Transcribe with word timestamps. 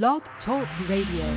Blog 0.00 0.22
Talk 0.46 0.66
Radio. 0.88 1.36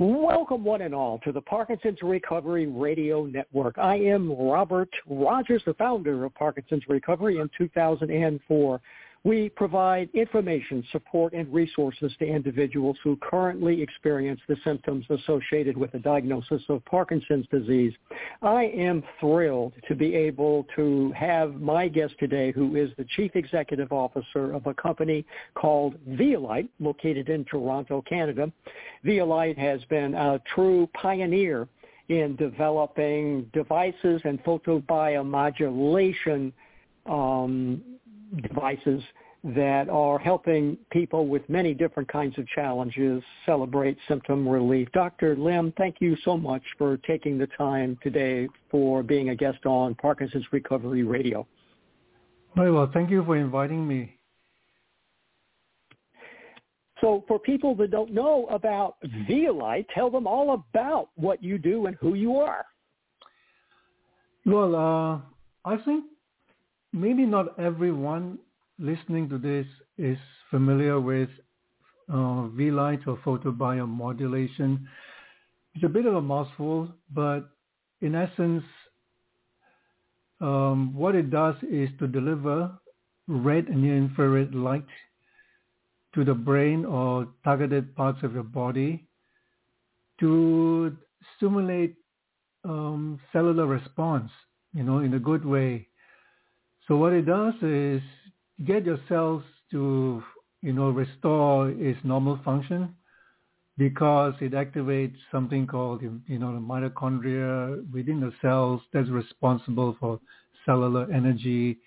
Welcome 0.00 0.64
one 0.64 0.80
and 0.80 0.92
all 0.92 1.20
to 1.20 1.30
the 1.30 1.40
Parkinson's 1.40 1.98
Recovery 2.02 2.66
Radio 2.66 3.24
Network. 3.26 3.78
I 3.78 3.94
am 3.94 4.32
Robert 4.32 4.88
Rogers, 5.06 5.62
the 5.64 5.74
founder 5.74 6.24
of 6.24 6.34
Parkinson's 6.34 6.82
Recovery 6.88 7.38
in 7.38 7.48
2004. 7.56 8.80
We 9.26 9.48
provide 9.48 10.08
information, 10.14 10.84
support, 10.92 11.32
and 11.32 11.52
resources 11.52 12.12
to 12.20 12.24
individuals 12.24 12.96
who 13.02 13.16
currently 13.16 13.82
experience 13.82 14.40
the 14.46 14.54
symptoms 14.62 15.04
associated 15.10 15.76
with 15.76 15.90
the 15.90 15.98
diagnosis 15.98 16.62
of 16.68 16.84
Parkinson's 16.84 17.48
disease. 17.50 17.92
I 18.40 18.66
am 18.66 19.02
thrilled 19.18 19.72
to 19.88 19.96
be 19.96 20.14
able 20.14 20.64
to 20.76 21.10
have 21.16 21.60
my 21.60 21.88
guest 21.88 22.14
today, 22.20 22.52
who 22.52 22.76
is 22.76 22.90
the 22.98 23.06
Chief 23.16 23.34
Executive 23.34 23.90
Officer 23.90 24.52
of 24.52 24.68
a 24.68 24.74
company 24.74 25.26
called 25.56 25.96
Vielight, 26.06 26.68
located 26.78 27.28
in 27.28 27.44
Toronto, 27.46 28.02
Canada. 28.02 28.52
Vielight 29.02 29.58
has 29.58 29.82
been 29.86 30.14
a 30.14 30.40
true 30.54 30.88
pioneer 30.94 31.66
in 32.10 32.36
developing 32.36 33.50
devices 33.52 34.20
and 34.24 34.40
photobiomodulation 34.44 36.52
um, 37.06 37.82
devices 38.42 39.02
that 39.54 39.88
are 39.88 40.18
helping 40.18 40.76
people 40.90 41.28
with 41.28 41.48
many 41.48 41.72
different 41.72 42.08
kinds 42.10 42.36
of 42.38 42.46
challenges 42.48 43.22
celebrate 43.44 43.96
symptom 44.08 44.48
relief. 44.48 44.88
Dr. 44.92 45.36
Lim, 45.36 45.72
thank 45.78 45.96
you 46.00 46.16
so 46.24 46.36
much 46.36 46.62
for 46.76 46.96
taking 46.98 47.38
the 47.38 47.46
time 47.58 47.96
today 48.02 48.48
for 48.70 49.02
being 49.02 49.28
a 49.28 49.36
guest 49.36 49.64
on 49.64 49.94
Parkinson's 49.94 50.46
Recovery 50.52 51.04
Radio. 51.04 51.46
Very 52.56 52.72
well. 52.72 52.90
Thank 52.92 53.10
you 53.10 53.24
for 53.24 53.36
inviting 53.36 53.86
me. 53.86 54.16
So 57.00 57.24
for 57.28 57.38
people 57.38 57.74
that 57.76 57.90
don't 57.90 58.12
know 58.12 58.46
about 58.50 58.96
Vielight, 59.28 59.86
tell 59.94 60.10
them 60.10 60.26
all 60.26 60.54
about 60.54 61.10
what 61.14 61.42
you 61.42 61.58
do 61.58 61.86
and 61.86 61.96
who 62.00 62.14
you 62.14 62.36
are. 62.38 62.64
Well, 64.46 64.74
uh, 64.74 65.70
I 65.70 65.76
think 65.84 66.04
maybe 66.96 67.26
not 67.26 67.58
everyone 67.58 68.38
listening 68.78 69.28
to 69.28 69.36
this 69.36 69.66
is 69.98 70.16
familiar 70.50 70.98
with 70.98 71.28
uh, 72.08 72.46
Vielight 72.48 73.00
or 73.06 73.18
photobiomodulation. 73.18 74.80
It's 75.74 75.84
a 75.84 75.88
bit 75.88 76.06
of 76.06 76.14
a 76.14 76.22
mouthful, 76.22 76.88
but 77.12 77.50
in 78.00 78.14
essence, 78.14 78.64
um, 80.40 80.94
what 80.94 81.14
it 81.14 81.30
does 81.30 81.54
is 81.70 81.90
to 81.98 82.06
deliver 82.06 82.70
red 83.28 83.66
and 83.68 83.84
infrared 83.84 84.54
light 84.54 84.86
to 86.14 86.24
the 86.24 86.34
brain 86.34 86.86
or 86.86 87.28
targeted 87.44 87.94
parts 87.94 88.22
of 88.22 88.32
your 88.32 88.42
body 88.42 89.06
to 90.20 90.96
stimulate 91.36 91.96
um, 92.64 93.20
cellular 93.32 93.66
response, 93.66 94.30
you 94.72 94.82
know, 94.82 95.00
in 95.00 95.12
a 95.12 95.18
good 95.18 95.44
way. 95.44 95.85
So 96.88 96.96
what 96.96 97.12
it 97.12 97.26
does 97.26 97.54
is 97.62 98.00
get 98.64 98.84
your 98.86 98.98
cells 99.08 99.42
to, 99.72 100.22
you 100.62 100.72
know, 100.72 100.90
restore 100.90 101.70
its 101.70 101.98
normal 102.04 102.38
function 102.44 102.94
because 103.76 104.34
it 104.40 104.52
activates 104.52 105.16
something 105.30 105.66
called, 105.66 106.02
you 106.02 106.38
know, 106.38 106.54
the 106.54 106.60
mitochondria 106.60 107.92
within 107.92 108.20
the 108.20 108.32
cells 108.40 108.80
that's 108.92 109.08
responsible 109.08 109.96
for 109.98 110.20
cellular 110.64 111.10
energy. 111.12 111.78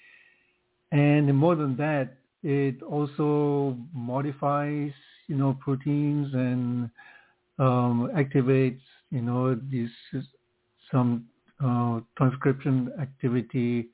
And 0.92 1.34
more 1.36 1.56
than 1.56 1.78
that, 1.78 2.18
it 2.44 2.82
also 2.84 3.78
modifies, 3.94 4.92
you 5.28 5.36
know, 5.36 5.58
proteins 5.62 6.34
and 6.34 6.90
um, 7.58 8.12
activates, 8.16 8.82
you 9.12 9.22
know, 9.22 9.56
these 9.70 9.90
some 10.92 11.26
uh, 11.64 12.00
transcription 12.18 12.92
activity 13.00 13.90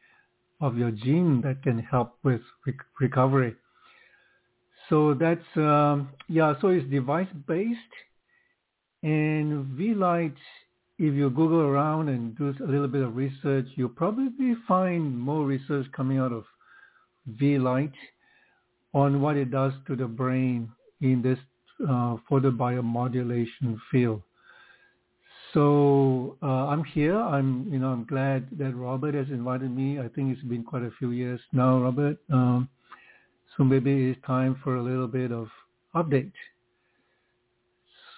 of 0.66 0.78
your 0.78 0.92
gene 0.92 1.42
that 1.42 1.62
can 1.62 1.78
help 1.80 2.18
with 2.24 2.42
rec- 2.66 2.90
recovery. 3.00 3.56
So 4.90 5.14
that's 5.14 5.50
um, 5.56 6.10
yeah. 6.28 6.54
So 6.62 6.70
it's 6.70 6.90
device 6.90 7.28
based, 7.48 7.96
and 9.04 9.66
Vielight. 9.78 10.36
If 10.98 11.14
you 11.14 11.30
Google 11.30 11.60
around 11.60 12.08
and 12.08 12.38
do 12.38 12.56
a 12.64 12.72
little 12.72 12.88
bit 12.88 13.02
of 13.02 13.18
research, 13.18 13.68
you'll 13.76 13.90
probably 13.90 14.54
find 14.66 15.20
more 15.20 15.46
research 15.46 15.88
coming 15.92 16.20
out 16.20 16.32
of 16.32 16.46
Vielight 17.28 17.92
on 18.94 19.20
what 19.22 19.36
it 19.36 19.52
does 19.52 19.74
to 19.88 19.96
the 19.98 20.06
brain 20.06 20.72
in 21.02 21.22
this 21.22 21.40
uh, 21.84 22.16
photobiomodulation 22.32 23.78
field. 23.92 24.22
So 25.56 26.36
uh, 26.44 26.68
I'm 26.68 26.84
here. 26.84 27.18
I'm, 27.18 27.72
you 27.72 27.80
know, 27.80 27.88
I'm 27.88 28.04
glad 28.04 28.46
that 28.60 28.76
Robert 28.76 29.16
has 29.16 29.30
invited 29.30 29.74
me. 29.74 30.02
I 30.02 30.10
think 30.10 30.34
it's 30.34 30.42
been 30.44 30.66
quite 30.66 30.84
a 30.84 30.92
few 31.00 31.12
years 31.12 31.40
now, 31.54 31.80
Robert. 31.80 32.18
Um, 32.30 32.68
so 33.56 33.64
maybe 33.64 34.10
it's 34.10 34.20
time 34.28 34.60
for 34.62 34.76
a 34.76 34.84
little 34.84 35.08
bit 35.08 35.32
of 35.32 35.48
update. 35.96 36.34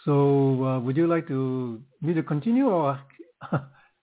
So 0.03 0.63
uh, 0.63 0.79
would 0.79 0.97
you 0.97 1.05
like 1.05 1.27
to 1.27 1.79
me 2.01 2.15
to 2.15 2.23
continue 2.23 2.69
or 2.69 2.99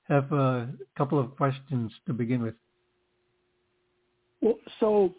have 0.08 0.30
a 0.32 0.68
couple 0.96 1.18
of 1.18 1.36
questions 1.36 1.90
to 2.06 2.12
begin 2.12 2.40
with? 2.40 2.54
Well, 4.42 4.58
so 4.78 5.12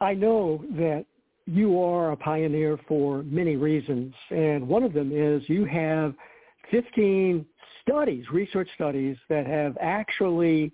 I 0.00 0.14
know 0.14 0.64
that 0.70 1.04
you 1.44 1.78
are 1.82 2.12
a 2.12 2.16
pioneer 2.16 2.80
for 2.88 3.22
many 3.24 3.56
reasons, 3.56 4.14
and 4.30 4.66
one 4.66 4.84
of 4.84 4.94
them 4.94 5.12
is 5.12 5.42
you 5.50 5.66
have 5.66 6.14
15 6.70 7.46
studies, 7.82 8.24
research 8.32 8.68
studies 8.74 9.16
that 9.28 9.46
have 9.46 9.76
actually 9.80 10.72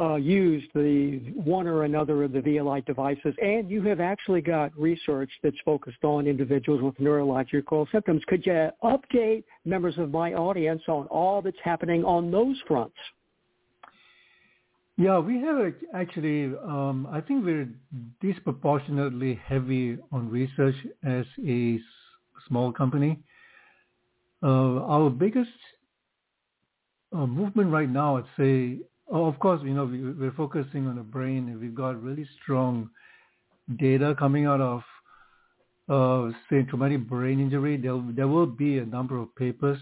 uh, 0.00 0.14
used 0.14 0.66
the 0.74 1.18
one 1.34 1.66
or 1.66 1.84
another 1.84 2.22
of 2.24 2.32
the 2.32 2.40
Vielight 2.40 2.86
devices, 2.86 3.34
and 3.42 3.70
you 3.70 3.82
have 3.82 4.00
actually 4.00 4.40
got 4.40 4.76
research 4.78 5.30
that's 5.42 5.56
focused 5.64 6.02
on 6.04 6.26
individuals 6.26 6.80
with 6.80 6.98
neurological 6.98 7.86
symptoms. 7.92 8.22
Could 8.26 8.46
you 8.46 8.70
update 8.82 9.44
members 9.64 9.98
of 9.98 10.10
my 10.10 10.32
audience 10.32 10.82
on 10.88 11.06
all 11.08 11.42
that's 11.42 11.58
happening 11.62 12.02
on 12.04 12.30
those 12.30 12.56
fronts? 12.66 12.96
Yeah, 14.96 15.18
we 15.18 15.40
have 15.40 15.72
actually, 15.94 16.52
um, 16.62 17.08
I 17.10 17.20
think 17.20 17.44
we're 17.44 17.68
disproportionately 18.20 19.40
heavy 19.46 19.98
on 20.12 20.30
research 20.30 20.74
as 21.04 21.24
a 21.46 21.78
small 22.48 22.72
company. 22.72 23.18
Uh, 24.42 24.82
our 24.84 25.10
biggest 25.10 25.50
uh, 27.12 27.26
movement 27.26 27.70
right 27.70 27.88
now, 27.88 28.16
I'd 28.16 28.24
say, 28.38 28.78
oh, 29.10 29.26
of 29.26 29.38
course, 29.38 29.60
you 29.64 29.74
know, 29.74 29.84
we, 29.84 30.12
we're 30.12 30.32
focusing 30.32 30.86
on 30.86 30.96
the 30.96 31.02
brain 31.02 31.48
and 31.48 31.60
we've 31.60 31.74
got 31.74 32.02
really 32.02 32.26
strong 32.42 32.90
data 33.78 34.14
coming 34.18 34.46
out 34.46 34.60
of, 34.60 34.82
uh, 35.88 36.32
say, 36.48 36.62
traumatic 36.62 37.06
brain 37.08 37.40
injury. 37.40 37.76
There, 37.76 38.02
there 38.14 38.28
will 38.28 38.46
be 38.46 38.78
a 38.78 38.84
number 38.86 39.18
of 39.18 39.34
papers 39.36 39.78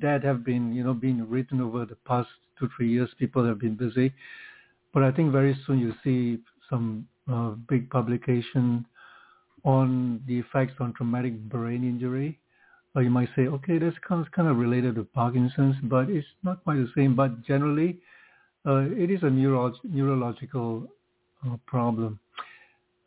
that 0.00 0.24
have 0.24 0.44
been, 0.44 0.74
you 0.74 0.82
know, 0.82 0.94
being 0.94 1.28
written 1.28 1.60
over 1.60 1.84
the 1.84 1.96
past 2.06 2.28
two, 2.58 2.68
three 2.76 2.90
years. 2.90 3.10
People 3.18 3.46
have 3.46 3.60
been 3.60 3.76
busy. 3.76 4.12
But 4.92 5.04
I 5.04 5.12
think 5.12 5.30
very 5.30 5.56
soon 5.66 5.78
you'll 5.78 5.94
see 6.02 6.38
some 6.68 7.06
uh, 7.30 7.50
big 7.68 7.88
publication 7.90 8.86
on 9.64 10.22
the 10.26 10.38
effects 10.38 10.74
on 10.80 10.92
traumatic 10.94 11.38
brain 11.48 11.84
injury 11.84 12.40
you 13.00 13.10
might 13.10 13.28
say, 13.36 13.42
okay, 13.42 13.78
this 13.78 13.94
kind 14.06 14.24
of, 14.24 14.32
kind 14.32 14.48
of 14.48 14.56
related 14.56 14.94
to 14.94 15.04
Parkinson's, 15.04 15.76
but 15.84 16.08
it's 16.08 16.26
not 16.42 16.62
quite 16.64 16.76
the 16.76 16.90
same. 16.96 17.14
But 17.14 17.42
generally, 17.44 17.98
uh, 18.66 18.84
it 18.90 19.10
is 19.10 19.22
a 19.22 19.30
neuro- 19.30 19.74
neurological 19.84 20.88
uh, 21.46 21.56
problem. 21.66 22.18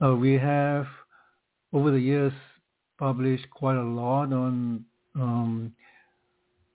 Uh, 0.04 0.16
we 0.16 0.34
have, 0.34 0.86
over 1.74 1.92
the 1.92 2.00
years, 2.00 2.34
published 2.98 3.50
quite 3.52 3.78
a 3.78 3.84
lot 3.84 4.32
on 4.34 4.86
um, 5.16 5.74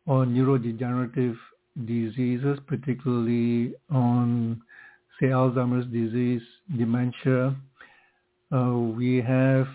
on 0.07 0.35
neurodegenerative 0.35 1.37
diseases, 1.87 2.59
particularly 2.67 3.75
on, 3.91 4.61
say, 5.19 5.27
Alzheimer's 5.27 5.87
disease, 5.87 6.43
dementia. 6.77 7.55
Uh, 8.53 8.73
we 8.73 9.23
have 9.23 9.67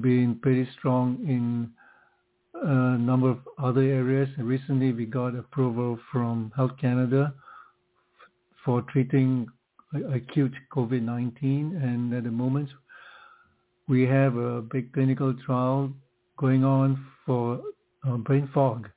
been 0.00 0.38
pretty 0.40 0.68
strong 0.78 1.18
in 1.26 1.70
a 2.62 2.98
number 2.98 3.30
of 3.30 3.38
other 3.58 3.82
areas. 3.82 4.28
Recently, 4.38 4.92
we 4.92 5.06
got 5.06 5.34
approval 5.34 5.98
from 6.12 6.52
Health 6.56 6.72
Canada 6.80 7.34
for 8.64 8.82
treating 8.82 9.46
acute 10.12 10.52
COVID-19, 10.72 11.82
and 11.82 12.14
at 12.14 12.24
the 12.24 12.30
moment, 12.30 12.68
we 13.88 14.02
have 14.06 14.36
a 14.36 14.62
big 14.62 14.92
clinical 14.92 15.34
trial 15.44 15.92
going 16.36 16.64
on 16.64 17.04
for 17.26 17.60
uh, 18.06 18.16
brain 18.16 18.48
fog 18.54 18.88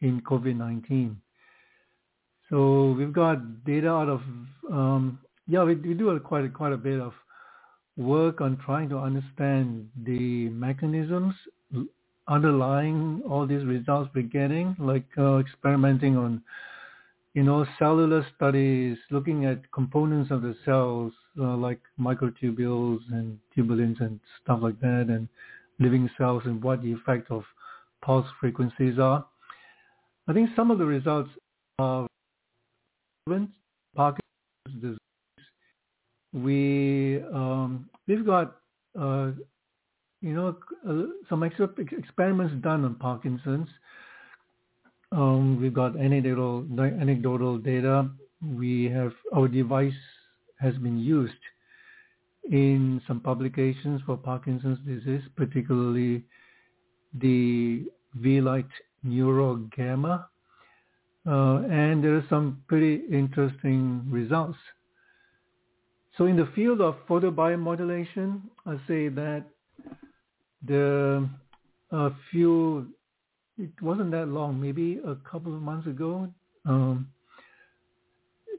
in 0.00 0.20
COVID-19. 0.20 1.16
So 2.50 2.92
we've 2.92 3.12
got 3.12 3.64
data 3.64 3.88
out 3.88 4.08
of 4.08 4.20
um, 4.70 5.18
yeah, 5.46 5.62
we, 5.62 5.74
we 5.74 5.94
do 5.94 6.18
quite 6.20 6.52
quite 6.54 6.72
a 6.72 6.76
bit 6.76 7.00
of 7.00 7.12
work 7.96 8.40
on 8.40 8.58
trying 8.64 8.88
to 8.88 8.98
understand 8.98 9.88
the 10.04 10.48
mechanisms 10.50 11.34
underlying 12.28 13.22
all 13.28 13.46
these 13.46 13.64
results 13.64 14.10
we're 14.14 14.22
getting, 14.22 14.74
like 14.78 15.06
uh, 15.18 15.38
experimenting 15.38 16.16
on, 16.16 16.42
you 17.34 17.42
know, 17.42 17.66
cellular 17.78 18.26
studies, 18.34 18.96
looking 19.10 19.44
at 19.44 19.70
components 19.72 20.30
of 20.30 20.42
the 20.42 20.54
cells, 20.64 21.12
uh, 21.38 21.56
like 21.56 21.80
microtubules 22.00 23.00
and 23.10 23.38
tubulins 23.56 24.00
and 24.00 24.20
stuff 24.42 24.60
like 24.62 24.80
that, 24.80 25.06
and 25.08 25.28
living 25.78 26.08
cells 26.16 26.42
and 26.46 26.62
what 26.62 26.82
the 26.82 26.92
effect 26.92 27.30
of 27.30 27.42
pulse 28.02 28.26
frequencies 28.40 28.98
are. 28.98 29.26
I 30.28 30.32
think 30.32 30.50
some 30.56 30.70
of 30.70 30.78
the 30.78 30.86
results 30.86 31.30
are 31.78 32.06
Parkinson's 33.94 34.80
disease. 34.80 34.98
We 36.32 37.22
um, 37.32 37.88
we've 38.06 38.26
got 38.26 38.56
uh, 38.98 39.30
you 40.24 40.32
know, 40.32 40.56
uh, 40.88 41.12
some 41.28 41.42
extra 41.42 41.68
experiments 41.98 42.54
done 42.62 42.82
on 42.86 42.94
Parkinson's. 42.94 43.68
Um, 45.12 45.60
we've 45.60 45.74
got 45.74 46.00
anecdotal, 46.00 46.66
anecdotal 46.80 47.58
data. 47.58 48.08
We 48.42 48.84
have 48.86 49.12
our 49.34 49.48
device 49.48 49.92
has 50.60 50.74
been 50.76 50.98
used 50.98 51.34
in 52.50 53.02
some 53.06 53.20
publications 53.20 54.00
for 54.06 54.16
Parkinson's 54.16 54.78
disease, 54.86 55.20
particularly 55.36 56.24
the 57.20 57.84
Vielight 58.14 58.72
Neuro 59.02 59.56
Gamma. 59.76 60.28
Uh, 61.26 61.64
and 61.70 62.02
there 62.02 62.14
are 62.16 62.26
some 62.30 62.62
pretty 62.66 63.02
interesting 63.12 64.06
results. 64.08 64.58
So 66.16 66.24
in 66.24 66.36
the 66.36 66.48
field 66.54 66.80
of 66.80 66.96
photobiomodulation, 67.06 68.40
I 68.66 68.76
say 68.88 69.08
that 69.08 69.44
the 70.66 71.28
a 71.90 72.10
few 72.30 72.88
it 73.58 73.70
wasn't 73.80 74.10
that 74.10 74.26
long, 74.26 74.60
maybe 74.60 75.00
a 75.06 75.14
couple 75.30 75.54
of 75.54 75.62
months 75.62 75.86
ago, 75.86 76.28
um, 76.66 77.08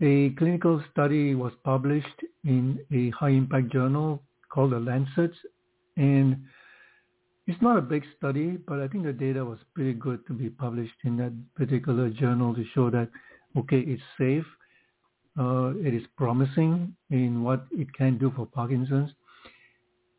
a 0.02 0.30
clinical 0.32 0.82
study 0.92 1.36
was 1.36 1.52
published 1.64 2.24
in 2.44 2.80
a 2.94 3.10
high 3.12 3.30
impact 3.30 3.72
journal 3.72 4.22
called 4.50 4.72
the 4.72 4.80
Lancet, 4.80 5.32
and 5.98 6.38
it's 7.48 7.62
not 7.62 7.78
a 7.78 7.82
big 7.82 8.04
study, 8.18 8.58
but 8.68 8.80
I 8.80 8.88
think 8.88 9.04
the 9.04 9.14
data 9.14 9.44
was 9.44 9.60
pretty 9.74 9.94
good 9.94 10.26
to 10.28 10.34
be 10.34 10.50
published 10.50 10.96
in 11.04 11.18
that 11.18 11.34
particular 11.56 12.10
journal 12.10 12.56
to 12.56 12.64
show 12.74 12.90
that 12.90 13.10
okay, 13.58 13.80
it's 13.80 14.04
safe, 14.18 14.46
uh, 15.40 15.72
it 15.78 15.94
is 15.94 16.04
promising 16.18 16.94
in 17.10 17.44
what 17.44 17.66
it 17.72 17.94
can 17.94 18.18
do 18.18 18.32
for 18.36 18.46
Parkinson's, 18.46 19.12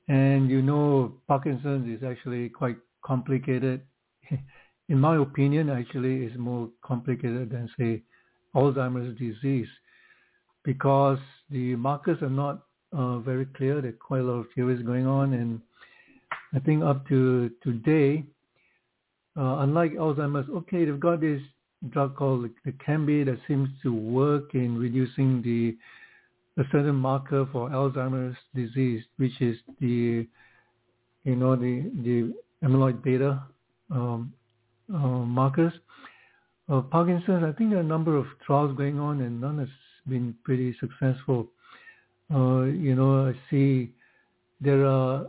and 0.09 0.51
you 0.51 0.63
know, 0.63 1.15
Parkinson's 1.27 1.99
is 1.99 2.07
actually 2.07 2.49
quite 2.49 2.77
complicated. 3.05 3.83
In 4.89 5.01
my 5.01 5.17
opinion, 5.17 5.69
actually, 5.69 6.25
is 6.25 6.39
more 6.39 6.69
complicated 6.83 7.51
than 7.51 7.69
say 7.79 8.03
Alzheimer's 8.55 9.19
disease 9.19 9.69
because 10.65 11.19
the 11.51 11.75
markers 11.77 12.23
are 12.23 12.31
not 12.31 12.63
uh, 12.93 13.19
very 13.19 13.47
clear. 13.47 13.81
There 13.81 13.91
are 13.91 13.95
quite 13.95 14.21
a 14.21 14.25
lot 14.25 14.41
of 14.41 14.47
theories 14.55 14.83
going 14.83 15.07
on, 15.07 15.35
and 15.35 15.61
I 16.55 16.61
think 16.61 16.85
up 16.85 17.07
to 17.09 17.51
today, 17.63 18.25
uh, 19.37 19.59
unlike 19.59 19.93
Alzheimer's, 19.95 20.49
okay, 20.51 20.85
they've 20.85 21.01
got 21.01 21.21
this 21.21 21.41
drug 21.91 22.17
called 22.17 22.45
the 22.45 22.71
Leqembi 22.71 23.25
that 23.27 23.39
seems 23.47 23.69
to 23.83 23.93
work 23.93 24.55
in 24.55 24.79
reducing 24.79 25.43
the 25.43 25.77
a 26.59 26.63
certain 26.73 26.95
marker 26.95 27.47
for 27.53 27.69
Alzheimer's 27.71 28.37
disease, 28.55 29.05
which 29.19 29.41
is 29.41 29.57
the, 29.81 30.27
you 31.25 31.37
know, 31.37 31.57
the, 31.57 31.91
the 32.03 32.35
amyloid 32.67 33.03
beta 33.03 33.43
um, 33.91 34.33
uh, 34.93 34.99
markers. 34.99 35.73
Uh, 36.69 36.81
Parkinson's, 36.81 37.45
I 37.45 37.53
think 37.53 37.71
there 37.71 37.79
are 37.79 37.83
a 37.83 37.85
number 37.85 38.17
of 38.17 38.27
trials 38.45 38.77
going 38.77 38.99
on 38.99 39.21
and 39.21 39.41
none 39.41 39.59
has 39.59 39.69
been 40.09 40.35
pretty 40.45 40.77
successful. 40.81 41.49
Uh, 42.33 42.63
you 42.63 42.95
know, 42.95 43.29
I 43.29 43.35
see 43.51 43.93
there 44.61 44.85
are 44.87 45.27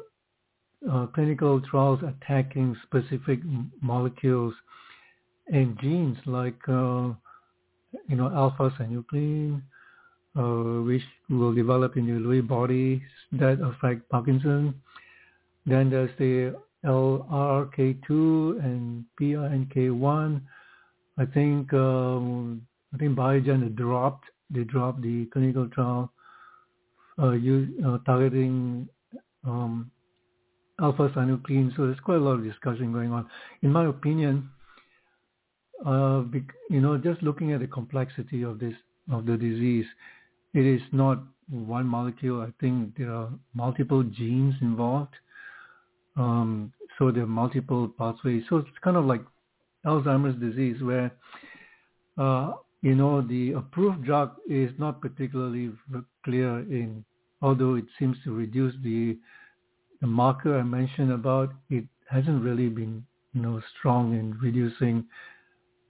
uh, 0.90 1.08
clinical 1.08 1.62
trials 1.62 2.00
attacking 2.04 2.76
specific 2.84 3.40
molecules 3.82 4.54
and 5.48 5.80
genes 5.80 6.18
like, 6.26 6.60
uh, 6.68 7.10
you 8.08 8.16
know, 8.16 8.32
alpha-synuclein, 8.34 9.62
uh, 10.38 10.82
which 10.84 11.02
will 11.30 11.54
develop 11.54 11.98
in 11.98 12.06
the 12.06 12.14
Lewy 12.14 12.46
body 12.48 13.02
that 13.34 13.60
affect 13.62 14.08
Parkinson. 14.10 14.74
Then 15.66 15.90
there's 15.90 16.12
the 16.18 16.56
LRRK2 16.86 18.10
and 18.64 19.06
PINK1. 19.20 20.42
I 21.20 21.26
think 21.26 21.74
um, 21.74 22.62
I 22.94 22.98
think 22.98 23.18
Biogen 23.18 23.76
dropped 23.76 24.26
they 24.50 24.64
dropped 24.64 25.02
the 25.02 25.26
clinical 25.26 25.68
trial 25.68 26.12
uh, 27.20 27.32
use, 27.32 27.70
uh, 27.86 27.98
targeting 28.06 28.88
um, 29.46 29.92
alpha 30.80 31.10
synuclein. 31.10 31.76
So 31.76 31.86
there's 31.88 32.00
quite 32.00 32.18
a 32.18 32.22
lot 32.22 32.34
of 32.34 32.44
discussion 32.44 32.94
going 32.94 33.12
on. 33.12 33.28
In 33.62 33.72
my 33.72 33.88
opinion, 33.88 34.50
uh, 35.86 36.24
you 36.70 36.82
know, 36.82 36.98
just 36.98 37.22
looking 37.22 37.52
at 37.52 37.60
the 37.60 37.68
complexity 37.68 38.44
of 38.44 38.60
this 38.60 38.74
of 39.12 39.26
the 39.26 39.38
disease, 39.38 39.86
it 40.54 40.66
is 40.66 40.82
not 40.92 41.20
one 41.50 41.86
molecule. 41.86 42.42
I 42.42 42.52
think 42.60 42.98
there 42.98 43.12
are 43.12 43.30
multiple 43.54 44.04
genes 44.04 44.56
involved. 44.62 45.14
Um, 46.16 46.74
so 46.98 47.12
there 47.12 47.24
are 47.24 47.28
multiple 47.28 47.88
pathways. 47.88 48.44
So 48.50 48.58
it's 48.58 48.70
kind 48.84 48.98
of 48.98 49.06
like 49.06 49.22
Alzheimer's 49.86 50.40
disease 50.40 50.82
where, 50.82 51.12
uh, 52.18 52.54
you 52.82 52.96
know, 52.96 53.22
the 53.22 53.54
approved 53.54 54.04
drug 54.04 54.32
is 54.50 54.72
not 54.78 55.02
particularly 55.02 55.72
clear 56.24 56.60
in, 56.60 57.06
although 57.42 57.76
it 57.76 57.86
seems 58.00 58.18
to 58.24 58.34
reduce 58.34 58.74
the, 58.84 59.18
the 60.02 60.08
marker 60.08 60.58
I 60.58 60.64
mentioned 60.64 61.12
about, 61.12 61.54
it 61.70 61.86
hasn't 62.10 62.44
really 62.44 62.70
been, 62.70 63.06
you 63.34 63.42
know, 63.42 63.62
strong 63.78 64.14
in 64.14 64.38
reducing 64.40 65.06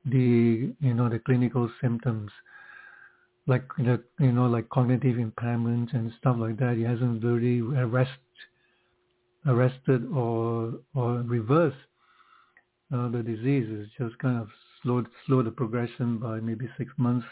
the, 0.06 0.74
you 0.80 0.94
know, 0.94 1.10
the 1.10 1.20
clinical 1.20 1.70
symptoms 1.82 2.32
like 3.48 3.64
you 3.78 4.32
know 4.32 4.46
like 4.46 4.70
cognitive 4.70 5.18
impairment 5.18 5.94
and 5.94 6.12
stuff 6.20 6.36
like 6.38 6.58
that. 6.58 6.76
He 6.76 6.84
hasn't 6.84 7.24
really 7.24 7.62
arrest, 7.78 8.12
arrested 9.46 10.06
or 10.14 10.74
or 10.94 11.24
reversed 11.26 11.78
uh, 12.94 13.10
the 13.10 13.24
disease. 13.24 13.68
It's 13.70 13.92
just 13.98 14.20
kind 14.20 14.40
of 14.40 14.50
slowed 14.84 15.08
slow 15.26 15.42
the 15.42 15.52
progression 15.52 16.18
by 16.18 16.40
maybe 16.40 16.70
six 16.78 16.92
months 16.98 17.26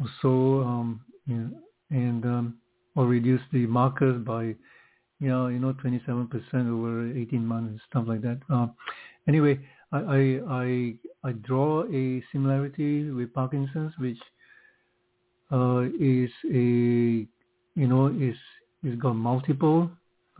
or 0.00 0.06
so, 0.22 0.62
um, 0.62 1.00
you 1.26 1.36
know, 1.36 1.50
and 1.90 2.24
um, 2.24 2.58
or 2.96 3.06
reduce 3.06 3.42
the 3.52 3.66
markers 3.66 4.24
by 4.24 4.54
you 5.20 5.28
know 5.28 5.48
you 5.48 5.58
know 5.58 5.74
27% 5.74 6.28
over 6.54 7.16
18 7.16 7.44
months 7.44 7.70
and 7.70 7.80
stuff 7.90 8.04
like 8.06 8.22
that. 8.22 8.40
Uh, 8.50 8.68
anyway, 9.28 9.58
I 9.92 10.40
I 10.48 10.94
I 11.24 11.32
draw 11.32 11.84
a 11.92 12.22
similarity 12.32 13.10
with 13.10 13.34
Parkinson's, 13.34 13.92
which 13.98 14.18
uh, 15.52 15.82
is 15.98 16.30
a 16.52 17.26
you 17.74 17.86
know 17.86 18.08
is 18.08 18.36
is 18.84 18.98
got 18.98 19.14
multiple 19.14 19.90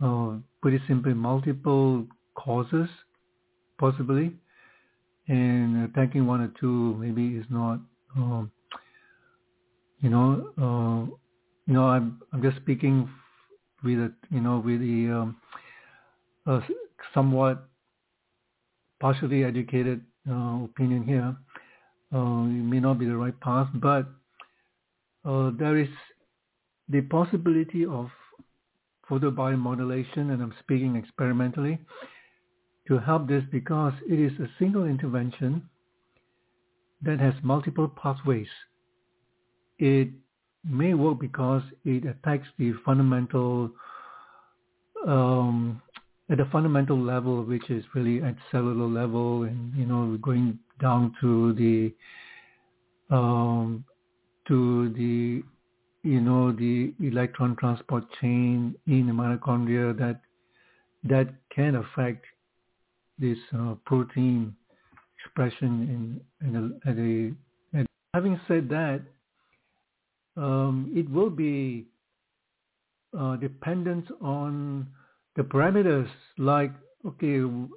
uh, 0.01 0.33
pretty 0.61 0.79
simply 0.87 1.13
multiple 1.13 2.05
causes 2.35 2.89
possibly 3.77 4.31
and 5.27 5.85
attacking 5.85 6.25
one 6.25 6.41
or 6.41 6.51
two 6.59 6.95
maybe 6.95 7.37
is 7.37 7.45
not 7.49 7.79
um, 8.15 8.51
you 10.01 10.09
know 10.09 10.51
uh, 10.57 11.15
you 11.67 11.73
know 11.73 11.85
I'm 11.85 12.21
I'm 12.33 12.41
just 12.41 12.57
speaking 12.57 13.09
with 13.83 13.99
a 13.99 14.11
you 14.29 14.41
know 14.41 14.59
with 14.59 14.79
the 14.79 15.09
um, 15.11 15.37
uh, 16.45 16.61
somewhat 17.13 17.67
partially 18.99 19.43
educated 19.43 20.01
uh, 20.29 20.63
opinion 20.65 21.03
here. 21.03 21.35
Uh, 22.13 22.43
it 22.45 22.65
may 22.65 22.79
not 22.79 22.99
be 22.99 23.05
the 23.05 23.15
right 23.15 23.39
path, 23.39 23.67
but 23.75 24.07
uh, 25.25 25.51
there 25.57 25.77
is 25.77 25.89
the 26.87 27.01
possibility 27.01 27.85
of 27.85 28.09
photobiomodulation, 29.09 30.31
and 30.31 30.41
I'm 30.41 30.53
speaking 30.59 30.95
experimentally, 30.95 31.79
to 32.87 32.97
help 32.99 33.27
this 33.27 33.43
because 33.51 33.93
it 34.07 34.19
is 34.19 34.31
a 34.39 34.49
single 34.57 34.85
intervention 34.85 35.67
that 37.01 37.19
has 37.19 37.33
multiple 37.43 37.87
pathways. 37.87 38.47
It 39.77 40.09
may 40.63 40.93
work 40.93 41.19
because 41.19 41.63
it 41.85 42.05
attacks 42.05 42.47
the 42.57 42.73
fundamental, 42.85 43.71
um, 45.07 45.81
at 46.29 46.37
the 46.37 46.45
fundamental 46.51 46.99
level, 46.99 47.43
which 47.43 47.69
is 47.69 47.83
really 47.95 48.21
at 48.21 48.35
cellular 48.51 48.87
level, 48.87 49.43
and 49.43 49.73
you 49.75 49.85
know, 49.85 50.17
going 50.21 50.59
down 50.79 51.15
to 51.21 51.53
the 51.53 51.93
um, 53.15 53.85
to 54.49 54.89
the 54.93 55.43
you 56.03 56.21
know, 56.21 56.51
the 56.51 56.93
electron 57.01 57.55
transport 57.57 58.03
chain 58.21 58.75
in 58.87 59.07
the 59.07 59.13
mitochondria 59.13 59.97
that 59.97 60.21
that 61.03 61.33
can 61.53 61.75
affect 61.75 62.25
this 63.17 63.37
uh, 63.57 63.75
protein 63.85 64.55
expression 65.23 66.21
in, 66.41 66.47
in 66.47 66.55
a, 66.55 66.89
at 66.89 66.97
a, 66.97 67.79
at, 67.79 67.85
having 68.13 68.39
said 68.47 68.69
that, 68.69 69.01
um, 70.37 70.91
it 70.95 71.09
will 71.09 71.29
be 71.29 71.85
uh, 73.17 73.35
dependent 73.37 74.05
on 74.21 74.87
the 75.35 75.43
parameters 75.43 76.09
like, 76.37 76.71
okay, 77.05 77.27
you 77.27 77.71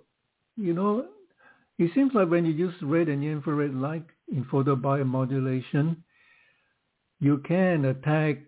know, 0.57 1.07
it 1.79 1.91
seems 1.95 2.13
like 2.15 2.29
when 2.29 2.45
you 2.45 2.53
use 2.53 2.75
red 2.83 3.09
and 3.09 3.25
infrared 3.25 3.75
light 3.75 4.07
in 4.33 4.45
photobiomodulation, 4.45 5.97
you 7.23 7.39
can 7.47 7.85
attack 7.85 8.39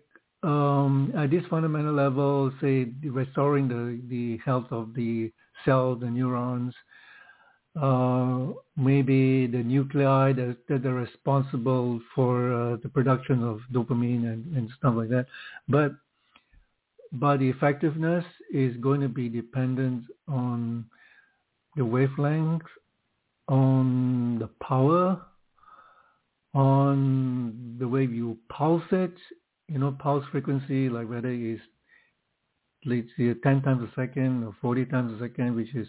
um, 0.43 1.13
at 1.17 1.31
this 1.31 1.43
fundamental 1.49 1.93
level, 1.93 2.51
say 2.59 2.91
restoring 3.05 3.69
the, 3.69 4.01
the 4.09 4.37
health 4.43 4.67
of 4.69 4.93
the 4.93 5.31
cells, 5.63 6.01
the 6.01 6.07
neurons, 6.07 6.73
uh, 7.81 8.47
maybe 8.75 9.47
the 9.47 9.63
nuclei 9.63 10.33
that, 10.33 10.57
that 10.67 10.85
are 10.85 10.93
responsible 10.93 12.01
for 12.13 12.53
uh, 12.53 12.77
the 12.83 12.89
production 12.89 13.43
of 13.43 13.61
dopamine 13.73 14.25
and, 14.25 14.57
and 14.57 14.69
stuff 14.77 14.93
like 14.97 15.09
that. 15.09 15.25
But 15.69 15.93
but 17.13 17.37
the 17.39 17.49
effectiveness 17.49 18.25
is 18.51 18.75
going 18.77 18.99
to 18.99 19.07
be 19.07 19.29
dependent 19.29 20.03
on 20.27 20.83
the 21.77 21.85
wavelength, 21.85 22.65
on 23.47 24.37
the 24.39 24.49
power, 24.61 25.21
on 26.55 27.75
the 27.79 27.87
way 27.87 28.05
you 28.05 28.37
pulse 28.49 28.83
it, 28.91 29.13
you 29.67 29.77
know, 29.77 29.95
pulse 29.99 30.23
frequency, 30.31 30.89
like 30.89 31.09
whether 31.09 31.29
it's 31.29 31.61
let's 32.85 33.07
say 33.17 33.33
10 33.33 33.61
times 33.63 33.83
a 33.83 33.99
second 33.99 34.43
or 34.43 34.55
40 34.61 34.85
times 34.85 35.21
a 35.21 35.25
second, 35.25 35.55
which 35.55 35.73
is 35.75 35.87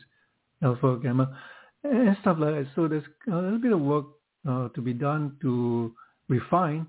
alpha 0.63 0.87
or 0.89 0.97
gamma, 0.99 1.39
and 1.85 2.17
stuff 2.21 2.39
like 2.41 2.55
that. 2.55 2.67
So 2.75 2.89
there's 2.89 3.05
a 3.29 3.37
little 3.37 3.59
bit 3.59 3.73
of 3.73 3.81
work 3.81 4.07
uh, 4.49 4.69
to 4.71 4.81
be 4.81 4.93
done 4.93 5.37
to 5.43 5.95
refine. 6.29 6.87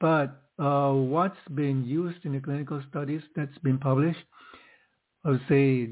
But 0.00 0.42
uh, 0.58 0.92
what's 0.92 1.36
been 1.54 1.84
used 1.84 2.24
in 2.24 2.32
the 2.32 2.40
clinical 2.40 2.82
studies 2.90 3.22
that's 3.36 3.56
been 3.58 3.78
published, 3.78 4.24
I 5.24 5.30
would 5.30 5.42
say 5.48 5.90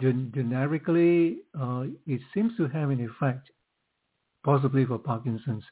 gen- 0.00 0.30
generically, 0.34 1.38
uh, 1.58 1.84
it 2.06 2.20
seems 2.32 2.56
to 2.58 2.68
have 2.68 2.90
an 2.90 3.04
effect, 3.04 3.50
possibly 4.44 4.84
for 4.84 4.98
Parkinson's. 4.98 5.64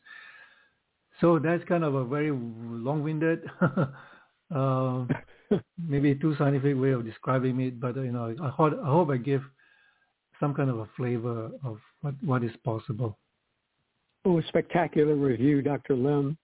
So 1.20 1.38
that's 1.38 1.64
kind 1.64 1.84
of 1.84 1.94
a 1.94 2.04
very 2.04 2.30
long-winded, 2.30 3.44
uh, 4.54 5.04
maybe 5.88 6.14
too 6.14 6.34
scientific 6.36 6.76
way 6.78 6.90
of 6.90 7.04
describing 7.04 7.60
it, 7.60 7.80
but 7.80 7.96
you 7.96 8.12
know, 8.12 8.34
I, 8.42 8.48
hope, 8.48 8.74
I 8.84 8.88
hope 8.88 9.10
I 9.10 9.16
give 9.16 9.42
some 10.38 10.54
kind 10.54 10.68
of 10.68 10.80
a 10.80 10.88
flavor 10.96 11.50
of 11.64 11.78
what, 12.02 12.14
what 12.22 12.44
is 12.44 12.50
possible. 12.64 13.18
Oh, 14.24 14.42
spectacular 14.48 15.14
review, 15.14 15.62
Dr. 15.62 15.94
Lim. 15.94 16.36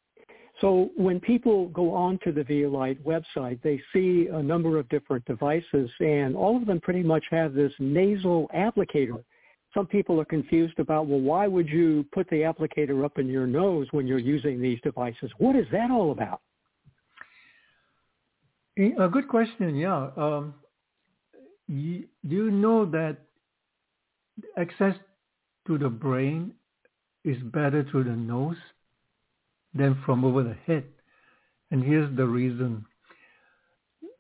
So 0.61 0.91
when 0.97 1.19
people 1.19 1.69
go 1.69 1.93
onto 1.93 2.33
the 2.33 2.45
Vielight 2.45 3.03
website, 3.05 3.61
they 3.63 3.81
see 3.93 4.29
a 4.33 4.43
number 4.43 4.79
of 4.79 4.89
different 4.89 5.25
devices, 5.25 5.91
and 6.01 6.37
all 6.37 6.57
of 6.57 6.67
them 6.67 6.81
pretty 6.81 7.03
much 7.03 7.25
have 7.31 7.55
this 7.55 7.73
nasal 7.79 8.49
applicator 8.55 9.25
some 9.75 9.87
people 9.87 10.21
are 10.21 10.25
confused 10.25 10.79
about, 10.79 11.07
well, 11.07 11.21
why 11.21 11.47
would 11.47 11.69
you 11.69 12.05
put 12.13 12.29
the 12.29 12.37
applicator 12.37 13.05
up 13.05 13.19
in 13.19 13.29
your 13.29 13.47
nose 13.47 13.87
when 13.91 14.07
you're 14.07 14.19
using 14.19 14.61
these 14.61 14.79
devices? 14.83 15.31
What 15.39 15.57
is 15.57 15.67
that 15.73 15.91
all 15.91 16.13
about? 16.13 16.41
A 18.79 19.09
good 19.09 19.29
question, 19.29 19.77
yeah. 19.77 20.11
Um, 20.17 20.55
you, 21.69 22.05
do 22.27 22.35
you 22.35 22.51
know 22.51 22.85
that 22.87 23.19
access 24.59 24.95
to 25.67 25.79
the 25.79 25.89
brain 25.89 26.53
is 27.25 27.37
better 27.45 27.87
through 27.91 28.05
the 28.05 28.11
nose 28.11 28.57
than 29.75 29.99
from 30.05 30.25
over 30.25 30.43
the 30.43 30.57
head? 30.67 30.85
And 31.71 31.83
here's 31.83 32.15
the 32.17 32.27
reason. 32.27 32.85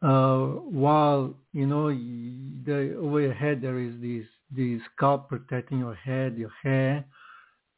Uh, 0.02 0.46
while, 0.68 1.34
you 1.52 1.66
know, 1.66 1.88
the, 1.90 2.96
over 2.98 3.20
your 3.20 3.34
head 3.34 3.60
there 3.62 3.78
is 3.78 3.92
these 4.00 4.24
the 4.54 4.78
scalp 4.94 5.28
protecting 5.28 5.78
your 5.78 5.94
head, 5.94 6.36
your 6.36 6.52
hair, 6.62 7.04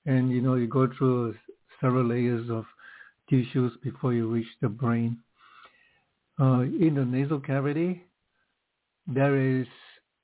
and 0.07 0.31
you 0.31 0.41
know 0.41 0.55
you 0.55 0.67
go 0.67 0.89
through 0.99 1.35
several 1.81 2.05
layers 2.05 2.51
of 2.51 2.65
tissues 3.29 3.73
before 3.83 4.13
you 4.13 4.29
reach 4.29 4.49
the 4.61 4.69
brain. 4.69 5.19
Uh, 6.41 6.61
in 6.63 6.95
the 6.97 7.05
nasal 7.05 7.41
cavity, 7.41 8.03
there 9.07 9.39
is, 9.39 9.67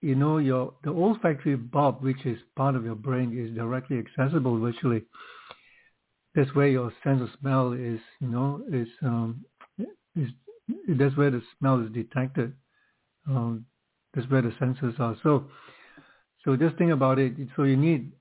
you 0.01 0.15
know, 0.15 0.39
your 0.39 0.75
the 0.83 0.91
olfactory 0.91 1.57
bulb, 1.57 2.03
which 2.03 2.25
is 2.25 2.39
part 2.57 2.75
of 2.75 2.85
your 2.85 2.95
brain, 2.95 3.37
is 3.39 3.55
directly 3.55 3.99
accessible 3.99 4.59
virtually. 4.59 5.03
That's 6.35 6.55
where 6.55 6.69
your 6.69 6.93
sense 7.05 7.21
of 7.23 7.29
smell 7.41 7.73
is, 7.73 8.01
you 8.21 8.29
know, 8.29 8.63
is 8.73 8.89
um, 9.03 9.45
is 10.17 10.29
that's 10.89 11.17
where 11.17 11.31
the 11.31 11.43
smell 11.59 11.81
is 11.81 11.91
detected. 11.93 12.53
Um, 13.29 13.67
that's 14.15 14.29
where 14.31 14.43
the 14.43 14.55
senses 14.59 14.95
are. 14.99 15.17
So 15.23 15.45
so 16.45 16.57
just 16.57 16.77
think 16.77 16.91
about 16.91 17.19
it. 17.19 17.33
So 17.57 17.65
you 17.65 17.77
need 17.77 18.13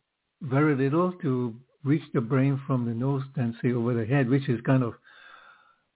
very 0.41 0.75
little 0.75 1.13
to 1.21 1.55
reach 1.83 2.03
the 2.13 2.21
brain 2.21 2.59
from 2.67 2.85
the 2.85 2.93
nose 2.93 3.23
than 3.35 3.57
say 3.61 3.71
over 3.71 3.93
the 3.93 4.05
head, 4.05 4.29
which 4.29 4.49
is 4.49 4.59
kind 4.61 4.83
of 4.83 4.93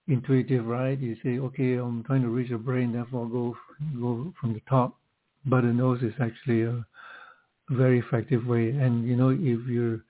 intuitive, 0.08 0.66
right? 0.66 0.98
You 0.98 1.16
say, 1.22 1.38
okay, 1.38 1.74
I'm 1.74 2.02
trying 2.04 2.22
to 2.22 2.28
reach 2.28 2.50
the 2.50 2.58
brain, 2.58 2.92
therefore 2.92 3.28
go 3.28 3.56
go 4.00 4.32
from 4.40 4.54
the 4.54 4.62
top. 4.68 4.98
But 5.46 5.62
the 5.62 5.72
nose 5.72 6.02
is 6.02 6.14
actually 6.20 6.62
a 6.62 6.84
very 7.70 7.98
effective 7.98 8.46
way. 8.46 8.70
And 8.70 9.06
you 9.06 9.16
know, 9.16 9.30
if 9.30 9.66
you're 9.68 10.00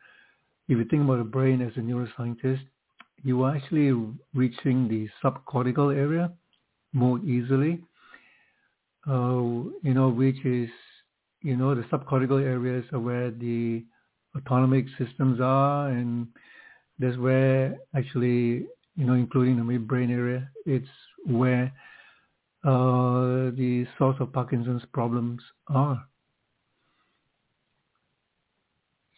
if 0.68 0.78
you 0.78 0.85
think 0.85 1.02
about 1.02 1.18
the 1.18 1.25
brain 1.25 1.61
as 1.61 1.73
a 1.76 1.80
neuroscientist, 1.80 2.62
you 3.23 3.42
are 3.42 3.56
actually 3.56 3.92
reaching 4.35 4.88
the 4.88 5.09
subcortical 5.23 5.94
area 5.94 6.33
more 6.92 7.18
easily. 7.21 7.80
Uh, 9.06 9.68
you 9.83 9.92
know, 9.92 10.09
which 10.09 10.42
is 10.47 10.71
you 11.45 11.57
know, 11.57 11.75
the 11.75 11.83
subcortical 11.83 12.43
areas 12.43 12.87
are 12.93 12.99
where 12.99 13.31
the 13.31 13.85
autonomic 14.35 14.87
systems 14.99 15.41
are, 15.41 15.91
and 15.91 16.27
that's 16.99 17.19
where 17.19 17.77
actually, 17.95 18.67
you 18.97 19.05
know, 19.07 19.13
including 19.13 19.57
the 19.59 19.63
midbrain 19.63 20.11
area, 20.11 20.49
it's 20.65 20.89
where 21.27 21.71
uh, 22.65 23.53
the 23.61 23.87
source 23.99 24.17
of 24.21 24.33
Parkinson's 24.33 24.83
problems 24.95 25.43
are. 25.69 26.03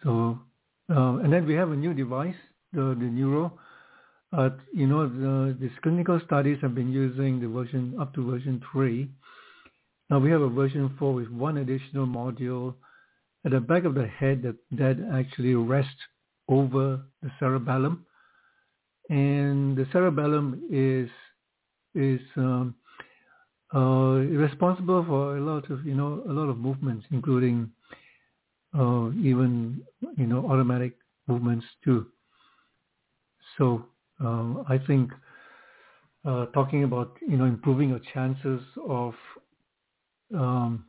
So, 0.02 0.40
uh, 0.90 1.18
and 1.18 1.32
then 1.32 1.46
we 1.46 1.54
have 1.54 1.70
a 1.70 1.76
new 1.76 1.94
device, 1.94 2.34
the, 2.72 2.96
the 2.98 3.06
Neuro. 3.06 3.56
Uh, 4.32 4.50
you 4.74 4.88
know, 4.88 5.08
the, 5.08 5.56
these 5.60 5.78
clinical 5.80 6.20
studies 6.26 6.58
have 6.60 6.74
been 6.74 6.90
using 6.90 7.40
the 7.40 7.46
version 7.46 7.94
up 8.00 8.12
to 8.14 8.28
version 8.28 8.60
3 8.72 9.08
now 10.10 10.18
we 10.18 10.30
have 10.30 10.40
a 10.42 10.48
version 10.48 10.94
4 10.98 11.14
with 11.14 11.28
one 11.28 11.58
additional 11.58 12.06
module 12.06 12.74
at 13.44 13.52
the 13.52 13.60
back 13.60 13.84
of 13.84 13.94
the 13.94 14.06
head 14.06 14.42
that, 14.42 14.56
that 14.72 14.96
actually 15.14 15.54
rests 15.54 15.90
over 16.48 17.00
the 17.22 17.30
cerebellum. 17.38 18.04
And 19.08 19.76
the 19.76 19.86
cerebellum 19.92 20.62
is 20.70 21.08
is 21.94 22.20
um, 22.36 22.74
uh, 23.74 24.18
responsible 24.44 25.04
for 25.06 25.38
a 25.38 25.40
lot 25.40 25.70
of 25.70 25.84
you 25.86 25.94
know 25.94 26.22
a 26.28 26.32
lot 26.32 26.48
of 26.48 26.58
movements, 26.58 27.06
including 27.10 27.70
uh, 28.76 29.10
even 29.12 29.82
you 30.16 30.26
know 30.26 30.44
automatic 30.50 30.96
movements 31.28 31.64
too. 31.84 32.06
So 33.58 33.86
uh, 34.22 34.62
I 34.68 34.78
think 34.86 35.12
uh, 36.24 36.46
talking 36.46 36.84
about 36.84 37.16
you 37.26 37.36
know 37.36 37.44
improving 37.44 37.90
your 37.90 38.00
chances 38.12 38.60
of 38.88 39.14
um, 40.34 40.84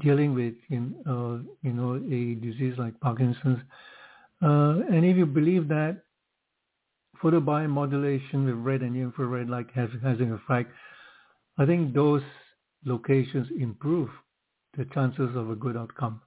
dealing 0.00 0.34
with 0.34 0.54
in, 0.70 0.94
uh, 1.06 1.42
you 1.62 1.72
know 1.72 1.96
a 1.96 2.34
disease 2.34 2.74
like 2.78 2.98
Parkinson's. 3.00 3.60
Uh, 4.42 4.80
and 4.92 5.04
if 5.04 5.16
you 5.16 5.26
believe 5.26 5.68
that 5.68 6.02
photobiomodulation 7.22 8.46
with 8.46 8.56
red 8.56 8.82
and 8.82 8.96
infrared 8.96 9.48
light 9.48 9.66
has, 9.74 9.88
has 10.02 10.18
an 10.20 10.32
effect, 10.32 10.70
I 11.56 11.64
think 11.64 11.94
those 11.94 12.22
locations 12.84 13.48
improve 13.58 14.10
the 14.76 14.84
chances 14.86 15.34
of 15.36 15.50
a 15.50 15.54
good 15.54 15.76
outcome. 15.76 16.20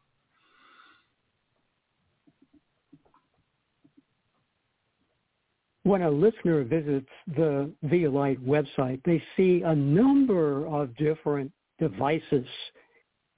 When 5.84 6.02
a 6.02 6.10
listener 6.12 6.64
visits 6.64 7.08
the 7.28 7.72
Vielight 7.84 8.46
website, 8.46 9.02
they 9.06 9.24
see 9.38 9.62
a 9.64 9.74
number 9.74 10.68
of 10.68 10.96
different 10.98 11.52
devices. 11.80 12.48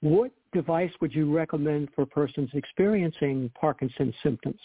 What 0.00 0.32
device 0.52 0.90
would 1.00 1.14
you 1.14 1.34
recommend 1.34 1.88
for 1.94 2.06
persons 2.06 2.50
experiencing 2.54 3.50
Parkinson's 3.60 4.14
symptoms? 4.22 4.60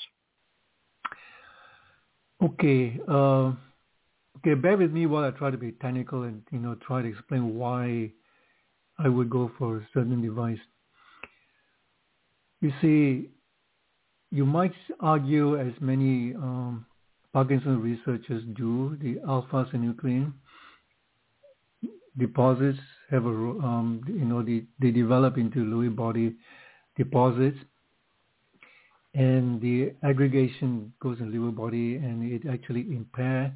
Okay. 2.44 3.00
Uh, 3.08 3.54
okay, 4.38 4.54
bear 4.56 4.78
with 4.78 4.92
me 4.92 5.06
while 5.06 5.24
I 5.24 5.32
try 5.32 5.52
to 5.52 5.58
be 5.58 5.72
technical 5.74 6.24
and 6.24 6.42
you 6.52 6.60
know 6.60 6.76
try 6.86 7.02
to 7.02 7.08
explain 7.08 7.56
why 7.58 8.12
I 8.98 9.10
would 9.10 9.30
go 9.30 9.52
for 9.58 9.78
a 9.78 9.88
certain 9.94 10.22
device. 10.22 10.60
You 12.62 12.72
see, 12.82 13.30
you 14.32 14.46
might 14.46 14.74
argue, 15.00 15.60
as 15.60 15.74
many 15.80 16.34
um, 16.36 16.86
Parkinson 17.34 17.82
researchers 17.82 18.44
do, 18.56 18.98
the 19.02 19.20
alpha-synuclein 19.28 20.34
deposits 22.18 22.80
have 23.12 23.26
a, 23.26 23.30
um, 23.30 24.02
you 24.08 24.26
know, 24.26 24.42
they, 24.42 24.64
they 24.80 24.92
develop 24.92 25.38
into 25.38 25.60
Lewy 25.60 25.96
body 25.96 26.36
deposits 26.98 27.58
and 29.14 29.62
the 29.62 29.94
aggregation 30.04 30.94
goes 31.02 31.20
in 31.20 31.32
Lewy 31.32 31.56
body 31.56 31.96
and 31.96 32.32
it 32.32 32.48
actually 32.50 32.82
impair 32.82 33.54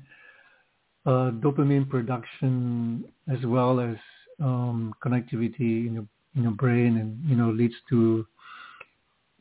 uh, 1.05 1.31
dopamine 1.41 1.89
production 1.89 3.03
as 3.31 3.39
well 3.45 3.79
as 3.79 3.97
um, 4.41 4.93
connectivity 5.03 5.87
in 5.87 5.93
your, 5.93 6.05
in 6.35 6.43
your 6.43 6.51
brain 6.53 6.97
and, 6.97 7.17
you 7.29 7.35
know, 7.35 7.49
leads 7.49 7.73
to, 7.89 8.25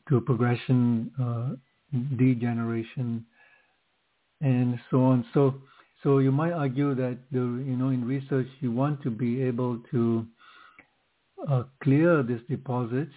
to 0.07 0.17
a 0.17 0.21
progression, 0.21 1.11
uh, 1.21 1.55
degeneration 2.17 3.25
and 4.41 4.79
so 4.89 5.03
on. 5.03 5.25
So, 5.33 5.61
so 6.03 6.19
you 6.19 6.31
might 6.31 6.53
argue 6.53 6.95
that 6.95 7.17
the, 7.31 7.39
you 7.39 7.75
know, 7.75 7.89
in 7.89 8.05
research, 8.05 8.47
you 8.61 8.71
want 8.71 9.03
to 9.03 9.09
be 9.09 9.41
able 9.41 9.79
to 9.91 10.25
uh, 11.49 11.63
clear 11.83 12.23
these 12.23 12.39
deposits. 12.49 13.11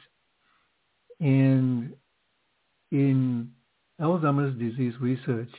And 1.21 1.93
in 2.91 3.53
Alzheimer's 4.01 4.59
disease 4.59 4.95
research, 5.01 5.51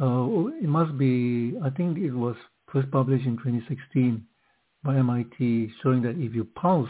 uh, 0.00 0.46
it 0.62 0.68
must 0.68 0.96
be, 0.96 1.54
I 1.64 1.70
think 1.70 1.98
it 1.98 2.12
was 2.12 2.36
first 2.72 2.90
published 2.92 3.26
in 3.26 3.36
2016 3.36 4.24
by 4.84 4.96
MIT, 4.96 5.72
showing 5.82 6.02
that 6.02 6.16
if 6.16 6.34
you 6.34 6.44
pulse 6.44 6.88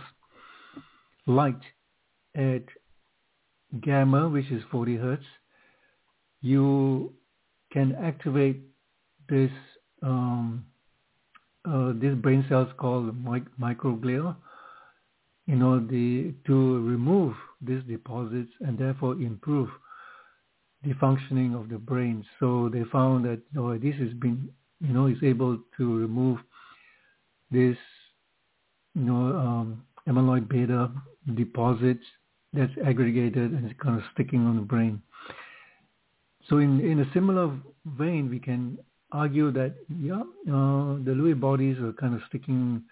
light 1.27 1.61
at 2.37 2.65
gamma, 3.81 4.29
which 4.29 4.51
is 4.51 4.63
40 4.71 4.97
hertz, 4.97 5.25
you 6.43 7.15
can 7.73 7.95
activate 7.97 8.70
this 9.31 9.51
um, 10.03 10.65
uh, 11.69 11.93
these 12.01 12.15
brain 12.15 12.45
cells 12.49 12.69
called 12.79 13.15
mic- 13.25 13.57
microglia, 13.61 14.35
you 15.47 15.57
know, 15.57 15.79
the, 15.79 16.33
to 16.47 16.81
remove 16.87 17.35
these 17.61 17.83
deposits 17.85 18.51
and 18.61 18.79
therefore 18.79 19.15
improve 19.15 19.69
the 20.83 20.95
functioning 20.95 21.55
of 21.55 21.69
the 21.69 21.77
brain. 21.77 22.25
So 22.39 22.71
they 22.73 22.85
found 22.91 23.25
that 23.27 23.41
oh, 23.59 23.77
this 23.77 23.95
has 23.97 24.13
been, 24.15 24.49
you 24.81 24.95
know, 24.95 25.07
is 25.07 25.19
able 25.23 25.59
to 25.77 25.99
remove 25.99 26.39
this, 27.51 27.77
you 28.95 29.03
know, 29.03 29.37
um, 29.37 29.83
amyloid 30.09 30.49
beta 30.49 30.91
deposits 31.35 32.05
that's 32.53 32.73
aggregated 32.85 33.53
and 33.53 33.71
it's 33.71 33.79
kind 33.81 33.97
of 33.97 34.03
sticking 34.15 34.47
on 34.47 34.57
the 34.57 34.63
brain. 34.63 35.03
So 36.49 36.59
in, 36.59 36.81
in 36.81 37.01
a 37.01 37.13
similar 37.13 37.55
vein, 37.85 38.31
we 38.31 38.39
can 38.39 38.79
argue 39.12 39.50
that, 39.52 39.75
yeah, 40.00 40.21
uh, 40.21 40.97
the 41.05 41.12
Lewy 41.14 41.38
bodies 41.38 41.79
are 41.79 41.93
kind 41.93 42.14
of 42.14 42.21
sticking 42.29 42.83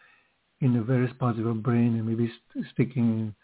in 0.61 0.75
the 0.75 0.83
various 0.83 1.13
parts 1.19 1.39
of 1.39 1.47
our 1.47 1.55
brain 1.55 1.97
and 1.97 2.07
maybe 2.07 2.31
st- 2.53 2.67
sticking 2.73 3.35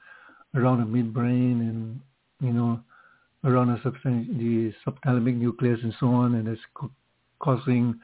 around 0.54 0.81
the 0.81 0.87
midbrain 0.87 1.61
and, 1.61 2.00
you 2.40 2.52
know, 2.52 2.81
around 3.45 3.69
the, 3.69 3.90
substan- 3.90 4.38
the 4.38 4.73
subthalamic 4.85 5.37
nucleus 5.37 5.78
and 5.83 5.95
so 6.00 6.07
on, 6.07 6.35
and 6.35 6.49
it's 6.49 6.61
co- 6.75 6.90
causing 7.38 7.95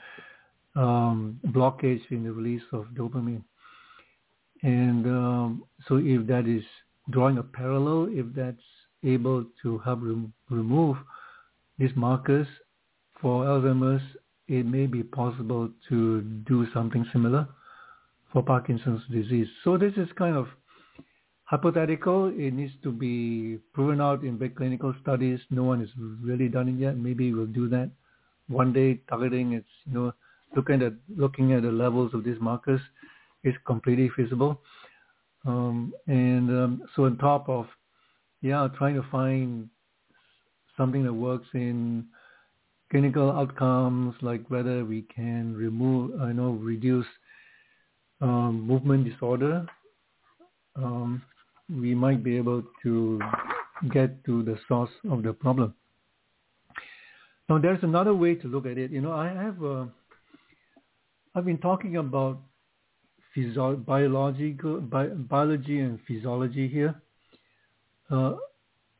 um, 0.76 1.40
blockage 1.48 2.02
in 2.10 2.24
the 2.24 2.32
release 2.32 2.62
of 2.72 2.86
dopamine. 2.94 3.42
And 4.62 5.06
um, 5.06 5.64
so 5.88 5.96
if 5.96 6.26
that 6.26 6.46
is 6.46 6.62
drawing 7.08 7.38
a 7.38 7.42
parallel, 7.42 8.08
if 8.10 8.26
that's 8.34 8.58
able 9.02 9.44
to 9.62 9.78
help 9.78 10.00
rem- 10.02 10.32
remove 10.50 10.96
these 11.78 11.90
markers 11.96 12.46
for 13.20 13.44
Alzheimer's, 13.44 14.02
it 14.50 14.66
may 14.66 14.86
be 14.86 15.04
possible 15.04 15.70
to 15.88 16.22
do 16.22 16.66
something 16.74 17.06
similar 17.12 17.46
for 18.32 18.42
Parkinson's 18.42 19.02
disease. 19.08 19.46
So 19.62 19.78
this 19.78 19.92
is 19.96 20.08
kind 20.18 20.36
of 20.36 20.48
hypothetical. 21.44 22.32
It 22.36 22.52
needs 22.52 22.72
to 22.82 22.90
be 22.90 23.58
proven 23.72 24.00
out 24.00 24.24
in 24.24 24.38
big 24.38 24.56
clinical 24.56 24.92
studies. 25.00 25.38
No 25.50 25.62
one 25.62 25.78
has 25.78 25.88
really 26.20 26.48
done 26.48 26.68
it 26.68 26.80
yet. 26.80 26.96
Maybe 26.96 27.32
we'll 27.32 27.46
do 27.46 27.68
that 27.68 27.90
one 28.48 28.72
day. 28.72 28.98
Targeting 29.08 29.52
it's 29.52 29.68
you 29.86 29.94
know 29.94 30.12
looking 30.56 30.82
at 30.82 30.94
looking 31.16 31.52
at 31.52 31.62
the 31.62 31.70
levels 31.70 32.12
of 32.12 32.24
these 32.24 32.40
markers 32.40 32.80
is 33.44 33.54
completely 33.64 34.10
feasible. 34.16 34.60
Um, 35.46 35.94
and 36.08 36.50
um, 36.50 36.82
so 36.96 37.04
on 37.04 37.18
top 37.18 37.48
of 37.48 37.66
yeah, 38.42 38.66
trying 38.76 38.96
to 38.96 39.04
find 39.12 39.68
something 40.76 41.04
that 41.04 41.12
works 41.12 41.46
in 41.54 42.06
clinical 42.90 43.30
outcomes, 43.30 44.14
like 44.20 44.42
whether 44.48 44.84
we 44.84 45.02
can 45.02 45.54
remove, 45.54 46.20
I 46.20 46.32
know, 46.32 46.50
reduce 46.50 47.06
um, 48.20 48.66
movement 48.66 49.04
disorder, 49.08 49.66
um, 50.76 51.22
we 51.68 51.94
might 51.94 52.22
be 52.22 52.36
able 52.36 52.64
to 52.82 53.20
get 53.92 54.24
to 54.24 54.42
the 54.42 54.58
source 54.68 54.90
of 55.10 55.22
the 55.22 55.32
problem. 55.32 55.74
Now, 57.48 57.58
there's 57.58 57.82
another 57.82 58.14
way 58.14 58.34
to 58.36 58.48
look 58.48 58.66
at 58.66 58.78
it. 58.78 58.90
You 58.90 59.00
know, 59.00 59.12
I 59.12 59.28
have, 59.28 59.62
uh, 59.64 59.86
I've 61.34 61.44
been 61.44 61.58
talking 61.58 61.96
about 61.96 62.40
physio- 63.34 63.76
biological, 63.76 64.80
bi- 64.80 65.06
biology 65.08 65.80
and 65.80 65.98
physiology 66.06 66.68
here. 66.68 66.94
Uh, 68.10 68.34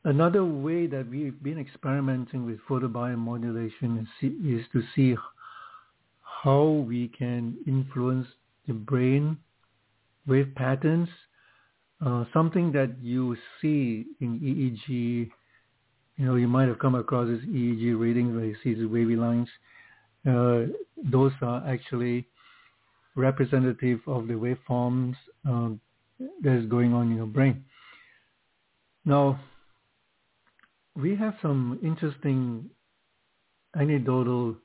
another 0.03 0.43
way 0.43 0.87
that 0.87 1.09
we've 1.09 1.41
been 1.43 1.59
experimenting 1.59 2.45
with 2.45 2.59
photobiomodulation 2.69 4.01
is, 4.01 4.07
is 4.21 4.65
to 4.73 4.83
see 4.95 5.15
how 6.43 6.83
we 6.87 7.07
can 7.09 7.57
influence 7.67 8.27
the 8.67 8.73
brain 8.73 9.37
wave 10.27 10.51
patterns, 10.55 11.09
uh, 12.05 12.25
something 12.33 12.71
that 12.71 12.95
you 13.01 13.35
see 13.61 14.05
in 14.19 14.39
EEG. 14.39 15.29
You 16.17 16.25
know, 16.25 16.35
you 16.35 16.47
might 16.47 16.67
have 16.67 16.79
come 16.79 16.95
across 16.95 17.27
this 17.27 17.41
EEG 17.45 17.99
readings 17.99 18.35
where 18.35 18.45
you 18.45 18.55
see 18.63 18.73
the 18.73 18.85
wavy 18.85 19.15
lines. 19.15 19.47
Uh, 20.27 20.71
those 21.03 21.31
are 21.41 21.63
actually 21.67 22.27
representative 23.15 23.99
of 24.07 24.27
the 24.27 24.33
waveforms 24.33 25.15
um, 25.45 25.79
that 26.43 26.55
is 26.55 26.65
going 26.67 26.93
on 26.93 27.11
in 27.11 27.17
your 27.17 27.25
brain. 27.25 27.63
Now, 29.03 29.39
we 30.95 31.15
have 31.15 31.35
some 31.41 31.79
interesting 31.83 32.69
anecdotal 33.75 34.55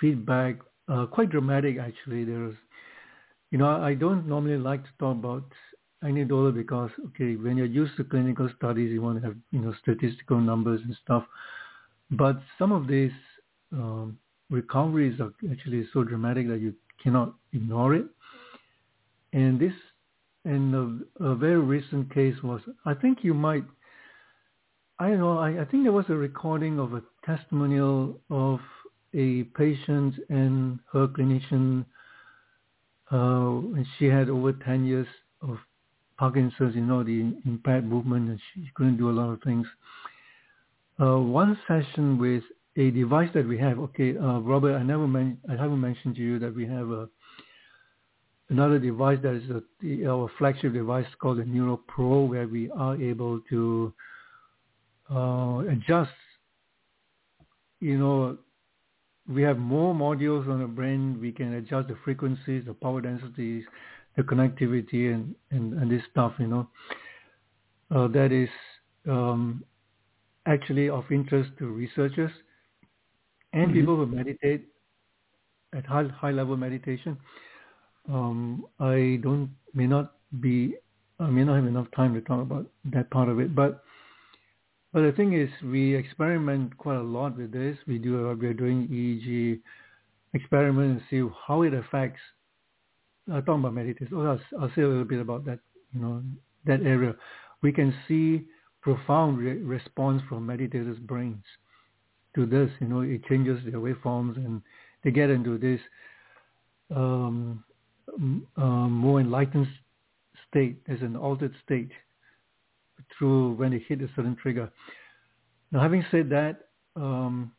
feedback, 0.00 0.56
uh, 0.88 1.06
quite 1.06 1.30
dramatic 1.30 1.78
actually. 1.78 2.24
There's 2.24 2.54
you 3.50 3.58
know, 3.58 3.68
I 3.68 3.94
don't 3.94 4.26
normally 4.26 4.58
like 4.58 4.82
to 4.84 4.90
talk 4.98 5.16
about 5.16 5.44
anecdotal 6.02 6.52
because, 6.52 6.90
okay, 7.08 7.36
when 7.36 7.56
you're 7.56 7.66
used 7.66 7.96
to 7.96 8.04
clinical 8.04 8.48
studies, 8.56 8.92
you 8.92 9.00
want 9.02 9.20
to 9.20 9.26
have, 9.26 9.36
you 9.50 9.60
know, 9.60 9.74
statistical 9.82 10.38
numbers 10.38 10.80
and 10.84 10.96
stuff. 11.02 11.24
But 12.10 12.40
some 12.58 12.72
of 12.72 12.86
these 12.86 13.12
um, 13.72 14.18
recoveries 14.50 15.20
are 15.20 15.32
actually 15.50 15.88
so 15.92 16.04
dramatic 16.04 16.48
that 16.48 16.60
you 16.60 16.74
cannot 17.02 17.34
ignore 17.52 17.94
it. 17.94 18.06
And 19.32 19.58
this, 19.58 19.72
and 20.44 20.74
a, 21.20 21.24
a 21.24 21.34
very 21.34 21.60
recent 21.60 22.12
case 22.12 22.36
was, 22.42 22.60
I 22.84 22.94
think 22.94 23.18
you 23.22 23.34
might, 23.34 23.64
I 25.00 25.10
don't 25.10 25.20
know, 25.20 25.38
I, 25.38 25.62
I 25.62 25.64
think 25.64 25.84
there 25.84 25.92
was 25.92 26.06
a 26.08 26.14
recording 26.14 26.78
of 26.78 26.94
a 26.94 27.02
testimonial 27.24 28.20
of 28.30 28.60
a 29.14 29.44
patient 29.56 30.14
and 30.28 30.80
her 30.92 31.06
clinician 31.06 31.84
uh, 33.10 33.58
and 33.74 33.86
she 33.98 34.06
had 34.06 34.28
over 34.28 34.52
10 34.52 34.84
years 34.84 35.06
of 35.40 35.56
Parkinson's, 36.18 36.74
you 36.74 36.82
know, 36.82 37.02
the 37.02 37.32
impaired 37.46 37.86
movement, 37.86 38.28
and 38.28 38.40
she 38.52 38.68
couldn't 38.74 38.96
do 38.96 39.08
a 39.08 39.12
lot 39.12 39.30
of 39.30 39.40
things. 39.42 39.66
Uh, 41.00 41.16
one 41.18 41.56
session 41.68 42.18
with 42.18 42.42
a 42.76 42.90
device 42.90 43.30
that 43.34 43.46
we 43.46 43.56
have. 43.56 43.78
Okay, 43.78 44.16
uh, 44.16 44.40
Robert, 44.40 44.76
I 44.76 44.82
never 44.82 45.06
men- 45.06 45.38
I 45.48 45.52
haven't 45.52 45.80
mentioned 45.80 46.16
to 46.16 46.20
you 46.20 46.38
that 46.40 46.54
we 46.54 46.66
have 46.66 46.90
a 46.90 47.08
another 48.50 48.78
device 48.78 49.18
that 49.22 49.34
is 49.34 49.50
a, 49.50 50.06
our 50.08 50.30
flagship 50.38 50.72
device 50.72 51.06
called 51.20 51.38
the 51.38 51.44
NeuroPro, 51.44 52.28
where 52.28 52.48
we 52.48 52.70
are 52.70 52.96
able 52.96 53.40
to 53.50 53.92
uh, 55.14 55.58
adjust, 55.70 56.10
you 57.80 57.98
know, 57.98 58.38
we 59.28 59.42
have 59.42 59.58
more 59.58 59.94
modules 59.94 60.48
on 60.48 60.60
the 60.60 60.66
brain. 60.66 61.18
We 61.20 61.32
can 61.32 61.54
adjust 61.54 61.88
the 61.88 61.96
frequencies, 62.04 62.64
the 62.66 62.74
power 62.74 63.00
densities, 63.00 63.64
the 64.16 64.22
connectivity, 64.22 65.12
and, 65.12 65.34
and, 65.50 65.74
and 65.74 65.90
this 65.90 66.02
stuff, 66.10 66.32
you 66.38 66.46
know. 66.46 66.68
Uh, 67.94 68.08
that 68.08 68.32
is 68.32 68.48
um, 69.08 69.64
actually 70.46 70.88
of 70.88 71.04
interest 71.10 71.50
to 71.58 71.66
researchers 71.66 72.30
and 73.52 73.68
mm-hmm. 73.68 73.74
people 73.74 73.96
who 73.96 74.06
meditate 74.06 74.66
at 75.74 75.86
high 75.86 76.04
high 76.04 76.30
level 76.30 76.56
meditation. 76.56 77.16
Um, 78.08 78.66
I 78.80 79.20
don't 79.22 79.50
may 79.74 79.86
not 79.86 80.14
be 80.40 80.74
I 81.20 81.26
may 81.28 81.44
not 81.44 81.56
have 81.56 81.66
enough 81.66 81.86
time 81.94 82.14
to 82.14 82.20
talk 82.20 82.40
about 82.40 82.66
that 82.92 83.10
part 83.10 83.28
of 83.28 83.40
it, 83.40 83.54
but 83.54 83.82
but 84.92 85.02
the 85.02 85.12
thing 85.12 85.34
is, 85.34 85.50
we 85.62 85.94
experiment 85.94 86.76
quite 86.78 86.96
a 86.96 87.02
lot 87.02 87.36
with 87.36 87.52
this. 87.52 87.76
We 87.86 87.98
do 87.98 88.36
we're 88.40 88.54
doing 88.54 88.88
EEG 88.88 89.60
experiment 90.34 90.90
and 90.90 91.02
see 91.10 91.34
how 91.46 91.62
it 91.62 91.74
affects. 91.74 92.20
Uh, 93.30 93.42
talking 93.42 93.60
about 93.60 93.74
meditation, 93.74 94.08
oh, 94.14 94.24
I'll, 94.24 94.62
I'll 94.62 94.72
say 94.74 94.80
a 94.80 94.88
little 94.88 95.04
bit 95.04 95.20
about 95.20 95.44
that. 95.44 95.58
You 95.92 96.00
know 96.00 96.22
that 96.66 96.82
area. 96.82 97.14
We 97.62 97.72
can 97.72 97.94
see 98.06 98.46
profound 98.80 99.38
re- 99.38 99.58
response 99.58 100.22
from 100.28 100.46
meditators' 100.46 100.98
brains 101.00 101.44
to 102.34 102.46
this. 102.46 102.70
You 102.80 102.86
know, 102.88 103.00
it 103.00 103.24
changes 103.26 103.58
their 103.64 103.80
waveforms 103.80 104.36
and 104.36 104.62
they 105.04 105.10
get 105.10 105.30
into 105.30 105.58
this 105.58 105.80
um, 106.94 107.64
um, 108.56 108.92
more 108.92 109.20
enlightened 109.20 109.68
state, 110.48 110.80
as 110.88 111.00
an 111.02 111.16
altered 111.16 111.54
state 111.64 111.90
through 113.16 113.54
when 113.54 113.70
they 113.70 113.84
hit 113.88 114.02
a 114.02 114.08
certain 114.16 114.36
trigger. 114.36 114.70
Now, 115.70 115.80
having 115.80 116.04
said 116.10 116.30
that, 116.30 116.68
um, 116.96 117.52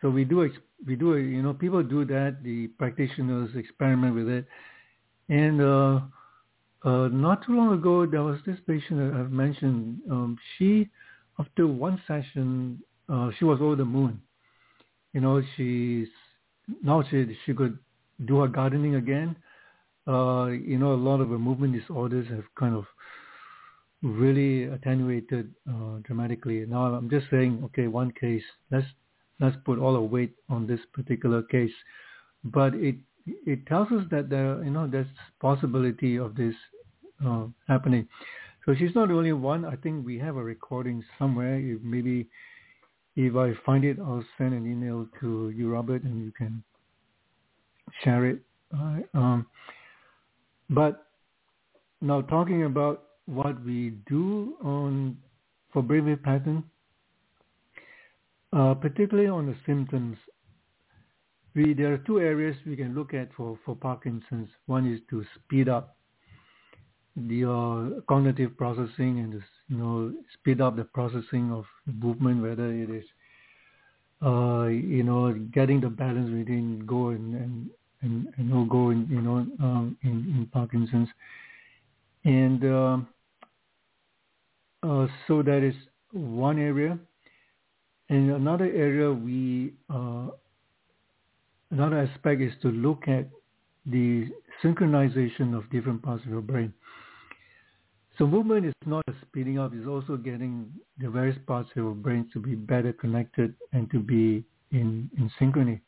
so 0.00 0.10
we 0.10 0.24
do 0.24 0.50
we 0.86 0.96
do 0.96 1.16
you 1.16 1.42
know 1.42 1.54
people 1.54 1.82
do 1.82 2.04
that. 2.04 2.42
The 2.42 2.68
practitioners 2.78 3.50
experiment 3.56 4.14
with 4.14 4.28
it, 4.28 4.46
and 5.28 5.60
uh, 5.60 6.00
uh, 6.84 7.08
not 7.08 7.46
too 7.46 7.56
long 7.56 7.72
ago 7.72 8.04
there 8.06 8.22
was 8.22 8.38
this 8.46 8.58
patient 8.66 9.14
I've 9.14 9.32
mentioned. 9.32 10.00
Um, 10.10 10.38
she 10.56 10.90
after 11.38 11.66
one 11.66 12.00
session 12.06 12.82
uh, 13.08 13.30
she 13.38 13.44
was 13.44 13.60
over 13.60 13.76
the 13.76 13.84
moon. 13.84 14.20
You 15.14 15.22
know 15.22 15.42
she's 15.56 16.08
now 16.82 17.02
she 17.10 17.36
she 17.46 17.54
could 17.54 17.78
do 18.26 18.40
her 18.40 18.48
gardening 18.48 18.96
again. 18.96 19.36
Uh, 20.06 20.48
you 20.48 20.76
know 20.76 20.92
a 20.92 21.00
lot 21.08 21.22
of 21.22 21.30
her 21.30 21.38
movement 21.38 21.72
disorders 21.72 22.28
have 22.28 22.44
kind 22.58 22.74
of 22.74 22.84
really 24.04 24.64
attenuated 24.64 25.52
uh, 25.68 25.98
dramatically. 26.04 26.64
Now 26.66 26.94
I'm 26.94 27.08
just 27.08 27.26
saying, 27.30 27.62
okay, 27.64 27.86
one 27.86 28.12
case. 28.12 28.42
Let's 28.70 28.86
let's 29.40 29.56
put 29.64 29.78
all 29.78 29.94
the 29.94 30.00
weight 30.00 30.34
on 30.48 30.66
this 30.66 30.80
particular 30.92 31.42
case, 31.42 31.72
but 32.44 32.74
it 32.74 32.96
it 33.26 33.66
tells 33.66 33.90
us 33.90 34.04
that 34.10 34.28
there 34.28 34.62
you 34.62 34.70
know 34.70 34.86
there's 34.86 35.06
possibility 35.40 36.16
of 36.16 36.36
this 36.36 36.54
uh, 37.26 37.46
happening. 37.66 38.06
So 38.66 38.74
she's 38.74 38.94
not 38.94 39.10
only 39.10 39.32
one. 39.32 39.64
I 39.64 39.76
think 39.76 40.06
we 40.06 40.18
have 40.18 40.36
a 40.36 40.42
recording 40.42 41.02
somewhere. 41.18 41.56
If 41.58 41.82
maybe 41.82 42.28
if 43.16 43.34
I 43.36 43.52
find 43.64 43.84
it, 43.84 43.98
I'll 43.98 44.24
send 44.36 44.52
an 44.52 44.70
email 44.70 45.08
to 45.20 45.50
you, 45.56 45.72
Robert, 45.72 46.02
and 46.02 46.24
you 46.24 46.32
can 46.32 46.62
share 48.02 48.26
it. 48.26 48.40
Uh, 48.76 48.98
um, 49.14 49.46
but 50.68 51.06
now 52.00 52.20
talking 52.22 52.64
about 52.64 53.03
what 53.26 53.62
we 53.64 53.90
do 54.08 54.54
on 54.62 55.16
for 55.72 55.82
brainwave 55.82 56.22
pattern, 56.22 56.62
uh, 58.52 58.74
particularly 58.74 59.28
on 59.28 59.46
the 59.46 59.56
symptoms, 59.66 60.16
we, 61.54 61.74
there 61.74 61.92
are 61.92 61.98
two 61.98 62.20
areas 62.20 62.56
we 62.66 62.76
can 62.76 62.94
look 62.94 63.14
at 63.14 63.32
for, 63.36 63.58
for 63.64 63.76
Parkinson's. 63.76 64.48
One 64.66 64.92
is 64.92 65.00
to 65.10 65.24
speed 65.34 65.68
up 65.68 65.96
the 67.16 67.44
uh, 67.44 68.00
cognitive 68.08 68.56
processing 68.56 69.20
and 69.20 69.34
you 69.68 69.76
know 69.76 70.12
speed 70.32 70.60
up 70.60 70.76
the 70.76 70.84
processing 70.84 71.52
of 71.52 71.64
movement, 71.86 72.42
whether 72.42 72.72
it 72.72 72.90
is 72.90 73.04
uh, 74.24 74.66
you 74.66 75.04
know 75.04 75.32
getting 75.52 75.80
the 75.80 75.88
balance 75.88 76.30
between 76.30 76.84
go 76.86 77.08
and 77.08 77.34
and, 77.34 77.70
and, 78.02 78.26
and 78.36 78.50
no 78.50 78.64
go 78.64 78.90
in 78.90 79.06
you 79.08 79.20
know 79.20 79.46
um, 79.60 79.96
in, 80.02 80.10
in 80.10 80.48
Parkinson's, 80.52 81.08
and 82.24 82.64
um, 82.64 83.08
uh, 84.84 85.06
so 85.26 85.42
that 85.42 85.62
is 85.62 85.74
one 86.12 86.58
area. 86.58 86.98
And 88.10 88.30
another 88.30 88.66
area 88.66 89.10
we, 89.10 89.72
uh, 89.88 90.28
another 91.70 92.00
aspect 92.00 92.42
is 92.42 92.52
to 92.62 92.68
look 92.68 93.08
at 93.08 93.28
the 93.86 94.28
synchronization 94.62 95.56
of 95.56 95.70
different 95.70 96.02
parts 96.02 96.22
of 96.24 96.30
your 96.30 96.42
brain. 96.42 96.72
So 98.18 98.26
movement 98.26 98.66
is 98.66 98.74
not 98.86 99.04
speeding 99.22 99.58
up, 99.58 99.72
it's 99.74 99.88
also 99.88 100.16
getting 100.16 100.70
the 100.98 101.08
various 101.08 101.36
parts 101.46 101.70
of 101.70 101.76
your 101.76 101.94
brain 101.94 102.28
to 102.32 102.38
be 102.38 102.54
better 102.54 102.92
connected 102.92 103.54
and 103.72 103.90
to 103.90 103.98
be 103.98 104.44
in, 104.70 105.10
in 105.16 105.30
synchrony. 105.40 105.80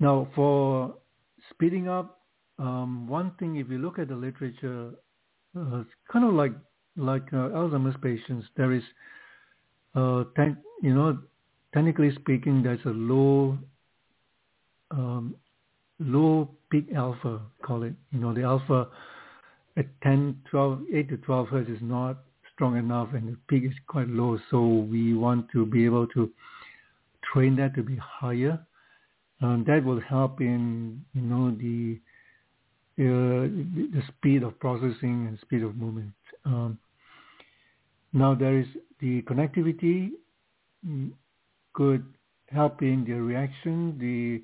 Now 0.00 0.28
for 0.34 0.96
speeding 1.50 1.88
up, 1.88 2.22
um, 2.58 3.06
one 3.06 3.32
thing 3.38 3.56
if 3.56 3.68
you 3.68 3.78
look 3.78 3.98
at 3.98 4.08
the 4.08 4.16
literature, 4.16 4.90
uh, 5.56 5.80
it's 5.80 5.90
kind 6.10 6.24
of 6.24 6.34
like 6.34 6.52
like 6.96 7.26
uh, 7.32 7.48
Alzheimer's 7.50 7.96
patients, 8.02 8.46
there 8.56 8.72
is, 8.72 8.82
uh, 9.94 10.24
ten, 10.36 10.56
you 10.82 10.94
know, 10.94 11.18
technically 11.72 12.14
speaking, 12.14 12.62
there's 12.62 12.84
a 12.84 12.90
low, 12.90 13.58
um, 14.90 15.34
low 15.98 16.50
peak 16.70 16.86
alpha, 16.94 17.40
call 17.62 17.82
it. 17.82 17.94
You 18.12 18.20
know, 18.20 18.34
the 18.34 18.42
alpha 18.42 18.88
at 19.76 19.86
10, 20.02 20.42
12, 20.50 20.80
8 20.94 21.08
to 21.08 21.16
12 21.18 21.48
hertz 21.48 21.70
is 21.70 21.78
not 21.80 22.18
strong 22.54 22.76
enough 22.76 23.08
and 23.14 23.28
the 23.28 23.36
peak 23.48 23.64
is 23.64 23.76
quite 23.86 24.08
low. 24.08 24.38
So 24.50 24.60
we 24.66 25.14
want 25.14 25.50
to 25.52 25.64
be 25.64 25.84
able 25.84 26.06
to 26.08 26.30
train 27.32 27.56
that 27.56 27.74
to 27.76 27.82
be 27.82 27.96
higher. 27.96 28.58
Um, 29.42 29.64
that 29.66 29.82
will 29.82 30.00
help 30.00 30.40
in, 30.40 31.02
you 31.14 31.22
know, 31.22 31.50
the, 31.50 31.98
the 33.04 34.02
speed 34.08 34.42
of 34.42 34.58
processing 34.58 35.26
and 35.28 35.38
speed 35.40 35.62
of 35.62 35.76
movement. 35.76 36.12
Um, 36.44 36.78
now 38.12 38.34
there 38.34 38.58
is 38.58 38.66
the 39.00 39.22
connectivity 39.22 40.10
mm, 40.86 41.10
could 41.72 42.04
help 42.50 42.82
in 42.82 43.04
the 43.04 43.14
reaction, 43.14 43.96
the 43.98 44.42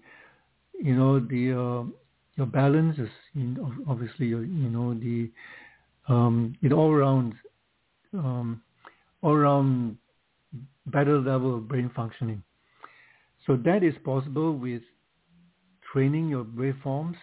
you 0.83 0.95
know 0.95 1.19
the 1.19 1.53
uh, 1.53 1.85
your 2.37 2.47
balance 2.47 2.99
is 2.99 3.09
obviously 3.88 4.27
you 4.27 4.71
know 4.71 4.95
the 4.95 5.31
um, 6.09 6.57
it 6.62 6.73
all 6.73 6.92
around 6.92 7.35
um, 8.14 8.62
all 9.23 9.33
around 9.33 9.97
better 10.87 11.21
level 11.21 11.57
of 11.57 11.69
brain 11.69 11.90
functioning. 11.95 12.42
So 13.47 13.57
that 13.64 13.83
is 13.83 13.95
possible 14.05 14.53
with 14.53 14.83
training 15.92 16.29
your 16.29 16.45
waveforms. 16.45 17.16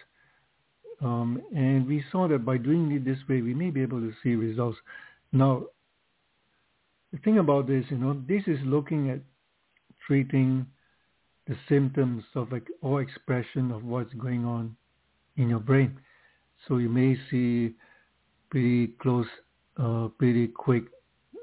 Um, 1.04 1.42
and 1.54 1.86
we 1.86 2.02
saw 2.10 2.26
that 2.28 2.46
by 2.46 2.56
doing 2.56 2.90
it 2.92 3.04
this 3.04 3.18
way, 3.28 3.42
we 3.42 3.52
may 3.52 3.68
be 3.68 3.82
able 3.82 4.00
to 4.00 4.12
see 4.22 4.36
results. 4.36 4.78
Now, 5.32 5.64
the 7.12 7.18
thing 7.18 7.38
about 7.38 7.66
this, 7.66 7.84
you 7.90 7.98
know, 7.98 8.20
this 8.26 8.42
is 8.46 8.58
looking 8.64 9.10
at 9.10 9.20
treating 10.06 10.66
the 11.46 11.56
symptoms 11.68 12.24
of 12.34 12.50
like 12.50 12.66
or 12.80 13.02
expression 13.02 13.70
of 13.70 13.84
what's 13.84 14.14
going 14.14 14.46
on 14.46 14.74
in 15.36 15.50
your 15.50 15.60
brain. 15.60 15.98
So 16.66 16.78
you 16.78 16.88
may 16.88 17.18
see 17.30 17.74
pretty 18.50 18.94
close, 19.02 19.26
uh, 19.76 20.08
pretty 20.18 20.46
quick 20.48 20.84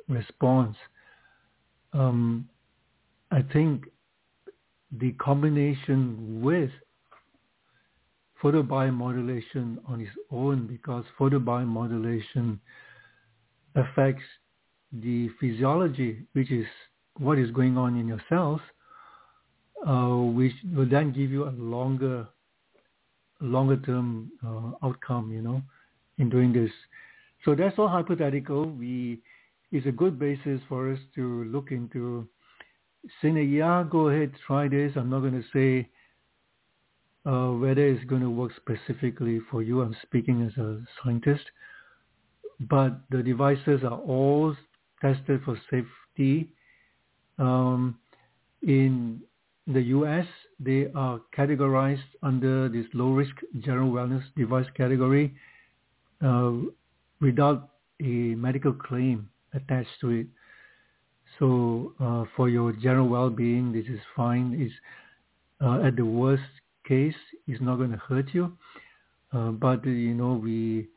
response. 0.10 0.76
Um, 1.94 2.50
I 3.30 3.44
think 3.54 3.86
the 4.92 5.12
combination 5.14 6.42
with 6.42 6.72
photobiomodulation 8.42 9.78
on 9.88 10.02
its 10.02 10.12
own, 10.32 10.68
because 10.68 11.06
photobiomodulation 11.20 12.60
affects 13.76 14.24
the 14.92 15.30
physiology, 15.40 16.24
which 16.34 16.52
is 16.52 16.66
what 17.18 17.38
is 17.38 17.52
going 17.52 17.78
on 17.78 17.98
in 17.98 18.08
your 18.08 18.22
cells, 18.28 18.62
uh, 19.88 20.16
which 20.16 20.54
will 20.76 20.88
then 20.88 21.12
give 21.12 21.32
you 21.32 21.48
a 21.48 21.54
longer, 21.58 22.28
longer 23.40 23.78
term 23.78 24.32
uh, 24.46 24.86
outcome, 24.86 25.32
you 25.32 25.42
know, 25.42 25.62
in 26.18 26.30
doing 26.30 26.52
this. 26.54 26.72
So 27.46 27.56
that's 27.56 27.78
all 27.80 27.88
hypothetical. 27.88 28.66
We 28.66 29.22
is 29.72 29.86
a 29.86 29.92
good 29.92 30.20
basis 30.20 30.60
for 30.68 30.92
us 30.92 31.00
to 31.16 31.46
look 31.46 31.72
into 31.72 32.28
saying, 33.22 33.38
yeah, 33.50 33.86
go 33.90 34.10
ahead, 34.10 34.34
try 34.46 34.68
this. 34.68 34.92
I'm 34.96 35.10
not 35.10 35.22
going 35.22 35.42
to 35.42 35.48
say 35.54 35.90
uh, 37.26 37.50
whether 37.50 37.86
it's 37.88 38.04
going 38.06 38.22
to 38.22 38.30
work 38.30 38.52
specifically 38.56 39.40
for 39.50 39.62
you. 39.62 39.82
I'm 39.82 39.96
speaking 40.02 40.44
as 40.44 40.58
a 40.58 40.82
scientist. 41.04 41.44
But 42.60 43.00
the 43.10 43.24
devices 43.24 43.84
are 43.84 43.98
all 44.00 44.56
tested 45.02 45.42
for 45.44 45.60
safety. 45.70 46.50
Um, 47.40 47.98
in 48.62 49.22
the 49.68 49.82
U.S., 49.82 50.26
they 50.60 50.88
are 50.94 51.20
categorized 51.36 52.00
under 52.22 52.70
this 52.70 52.86
low-risk 52.94 53.36
general 53.60 53.92
wellness 53.92 54.24
device 54.38 54.68
category 54.76 55.34
uh, 56.24 56.52
without 57.20 57.70
a 58.00 58.36
medical 58.36 58.74
claim 58.74 59.28
attached 59.54 59.90
to 60.02 60.10
it. 60.10 60.28
So 61.40 61.94
uh, 62.00 62.26
for 62.36 62.50
your 62.50 62.74
general 62.74 63.08
well-being, 63.08 63.72
this 63.72 63.86
is 63.86 64.00
fine. 64.16 64.56
It's, 64.60 64.74
uh, 65.64 65.88
at 65.88 65.96
the 65.96 66.06
worst 66.06 66.44
case, 66.88 67.16
is 67.48 67.60
not 67.62 67.78
going 67.78 67.92
to 67.92 67.98
hurt 67.98 68.34
you. 68.34 68.52
Uh, 69.34 69.52
but 69.52 69.86
you 69.86 70.14
know, 70.14 70.34
we 70.34 70.88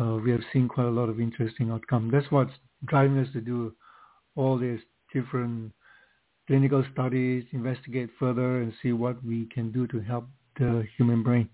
uh, 0.00 0.16
we 0.16 0.30
have 0.30 0.40
seen 0.52 0.68
quite 0.68 0.86
a 0.86 0.90
lot 0.90 1.08
of 1.08 1.20
interesting 1.20 1.70
outcome. 1.70 2.10
That's 2.10 2.30
what's 2.30 2.52
driving 2.86 3.18
us 3.18 3.28
to 3.34 3.40
do 3.40 3.74
all 4.36 4.58
these 4.58 4.80
different 5.12 5.72
clinical 6.46 6.84
studies, 6.92 7.44
investigate 7.52 8.10
further, 8.18 8.62
and 8.62 8.72
see 8.82 8.92
what 8.92 9.22
we 9.24 9.46
can 9.46 9.70
do 9.70 9.86
to 9.88 10.00
help 10.00 10.26
the 10.58 10.84
human 10.96 11.22
brain. 11.22 11.48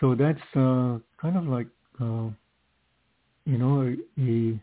So 0.00 0.14
that's 0.14 0.40
uh, 0.56 0.98
kind 1.20 1.36
of 1.36 1.44
like 1.44 1.68
uh, 2.00 2.30
you 3.44 3.58
know 3.58 3.82
a, 3.82 4.20
a 4.20 4.62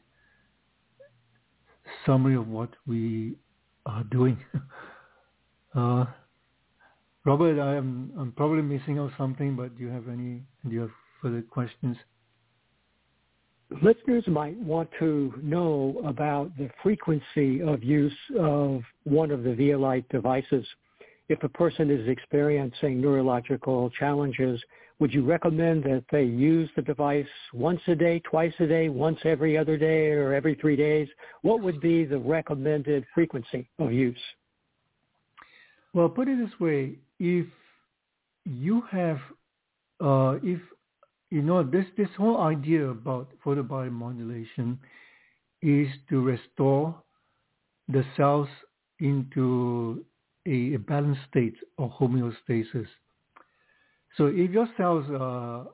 summary 2.06 2.36
of 2.36 2.47
what 2.47 2.69
we 2.86 3.36
are 3.86 4.04
doing. 4.06 4.38
Robert, 7.27 7.59
I 7.59 7.75
am 7.75 8.13
I'm 8.17 8.31
probably 8.31 8.61
missing 8.61 8.99
out 8.99 9.11
something, 9.17 9.57
but 9.57 9.77
do 9.77 9.83
you 9.83 9.89
have 9.89 10.07
any 10.07 10.43
do 10.65 10.73
you 10.73 10.79
have 10.79 10.91
further 11.21 11.41
questions? 11.41 11.97
Listeners 13.81 14.23
might 14.27 14.57
want 14.59 14.89
to 14.99 15.33
know 15.43 16.01
about 16.05 16.55
the 16.57 16.69
frequency 16.81 17.61
of 17.61 17.83
use 17.83 18.15
of 18.39 18.81
one 19.03 19.31
of 19.31 19.43
the 19.43 19.53
Vielight 19.53 20.07
devices. 20.07 20.65
If 21.27 21.43
a 21.43 21.49
person 21.49 21.91
is 21.91 22.07
experiencing 22.07 23.01
neurological 23.01 23.89
challenges, 23.89 24.63
would 24.99 25.13
you 25.13 25.25
recommend 25.25 25.83
that 25.83 26.05
they 26.09 26.23
use 26.23 26.69
the 26.77 26.81
device 26.81 27.27
once 27.53 27.81
a 27.87 27.95
day, 27.95 28.19
twice 28.19 28.53
a 28.61 28.67
day, 28.67 28.87
once 28.87 29.19
every 29.25 29.57
other 29.57 29.75
day, 29.75 30.11
or 30.11 30.33
every 30.33 30.55
three 30.55 30.77
days? 30.77 31.09
What 31.41 31.61
would 31.61 31.81
be 31.81 32.05
the 32.05 32.19
recommended 32.19 33.03
frequency 33.13 33.69
of 33.79 33.91
use? 33.91 34.17
Well, 35.93 36.07
put 36.07 36.29
it 36.29 36.37
this 36.37 36.57
way: 36.61 36.95
if 37.19 37.45
you 38.45 38.82
have, 38.91 39.19
uh, 39.99 40.38
if 40.43 40.60
you 41.30 41.41
know 41.41 41.63
this 41.63 41.86
this 41.97 42.10
whole 42.17 42.41
idea 42.41 42.88
about 42.89 43.30
photobiomodulation 43.43 44.77
is 45.62 45.88
to 46.10 46.21
restore 46.21 46.95
the 47.89 48.03
cells 48.15 48.47
into 48.99 50.03
a, 50.45 50.75
a 50.75 50.77
balanced 50.77 51.21
state 51.30 51.56
of 51.77 51.91
homeostasis. 51.91 52.88
So 54.15 54.27
if 54.27 54.51
your 54.51 54.67
cells 54.77 55.06
are 55.12 55.67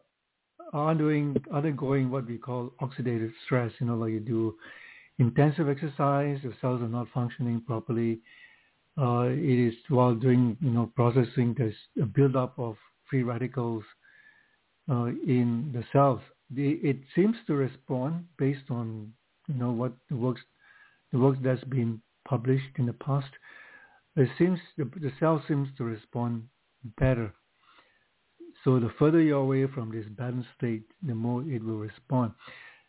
undergoing, 0.74 1.36
undergoing 1.54 2.10
what 2.10 2.28
we 2.28 2.38
call 2.38 2.74
oxidative 2.82 3.32
stress, 3.46 3.72
you 3.80 3.88
know, 3.88 3.96
like 3.96 4.12
you 4.12 4.20
do 4.20 4.56
intensive 5.20 5.70
exercise, 5.70 6.40
your 6.44 6.54
cells 6.60 6.82
are 6.82 6.88
not 6.88 7.08
functioning 7.14 7.62
properly. 7.62 8.20
Uh, 9.00 9.26
it 9.30 9.68
is 9.68 9.74
while 9.90 10.14
doing, 10.14 10.56
you 10.62 10.70
know, 10.70 10.92
processing, 10.96 11.56
there's 11.58 11.76
a 12.02 12.06
buildup 12.06 12.58
of 12.60 12.76
free 13.10 13.24
radicals 13.24 13.84
uh, 14.90 15.06
in 15.06 15.72
the 15.74 15.84
cells. 15.92 16.22
The, 16.52 16.74
it 16.84 16.98
seems 17.16 17.36
to 17.48 17.54
respond 17.54 18.26
based 18.38 18.70
on, 18.70 19.12
you 19.48 19.56
know, 19.56 19.72
what 19.72 19.94
the 20.10 20.16
works, 20.16 20.42
the 21.12 21.18
work 21.18 21.38
that's 21.44 21.64
been 21.64 22.02
published 22.28 22.78
in 22.78 22.86
the 22.86 22.94
past. 22.94 23.30
It 24.16 24.30
seems 24.38 24.60
the, 24.78 24.86
the 24.86 25.12
cell 25.20 25.44
seems 25.48 25.70
to 25.78 25.84
respond 25.84 26.44
better 27.00 27.34
so 28.64 28.80
the 28.80 28.92
further 28.98 29.22
you're 29.22 29.40
away 29.40 29.68
from 29.68 29.92
this 29.92 30.06
balanced 30.18 30.50
state, 30.58 30.84
the 31.06 31.14
more 31.14 31.42
it 31.44 31.64
will 31.64 31.80
respond. 31.80 32.32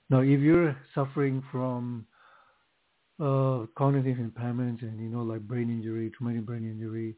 Now, 0.08 0.20
if 0.20 0.40
you're 0.40 0.76
suffering 0.94 1.42
from 1.50 2.06
uh, 3.20 3.66
cognitive 3.76 4.18
impairments 4.18 4.82
and, 4.82 5.00
you 5.00 5.08
know, 5.08 5.22
like 5.22 5.40
brain 5.42 5.70
injury, 5.70 6.10
traumatic 6.10 6.46
brain 6.46 6.64
injury, 6.64 7.16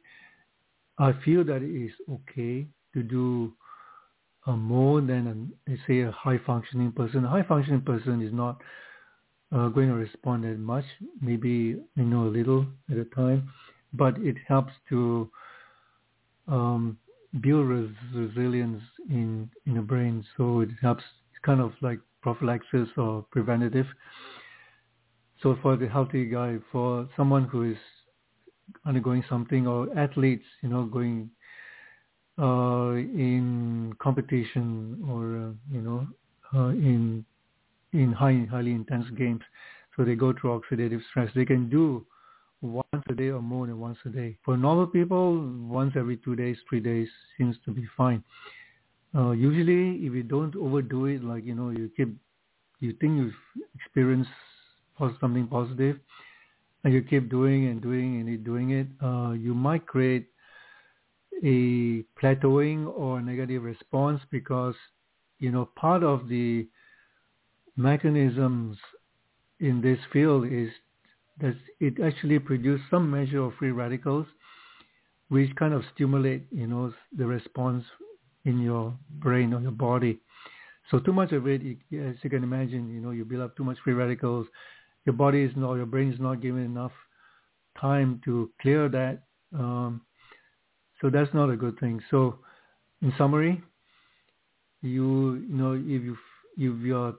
I 0.99 1.13
feel 1.25 1.45
that 1.45 1.63
it 1.63 1.85
is 1.87 1.93
okay 2.11 2.67
to 2.95 3.03
do 3.03 3.53
uh, 4.47 4.57
more 4.57 5.01
than, 5.01 5.53
a, 5.69 5.77
say, 5.87 6.01
a 6.01 6.11
high-functioning 6.13 6.93
person. 6.93 7.25
A 7.25 7.29
high-functioning 7.29 7.83
person 7.83 8.23
is 8.23 8.33
not 8.33 8.61
uh, 9.53 9.69
going 9.69 9.89
to 9.89 9.95
respond 9.95 10.45
as 10.45 10.59
much, 10.59 10.85
maybe, 11.21 11.77
you 11.95 12.05
know, 12.05 12.25
a 12.25 12.33
little 12.33 12.67
at 12.91 12.97
a 12.97 13.05
time, 13.07 13.51
but 13.93 14.17
it 14.19 14.37
helps 14.47 14.73
to 14.89 15.31
um, 16.49 16.99
build 17.41 17.67
res- 17.67 17.91
resilience 18.15 18.83
in 19.11 19.51
in 19.67 19.75
the 19.75 19.81
brain. 19.83 20.25
So 20.37 20.61
it 20.61 20.71
helps. 20.81 21.03
It's 21.31 21.41
kind 21.45 21.61
of 21.61 21.73
like 21.81 21.99
prophylaxis 22.23 22.89
or 22.97 23.27
preventative. 23.31 23.87
So 25.47 25.57
for 25.63 25.77
the 25.77 25.87
healthy 25.87 26.25
guy, 26.25 26.57
for 26.73 27.09
someone 27.17 27.45
who 27.45 27.71
is 27.71 27.77
undergoing 28.85 29.23
something, 29.29 29.65
or 29.69 29.87
athletes, 29.97 30.43
you 30.61 30.69
know, 30.69 30.87
going 30.87 31.31
uh, 32.37 32.95
in 32.97 33.95
competition 34.01 35.05
or 35.09 35.23
uh, 35.37 35.53
you 35.71 35.83
know 35.83 36.05
uh, 36.53 36.71
in 36.71 37.25
in 37.93 38.11
high 38.11 38.45
highly 38.51 38.73
intense 38.73 39.07
games, 39.17 39.43
so 39.97 40.05
they 40.05 40.17
go 40.17 40.33
through 40.33 40.61
oxidative 40.61 41.01
stress. 41.11 41.31
They 41.37 41.45
can 41.45 41.69
do 41.71 42.05
once 42.61 43.05
a 43.09 43.15
day 43.15 43.29
or 43.29 43.41
more 43.41 43.69
than 43.69 43.79
once 43.79 43.99
a 44.05 44.09
day. 44.09 44.37
For 44.45 44.57
normal 44.57 44.89
people, 44.89 45.49
once 45.69 45.93
every 45.95 46.17
two 46.17 46.35
days, 46.35 46.57
three 46.69 46.81
days 46.81 47.07
seems 47.39 47.55
to 47.67 47.71
be 47.71 47.87
fine. 47.97 48.25
Uh, 49.15 49.31
usually, 49.31 50.05
if 50.05 50.13
you 50.13 50.25
don't 50.25 50.57
overdo 50.57 51.07
it, 51.07 51.23
like 51.23 51.45
you 51.45 51.55
know, 51.55 51.71
you 51.71 51.89
keep, 51.97 52.13
you 52.81 52.95
think 53.01 53.17
you've 53.17 53.65
experienced 53.77 54.31
something 55.21 55.47
positive, 55.47 55.99
and 56.85 56.93
you 56.93 57.03
keep 57.03 57.31
doing 57.31 57.67
and 57.69 57.81
doing 57.83 58.21
and 58.21 58.45
doing 58.45 58.71
it, 58.71 58.87
uh, 59.03 59.33
you 59.33 59.55
might 59.55 59.87
create 59.87 60.29
a 61.45 62.03
plateauing 62.21 62.87
or 62.97 63.21
negative 63.21 63.63
response 63.63 64.21
because 64.31 64.75
you 65.39 65.51
know 65.51 65.69
part 65.77 66.03
of 66.03 66.29
the 66.29 66.67
mechanisms 67.77 68.79
in 69.61 69.81
this 69.81 69.99
field 70.13 70.47
is 70.51 70.71
that 71.41 71.55
it 71.81 72.01
actually 72.03 72.39
produces 72.39 72.85
some 72.91 73.11
measure 73.11 73.43
of 73.43 73.55
free 73.59 73.71
radicals, 73.71 74.27
which 75.29 75.55
kind 75.57 75.75
of 75.75 75.83
stimulate, 75.95 76.47
you 76.51 76.67
know, 76.67 76.93
the 77.17 77.27
response 77.27 77.85
in 78.45 78.61
your 78.61 78.95
brain 79.19 79.53
or 79.53 79.61
your 79.61 79.73
body. 79.73 80.19
So 80.91 80.99
too 81.01 81.13
much 81.13 81.33
of 81.33 81.47
it, 81.47 81.61
as 81.93 82.17
you 82.23 82.31
can 82.31 82.43
imagine, 82.45 82.89
you 82.95 83.01
know, 83.01 83.11
you 83.11 83.25
build 83.25 83.43
up 83.43 83.57
too 83.57 83.65
much 83.65 83.77
free 83.83 83.93
radicals. 83.93 84.47
Your 85.07 85.15
body 85.15 85.43
is 85.43 85.53
not, 85.57 85.75
your 85.75 85.87
brain 85.87 86.13
is 86.13 86.21
not 86.21 86.43
given 86.43 86.65
enough 86.65 86.93
time 87.81 88.21
to 88.25 88.51
clear 88.61 88.89
that. 88.89 89.23
Um, 89.55 90.03
so 91.01 91.11
that's 91.11 91.33
not 91.33 91.49
a 91.51 91.57
good 91.57 91.79
thing. 91.79 92.01
So 92.11 92.39
in 93.03 93.13
summary, 93.17 93.63
you, 94.83 95.35
you 95.49 95.57
know, 95.57 95.73
if 95.73 96.03
you 96.03 96.17
if 96.59 96.85
you're 96.85 97.15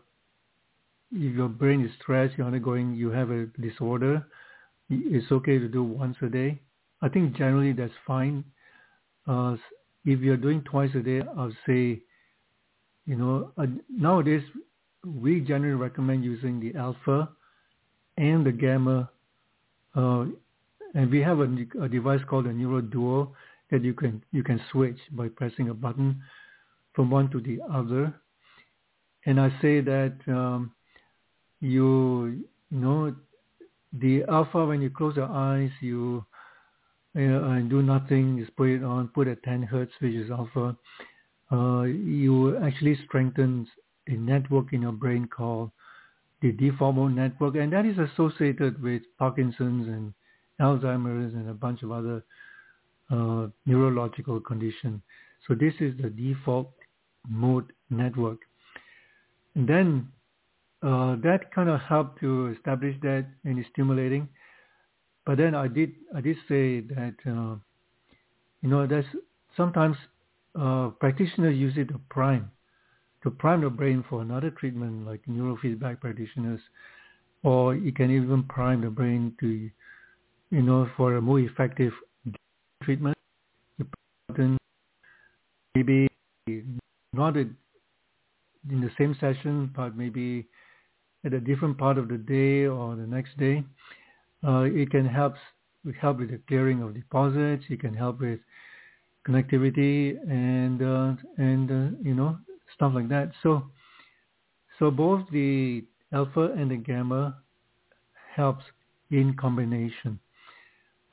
if 1.12 1.36
your 1.36 1.47
brain 1.47 1.86
is 1.86 1.91
stressed, 2.02 2.38
you're 2.38 2.47
undergoing, 2.47 2.93
you 2.93 3.10
have 3.10 3.32
a 3.32 3.45
disorder, 3.62 4.26
it's 4.89 5.32
okay 5.32 5.58
to 5.58 5.67
do 5.67 5.84
once 5.84 6.17
a 6.21 6.28
day. 6.28 6.60
I 7.02 7.10
think 7.10 7.36
generally 7.38 7.71
that's 7.71 7.93
fine. 8.06 8.43
Uh, 9.28 9.56
if 10.06 10.19
you're 10.19 10.38
doing 10.38 10.62
twice 10.63 10.89
a 10.95 11.00
day, 11.00 11.21
I'll 11.38 11.54
say, 11.65 12.02
you 13.06 13.15
know, 13.15 13.52
uh, 13.58 13.67
nowadays 13.89 14.43
we 15.06 15.39
generally 15.39 15.76
recommend 15.76 16.23
using 16.26 16.60
the 16.60 16.78
alpha 16.78 17.30
and 18.17 18.45
the 18.45 18.51
gamma, 18.51 19.10
uh, 19.95 20.25
and 20.93 21.12
we 21.12 21.21
have 21.21 21.39
a, 21.39 21.47
a, 21.82 21.89
device 21.89 22.21
called 22.27 22.47
a 22.47 22.53
NeuroDuo 22.53 23.30
that 23.71 23.84
you 23.84 23.93
can 23.93 24.23
you 24.32 24.43
can 24.43 24.60
switch 24.71 24.97
by 25.12 25.27
pressing 25.27 25.69
a 25.69 25.73
button 25.73 26.21
from 26.93 27.12
one 27.12 27.30
to 27.30 27.39
the 27.39 27.60
other. 27.71 28.13
And 29.25 29.39
I 29.39 29.49
say 29.62 29.82
that 29.82 30.15
um, 30.27 30.71
you, 31.60 32.43
you 32.71 32.80
know, 32.80 33.15
the 33.93 34.23
alpha 34.30 34.65
when 34.65 34.82
you 34.82 34.89
close 34.89 35.15
your 35.15 35.30
eyes, 35.30 35.69
you, 35.82 36.25
and 37.13 37.69
do 37.69 37.82
nothing, 37.82 38.39
just 38.39 38.56
put 38.56 38.69
it 38.69 38.84
on, 38.84 39.08
put 39.10 39.27
at 39.27 39.43
10 39.43 39.63
hertz, 39.63 39.91
which 39.99 40.13
is 40.13 40.30
alpha. 40.30 40.75
Uh, 41.51 41.84
you 41.84 42.58
actually 42.63 42.97
strengthen 43.06 43.67
a 44.08 44.13
network 44.13 44.73
in 44.73 44.82
your 44.82 44.91
brain 44.91 45.27
called 45.27 45.71
the 46.41 46.52
default 46.52 47.12
network, 47.12 47.56
and 47.56 47.73
that 47.73 47.86
is 47.86 47.97
associated 47.97 48.82
with 48.82 49.02
Parkinson's 49.17 49.88
and 49.88 50.13
Alzheimer's 50.62 51.34
and 51.34 51.50
a 51.50 51.54
bunch 51.54 51.84
of 51.84 51.91
other 51.91 52.23
uh, 53.10 53.47
neurological 53.65 54.39
conditions. 54.39 55.02
So 55.47 55.56
this 55.56 55.73
is 55.80 55.93
the 56.02 56.10
default 56.10 56.71
mode 57.28 57.71
network. 57.89 58.39
And 59.56 59.67
then 59.67 60.08
uh, 60.84 61.15
that 61.23 61.52
kind 61.54 61.69
of 61.69 61.80
helped 61.82 62.19
to 62.19 62.54
establish 62.56 62.95
that 63.02 63.26
and 63.43 63.58
it's 63.58 63.69
stimulating. 63.69 64.30
But 65.26 65.38
then 65.38 65.56
I 65.56 65.67
did 65.67 65.91
I 66.15 66.21
did 66.21 66.38
say 66.47 66.82
that 66.82 67.15
uh, 67.26 67.56
you 68.62 68.69
know 68.69 68.88
that's 68.88 69.08
sometimes 69.58 69.97
uh, 70.60 70.89
practitioners 71.00 71.58
use 71.58 71.73
it 71.78 71.89
to 71.89 72.00
prime 72.10 72.52
to 73.23 73.32
prime 73.32 73.62
the 73.62 73.69
brain 73.69 74.03
for 74.10 74.21
another 74.21 74.51
treatment 74.51 75.06
like 75.06 75.21
neurofeedback 75.25 75.99
practitioners, 75.99 76.62
or 77.43 77.75
you 77.75 77.91
can 77.91 78.12
even 78.12 78.43
prime 78.43 78.82
the 78.82 78.89
brain 78.89 79.36
to 79.39 79.69
you 80.49 80.62
know 80.62 80.89
for 80.95 81.15
a 81.15 81.21
more 81.21 81.39
effective 81.39 81.93
treatment, 82.84 83.15
maybe 85.75 86.08
not 87.13 87.36
in 87.38 87.56
the 88.69 88.89
same 88.97 89.15
session, 89.19 89.71
but 89.75 89.95
maybe 89.95 90.47
at 91.25 91.34
a 91.34 91.39
different 91.39 91.77
part 91.77 91.97
of 91.97 92.08
the 92.10 92.17
day 92.17 92.65
or 92.65 92.95
the 92.95 93.06
next 93.08 93.38
day. 93.38 93.63
Uh, 94.47 94.62
it 94.62 94.89
can 94.91 95.06
help 95.06 95.36
help 96.01 96.19
with 96.19 96.32
the 96.32 96.39
clearing 96.47 96.82
of 96.82 96.93
deposits. 96.93 97.63
It 97.69 97.80
can 97.80 97.93
help 97.93 98.19
with 98.19 98.39
connectivity 99.27 100.17
and 100.30 100.82
uh, 100.82 101.13
and 101.38 101.71
uh, 101.71 101.97
you 102.03 102.13
know 102.13 102.38
stuff 102.77 102.93
like 102.95 103.09
that. 103.09 103.31
So 103.43 103.63
so 104.79 104.91
both 104.91 105.23
the 105.31 105.83
alpha 106.13 106.53
and 106.57 106.71
the 106.71 106.77
gamma 106.77 107.37
helps 108.35 108.63
in 109.11 109.35
combination, 109.35 110.19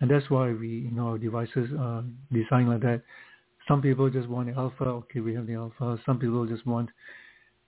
and 0.01 0.11
that's 0.11 0.29
why 0.31 0.53
we 0.53 0.69
you 0.69 0.91
know 0.91 1.09
our 1.09 1.19
devices 1.19 1.71
are 1.79 2.05
designed 2.33 2.69
like 2.69 2.83
that. 2.83 3.03
Some 3.67 3.81
people 3.81 4.11
just 4.11 4.29
want 4.29 4.49
the 4.49 4.55
alpha. 4.55 4.85
Okay, 4.85 5.21
we 5.21 5.35
have 5.35 5.47
the 5.47 5.55
alpha. 5.55 5.99
Some 6.05 6.19
people 6.19 6.47
just 6.47 6.67
want 6.67 6.91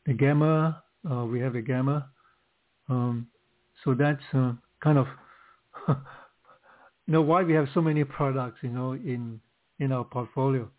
the 0.05 0.13
gamma. 0.13 0.83
Uh, 1.11 1.25
we 1.25 1.41
have 1.41 1.55
the 1.55 1.63
gamma. 1.63 2.09
Um, 2.89 3.29
so 3.83 3.95
that's 3.95 4.23
uh, 4.35 4.53
kind 4.83 4.99
of 4.99 5.07
you 5.89 5.97
know 7.09 7.23
why 7.23 7.43
we 7.43 7.55
have 7.55 7.69
so 7.73 7.81
many 7.81 8.05
products 8.05 8.59
you 8.63 8.69
know 8.69 8.93
in 8.93 9.41
in 9.79 9.93
our 9.93 10.05
portfolio. 10.05 10.71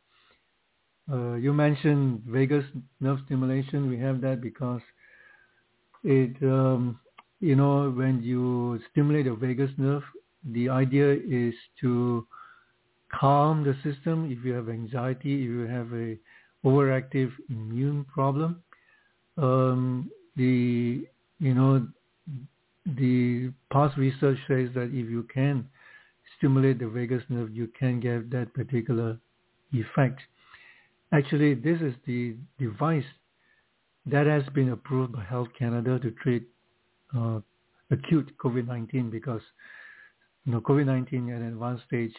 Uh, 1.12 1.36
you 1.36 1.54
mentioned 1.54 2.22
vagus 2.28 2.65
nerve 3.00 3.20
stimulation. 3.26 3.89
We 3.89 3.98
have 4.00 4.22
that 4.22 4.41
because 4.41 4.82
it, 6.04 6.36
um, 6.43 7.00
you 7.39 7.56
know, 7.56 7.89
when 7.91 8.22
you 8.22 8.80
stimulate 8.91 9.26
the 9.26 9.36
vagus 9.36 9.72
nerve, 9.78 10.04
the 10.43 10.70
idea 10.70 11.13
is 11.13 11.54
to 11.82 12.26
calm 13.12 13.63
the 13.63 13.74
system 13.84 14.32
if 14.32 14.43
you 14.43 14.54
have 14.54 14.70
anxiety, 14.70 15.43
if 15.43 15.50
you 15.50 15.62
have 15.62 15.91
a 15.93 16.17
overactive 16.65 17.32
immune 17.50 18.06
problem. 18.06 18.62
Um, 19.38 20.12
the, 20.36 21.08
you 21.39 21.54
know, 21.54 21.88
the 22.86 23.52
past 23.72 23.98
research 23.98 24.38
says 24.48 24.70
that 24.76 24.89
if 24.93 25.10
you 25.10 25.28
can 25.34 25.67
stimulate 26.38 26.80
the 26.80 26.88
vagus 26.88 27.24
nerve, 27.30 27.56
you 27.56 27.67
can 27.80 28.00
get 28.00 28.30
that 28.32 28.54
particular 28.54 29.17
effect. 29.72 30.22
Actually, 31.13 31.54
this 31.54 31.80
is 31.82 31.93
the 32.06 32.36
device 32.60 33.06
that 34.06 34.26
has 34.26 34.43
been 34.54 34.70
approved 34.70 35.13
by 35.13 35.24
Health 35.24 35.48
Canada 35.58 36.00
to 36.00 36.12
treat 36.12 36.48
uh, 37.17 37.39
acute 37.91 38.32
COVID-19 38.38 39.10
because 39.12 39.41
you 40.46 40.52
know 40.52 40.62
COVID-19 40.62 41.36
at 41.36 41.41
an 41.41 41.48
advanced 41.48 41.84
stage 41.86 42.13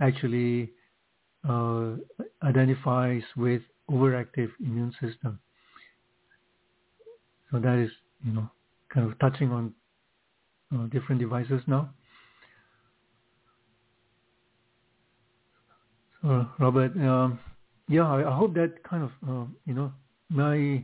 actually 0.00 0.70
uh, 1.48 1.92
identifies 2.42 3.22
with 3.36 3.62
overactive 3.90 4.50
immune 4.60 4.92
system. 5.00 5.38
So 7.50 7.58
that 7.58 7.78
is 7.78 7.90
you 8.24 8.32
know 8.32 8.50
kind 8.92 9.10
of 9.10 9.18
touching 9.18 9.50
on 9.50 9.72
uh, 10.74 10.86
different 10.86 11.20
devices 11.20 11.62
now. 11.66 11.90
Uh, 16.24 16.44
Robert, 16.60 16.96
um, 16.98 17.38
yeah, 17.92 18.08
I, 18.08 18.32
I, 18.32 18.36
hope 18.36 18.54
that 18.54 18.82
kind 18.88 19.04
of, 19.04 19.10
uh, 19.28 19.44
you 19.66 19.74
know, 19.74 19.92
my, 20.30 20.82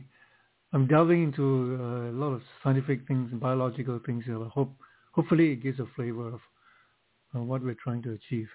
I'm 0.73 0.87
delving 0.87 1.23
into 1.23 1.77
uh, 1.79 2.11
a 2.11 2.13
lot 2.13 2.33
of 2.33 2.41
scientific 2.63 3.07
things 3.07 3.29
and 3.31 3.39
biological 3.39 3.99
things. 4.05 4.25
I 4.29 4.47
hope, 4.47 4.71
hopefully 5.11 5.51
it 5.51 5.63
gives 5.63 5.79
a 5.79 5.87
flavor 5.95 6.27
of 6.27 6.39
uh, 7.35 7.41
what 7.41 7.63
we're 7.63 7.75
trying 7.83 8.03
to 8.03 8.11
achieve. 8.13 8.47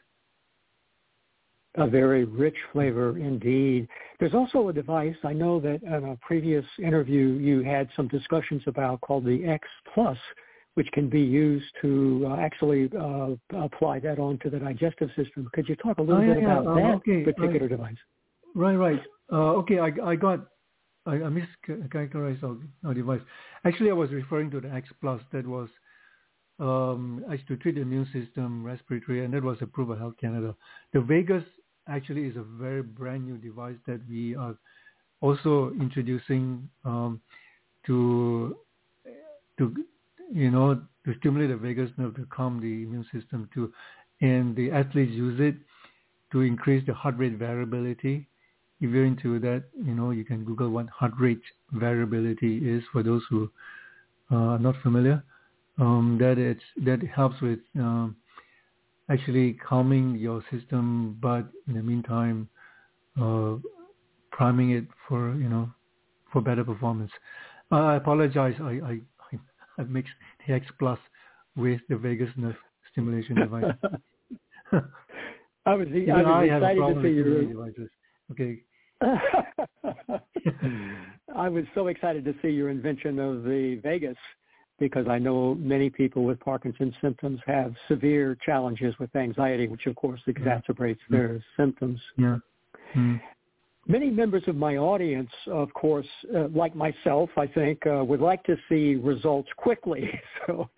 A 1.77 1.88
very 1.88 2.25
rich 2.25 2.55
flavor 2.73 3.19
indeed. 3.19 3.88
There's 4.21 4.35
also 4.35 4.69
a 4.69 4.73
device, 4.73 5.17
I 5.25 5.33
know 5.33 5.59
that 5.59 5.83
in 5.83 6.05
a 6.05 6.17
previous 6.25 6.64
interview 6.79 7.33
you 7.33 7.64
had 7.64 7.88
some 7.97 8.07
discussions 8.07 8.62
about 8.69 9.01
called 9.01 9.25
the 9.25 9.45
X 9.45 9.67
Plus, 9.93 10.17
which 10.75 10.87
can 10.93 11.09
be 11.09 11.21
used 11.21 11.67
to 11.83 12.29
uh, 12.31 12.37
actually 12.37 12.88
uh, 12.97 13.31
apply 13.57 13.99
that 14.01 14.21
onto 14.21 14.51
the 14.51 14.61
digestive 14.61 15.09
system. 15.17 15.51
Could 15.53 15.69
you 15.69 15.75
talk 15.75 15.99
a 15.99 16.03
little 16.03 16.23
oh, 16.23 16.35
bit 16.35 16.43
yeah, 16.45 16.61
about 16.61 16.67
um, 16.69 16.77
that 16.77 16.95
okay, 16.97 17.25
particular 17.25 17.67
device? 17.67 17.97
Right, 18.55 18.75
right. 18.75 19.01
Uh, 19.33 19.55
okay, 19.57 19.79
I, 19.79 19.90
I 20.05 20.17
got, 20.17 20.47
I, 21.07 21.14
I 21.14 21.31
mischaracterized 21.69 22.43
our, 22.43 22.57
our, 22.87 22.95
device. 22.95 23.21
Actually, 23.64 23.90
I 23.90 23.95
was 23.95 24.11
referring 24.11 24.51
to 24.53 24.61
the 24.61 24.71
X 24.71 24.88
Plus 25.01 25.21
that 25.33 25.47
was 25.47 25.69
um, 26.61 27.25
to 27.49 27.57
treat 27.57 27.75
the 27.75 27.81
immune 27.81 28.09
system, 28.12 28.64
respiratory, 28.64 29.25
and 29.25 29.35
that 29.35 29.43
was 29.43 29.59
approved 29.61 29.90
by 29.90 29.99
Health 29.99 30.14
Canada. 30.21 30.55
The 30.93 31.01
Vegas 31.01 31.45
actually 31.88 32.27
is 32.27 32.37
a 32.37 32.43
very 32.43 32.83
brand 32.83 33.27
new 33.27 33.37
device 33.37 33.77
that 33.87 34.01
we 34.09 34.37
are 34.37 34.57
also 35.21 35.73
introducing 35.81 36.69
um, 36.85 37.21
to 37.87 38.57
to 39.59 39.75
you 40.33 40.51
know, 40.51 40.81
to 41.05 41.14
stimulate 41.19 41.51
the 41.51 41.57
vagus 41.57 41.90
nerve 41.97 42.17
to 42.17 42.27
calm 42.27 42.61
the 42.61 42.83
immune 42.83 43.07
system 43.12 43.49
too. 43.53 43.73
And 44.21 44.57
the 44.57 44.71
athletes 44.71 45.12
use 45.12 45.38
it 45.40 45.57
to 46.33 46.40
increase 46.40 46.85
the 46.87 46.95
heart 46.95 47.17
rate 47.19 47.35
variability. 47.35 48.29
If 48.81 48.91
you're 48.91 49.05
into 49.05 49.39
that, 49.41 49.65
you 49.83 49.95
know, 49.95 50.11
you 50.11 50.25
can 50.25 50.45
Google 50.45 50.71
what 50.71 50.89
heart 50.89 51.13
rate 51.19 51.43
variability 51.73 52.59
is 52.59 52.83
for 52.93 53.03
those 53.03 53.23
who 53.31 53.51
uh, 54.31 54.37
are 54.37 54.59
not 54.59 54.75
familiar. 54.83 55.23
Um, 55.79 56.19
that 56.21 56.39
it's 56.39 56.63
that 56.85 57.03
helps 57.03 57.41
with 57.41 57.59
um, 57.77 58.17
actually 59.11 59.55
calming 59.55 60.17
your 60.17 60.45
system, 60.53 61.19
but 61.21 61.47
in 61.67 61.75
the 61.75 61.83
meantime, 61.83 62.49
uh, 63.21 63.57
priming 64.31 64.71
it 64.71 64.85
for 65.09 65.35
you 65.35 65.49
know 65.49 65.69
for 66.33 66.41
better 66.41 66.65
performance. 66.65 67.11
Uh, 67.73 67.77
I 67.77 67.97
apologize. 67.97 68.55
I, 68.61 68.81
I 68.85 69.01
I've 69.79 69.89
mixed 69.91 70.13
the 70.47 70.55
X 70.55 70.67
Plus 70.79 70.99
with 71.57 71.81
the 71.89 71.97
vagus 71.97 72.31
nerve 72.37 72.57
stimulation 72.93 73.35
device. 73.41 73.73
I 75.67 75.75
was, 75.75 75.89
I 75.93 76.23
was 76.23 76.27
I 76.27 76.45
excited 76.45 76.95
to 76.95 77.03
see 77.03 77.09
your 77.09 77.45
devices. 77.45 77.91
Okay. 78.33 78.61
I 81.35 81.49
was 81.49 81.65
so 81.75 81.89
excited 81.89 82.25
to 82.25 82.35
see 82.43 82.49
your 82.49 82.71
invention 82.71 83.19
of 83.19 83.45
the 83.45 83.81
Vegas 83.83 84.17
because 84.79 85.07
I 85.09 85.19
know 85.19 85.55
many 85.55 85.91
people 85.91 86.25
with 86.25 86.41
Parkinson's 86.41 86.95
symptoms 87.01 87.41
have 87.47 87.75
severe 87.89 88.37
challenges 88.45 88.95
with 88.99 89.15
anxiety, 89.15 89.69
which 89.69 89.87
of 89.87 89.95
course 89.95 90.21
exacerbates 90.27 90.99
yeah. 91.11 91.17
their 91.19 91.45
symptoms. 91.57 92.01
Yeah. 92.17 92.39
Mm. 92.97 93.21
Many 93.87 94.09
members 94.09 94.43
of 94.47 94.57
my 94.57 94.79
audience, 94.79 95.31
of 95.47 95.73
course, 95.75 96.07
uh, 96.35 96.49
like 96.49 96.75
myself, 96.75 97.29
I 97.37 97.47
think, 97.47 97.87
uh, 97.87 98.03
would 98.03 98.21
like 98.21 98.43
to 98.45 98.57
see 98.69 98.95
results 98.95 99.49
quickly. 99.57 100.11
So 100.47 100.69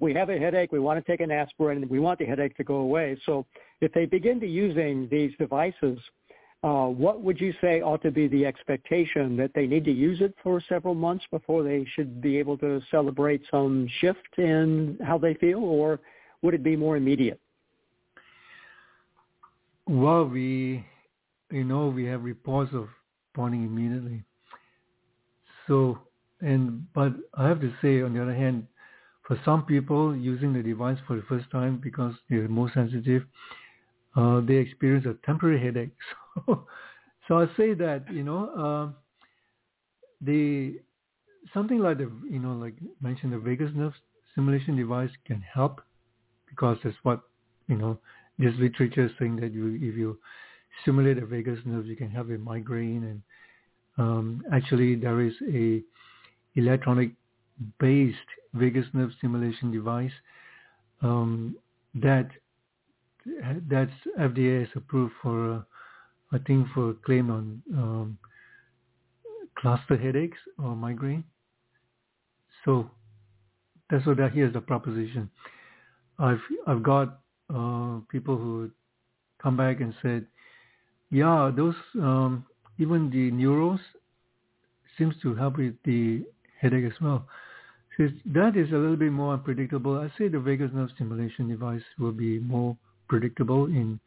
we 0.00 0.12
have 0.12 0.28
a 0.28 0.38
headache, 0.38 0.70
we 0.70 0.80
want 0.80 1.02
to 1.02 1.10
take 1.10 1.20
an 1.20 1.30
aspirin, 1.30 1.80
and 1.80 1.90
we 1.90 1.98
want 1.98 2.18
the 2.18 2.26
headache 2.26 2.54
to 2.58 2.64
go 2.64 2.76
away. 2.76 3.18
So 3.24 3.46
if 3.80 3.90
they 3.94 4.04
begin 4.04 4.38
to 4.40 4.46
using 4.46 5.08
these 5.10 5.32
devices, 5.38 5.98
uh, 6.64 6.86
what 6.86 7.22
would 7.22 7.40
you 7.40 7.52
say 7.60 7.82
ought 7.82 8.02
to 8.02 8.10
be 8.10 8.26
the 8.26 8.44
expectation 8.46 9.36
that 9.36 9.52
they 9.54 9.66
need 9.66 9.84
to 9.84 9.92
use 9.92 10.20
it 10.20 10.34
for 10.42 10.60
several 10.68 10.94
months 10.94 11.24
before 11.30 11.62
they 11.62 11.86
should 11.94 12.20
be 12.20 12.38
able 12.38 12.56
to 12.58 12.80
celebrate 12.90 13.42
some 13.50 13.88
shift 14.00 14.38
in 14.38 14.98
how 15.04 15.18
they 15.18 15.34
feel, 15.34 15.62
or 15.62 16.00
would 16.42 16.54
it 16.54 16.62
be 16.62 16.74
more 16.74 16.96
immediate? 16.96 17.38
Well, 19.86 20.24
we 20.26 20.84
you 21.50 21.64
know, 21.64 21.88
we 21.88 22.04
have 22.06 22.24
reports 22.24 22.72
of 22.74 22.88
spawning 23.32 23.64
immediately. 23.64 24.24
So, 25.66 25.98
and, 26.40 26.84
but 26.92 27.12
I 27.34 27.46
have 27.48 27.60
to 27.60 27.72
say, 27.80 28.02
on 28.02 28.14
the 28.14 28.22
other 28.22 28.34
hand, 28.34 28.66
for 29.26 29.38
some 29.44 29.64
people 29.64 30.14
using 30.14 30.52
the 30.52 30.62
device 30.62 30.98
for 31.06 31.16
the 31.16 31.22
first 31.22 31.50
time 31.50 31.80
because 31.82 32.12
they're 32.28 32.48
more 32.48 32.70
sensitive, 32.74 33.22
uh, 34.16 34.40
they 34.40 34.54
experience 34.54 35.06
a 35.06 35.14
temporary 35.26 35.60
headache. 35.62 35.90
So, 36.46 36.66
so 37.28 37.38
I 37.38 37.46
say 37.56 37.74
that, 37.74 38.12
you 38.12 38.24
know, 38.24 38.50
uh, 38.50 38.92
the, 40.20 40.80
something 41.54 41.78
like 41.78 41.98
the, 41.98 42.10
you 42.28 42.40
know, 42.40 42.52
like 42.52 42.74
mentioned 43.00 43.32
the 43.32 43.38
vagus 43.38 43.70
nerve 43.74 43.92
stimulation 44.32 44.76
device 44.76 45.10
can 45.24 45.40
help 45.40 45.80
because 46.48 46.76
that's 46.82 46.96
what, 47.04 47.20
you 47.68 47.76
know, 47.76 47.98
this 48.38 48.52
literature 48.58 49.06
is 49.06 49.12
saying 49.18 49.36
that 49.36 49.52
you, 49.52 49.76
if 49.76 49.96
you 49.96 50.18
stimulate 50.82 51.20
the 51.20 51.26
vagus 51.26 51.58
nerve, 51.64 51.86
you 51.86 51.96
can 51.96 52.10
have 52.10 52.30
a 52.30 52.38
migraine. 52.38 53.04
And 53.04 53.22
um, 53.96 54.42
actually, 54.52 54.96
there 54.96 55.20
is 55.20 55.34
a 55.52 55.82
electronic-based 56.56 58.16
vagus 58.54 58.86
nerve 58.92 59.10
stimulation 59.18 59.70
device 59.70 60.12
um, 61.02 61.56
that 61.94 62.28
that's 63.68 63.92
FDA 64.18 64.66
approved 64.76 65.14
for, 65.22 65.54
uh, 65.54 65.60
I 66.32 66.38
think, 66.46 66.68
for 66.74 66.94
claim 67.04 67.30
on 67.30 67.62
um, 67.72 68.18
cluster 69.56 69.96
headaches 69.96 70.38
or 70.58 70.74
migraine. 70.76 71.24
So 72.64 72.90
that's 73.90 74.06
what 74.06 74.16
that 74.18 74.32
here's 74.32 74.52
the 74.52 74.60
proposition. 74.60 75.30
I've 76.18 76.40
I've 76.66 76.82
got 76.82 77.20
uh, 77.54 77.98
people 78.10 78.36
who 78.36 78.70
come 79.42 79.56
back 79.56 79.80
and 79.80 79.94
said, 80.02 80.26
yeah, 81.10 81.50
those 81.54 81.74
um, 81.96 82.46
even 82.78 83.10
the 83.10 83.30
neurals 83.30 83.80
seems 84.98 85.14
to 85.22 85.34
help 85.34 85.58
with 85.58 85.74
the 85.84 86.24
headache 86.60 86.84
as 86.84 87.00
well. 87.00 87.26
So 87.96 88.08
that 88.26 88.56
is 88.56 88.70
a 88.72 88.76
little 88.76 88.96
bit 88.96 89.12
more 89.12 89.34
unpredictable. 89.34 89.98
I 89.98 90.10
say 90.18 90.28
the 90.28 90.40
vagus 90.40 90.70
nerve 90.72 90.90
stimulation 90.94 91.48
device 91.48 91.82
will 91.98 92.12
be 92.12 92.38
more 92.40 92.76
predictable 93.14 93.66
in 93.66 94.00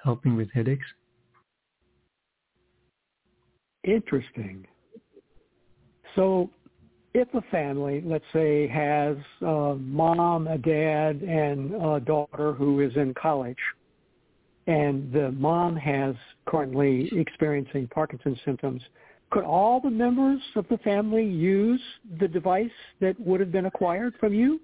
helping 0.00 0.36
with 0.36 0.48
headaches. 0.52 0.86
Interesting. 3.82 4.64
So 6.14 6.48
if 7.14 7.26
a 7.34 7.42
family, 7.50 8.00
let's 8.06 8.24
say, 8.32 8.68
has 8.68 9.16
a 9.40 9.74
mom, 9.74 10.46
a 10.46 10.56
dad, 10.56 11.20
and 11.22 11.74
a 11.74 11.98
daughter 11.98 12.52
who 12.52 12.80
is 12.80 12.92
in 12.94 13.12
college, 13.20 13.58
and 14.68 15.12
the 15.12 15.32
mom 15.32 15.74
has 15.74 16.14
currently 16.46 17.10
experiencing 17.10 17.88
Parkinson's 17.88 18.38
symptoms, 18.44 18.82
could 19.30 19.42
all 19.42 19.80
the 19.80 19.90
members 19.90 20.40
of 20.54 20.64
the 20.70 20.78
family 20.78 21.24
use 21.24 21.82
the 22.20 22.28
device 22.28 22.70
that 23.00 23.18
would 23.18 23.40
have 23.40 23.50
been 23.50 23.66
acquired 23.66 24.14
from 24.20 24.32
you? 24.32 24.60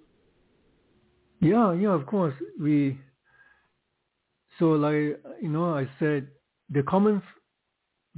Yeah, 1.41 1.72
yeah, 1.72 1.91
of 1.91 2.07
course. 2.07 2.35
We 2.61 2.99
so 4.59 4.72
like 4.72 5.20
you 5.40 5.48
know, 5.48 5.74
I 5.74 5.88
said 5.98 6.28
the 6.70 6.82
common 6.82 7.22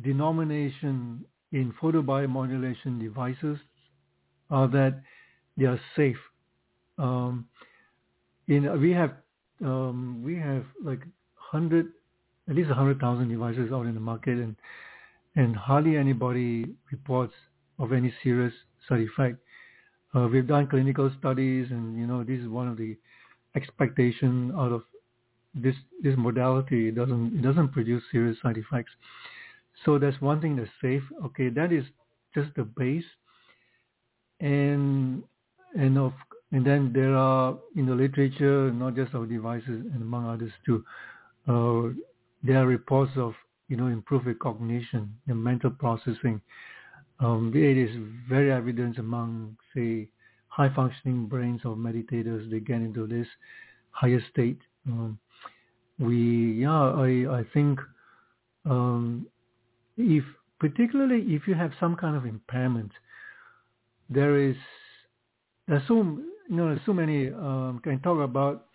denomination 0.03 1.25
in 1.53 1.73
photobiomodulation 1.81 3.01
devices 3.01 3.59
are 4.51 4.69
that 4.69 5.01
they 5.57 5.65
are 5.65 5.81
safe. 5.97 6.19
Um, 6.99 7.47
in 8.49 8.81
we 8.81 8.93
have 8.93 9.13
um, 9.65 10.23
we 10.25 10.37
have 10.37 10.65
like 10.83 11.01
hundred 11.35 11.89
at 12.49 12.55
least 12.55 12.71
hundred 12.71 13.01
thousand 13.01 13.29
devices 13.29 13.73
out 13.73 13.87
in 13.87 13.95
the 13.95 14.01
market, 14.01 14.39
and 14.39 14.57
and 15.35 15.57
hardly 15.57 15.97
anybody 15.97 16.67
reports 16.91 17.35
of 17.79 17.93
any 17.93 18.13
serious 18.23 18.53
side 18.89 19.01
effect. 19.01 19.39
Uh, 20.15 20.29
we've 20.31 20.47
done 20.47 20.67
clinical 20.67 21.11
studies, 21.19 21.67
and 21.71 21.99
you 21.99 22.07
know 22.07 22.23
this 22.23 22.41
is 22.41 22.49
one 22.49 22.69
of 22.69 22.77
the 22.77 22.97
expectation 23.55 24.53
out 24.57 24.73
of 24.73 24.83
this 25.57 25.75
this 26.03 26.15
modality. 26.17 26.89
It 26.89 26.95
doesn't 26.95 27.39
it 27.39 27.43
doesn't 27.43 27.69
produce 27.69 28.03
serious 28.13 28.37
side 28.43 28.59
effects. 28.59 28.93
So 29.85 29.99
that's 29.99 30.21
one 30.21 30.41
thing 30.41 30.57
that's 30.57 30.71
safe. 30.81 31.03
Okay, 31.27 31.49
that 31.51 31.73
is 31.73 31.85
just 32.35 32.55
the 32.57 32.65
base, 32.65 33.05
and 34.41 35.23
and 35.75 35.99
of 35.99 36.13
and 36.53 36.65
then 36.65 36.93
there 36.95 37.17
are 37.17 37.57
in 37.75 37.87
the 37.87 37.95
literature 37.95 38.71
not 38.73 38.95
just 38.95 39.15
of 39.15 39.29
devices 39.29 39.85
and 39.93 40.03
among 40.03 40.29
others 40.29 40.53
too. 40.65 40.85
Uh, 41.49 41.95
there 42.43 42.59
are 42.63 42.67
reports 42.67 43.13
of 43.17 43.35
you 43.69 43.77
know, 43.77 43.87
improve 43.87 44.25
your 44.25 44.35
cognition, 44.35 45.15
your 45.27 45.37
mental 45.37 45.71
processing. 45.71 46.41
Um, 47.19 47.53
it 47.55 47.77
is 47.77 47.91
very 48.29 48.53
evident 48.53 48.99
among, 48.99 49.57
say, 49.75 50.09
high 50.49 50.73
functioning 50.75 51.27
brains 51.27 51.63
of 51.65 51.77
meditators. 51.77 52.51
They 52.51 52.61
get 52.61 52.77
into 52.77 53.07
this 53.07 53.27
higher 53.91 54.23
state. 54.31 54.59
Um, 54.89 55.19
we, 55.99 56.53
yeah, 56.61 56.71
I, 56.71 57.41
I 57.41 57.45
think 57.55 57.81
um, 58.65 59.27
if 59.97 60.25
particularly 60.59 61.23
if 61.35 61.47
you 61.47 61.55
have 61.55 61.73
some 61.81 61.97
kind 61.97 62.17
of 62.17 62.27
impairment, 62.27 62.93
there 64.09 64.39
is 64.39 64.57
there's 65.69 65.83
so 65.89 65.95
you 65.97 66.23
know 66.49 66.79
so 66.87 66.93
many 66.93 67.29
um, 67.29 67.81
can 67.83 68.01
talk 68.01 68.21
about 68.21 68.67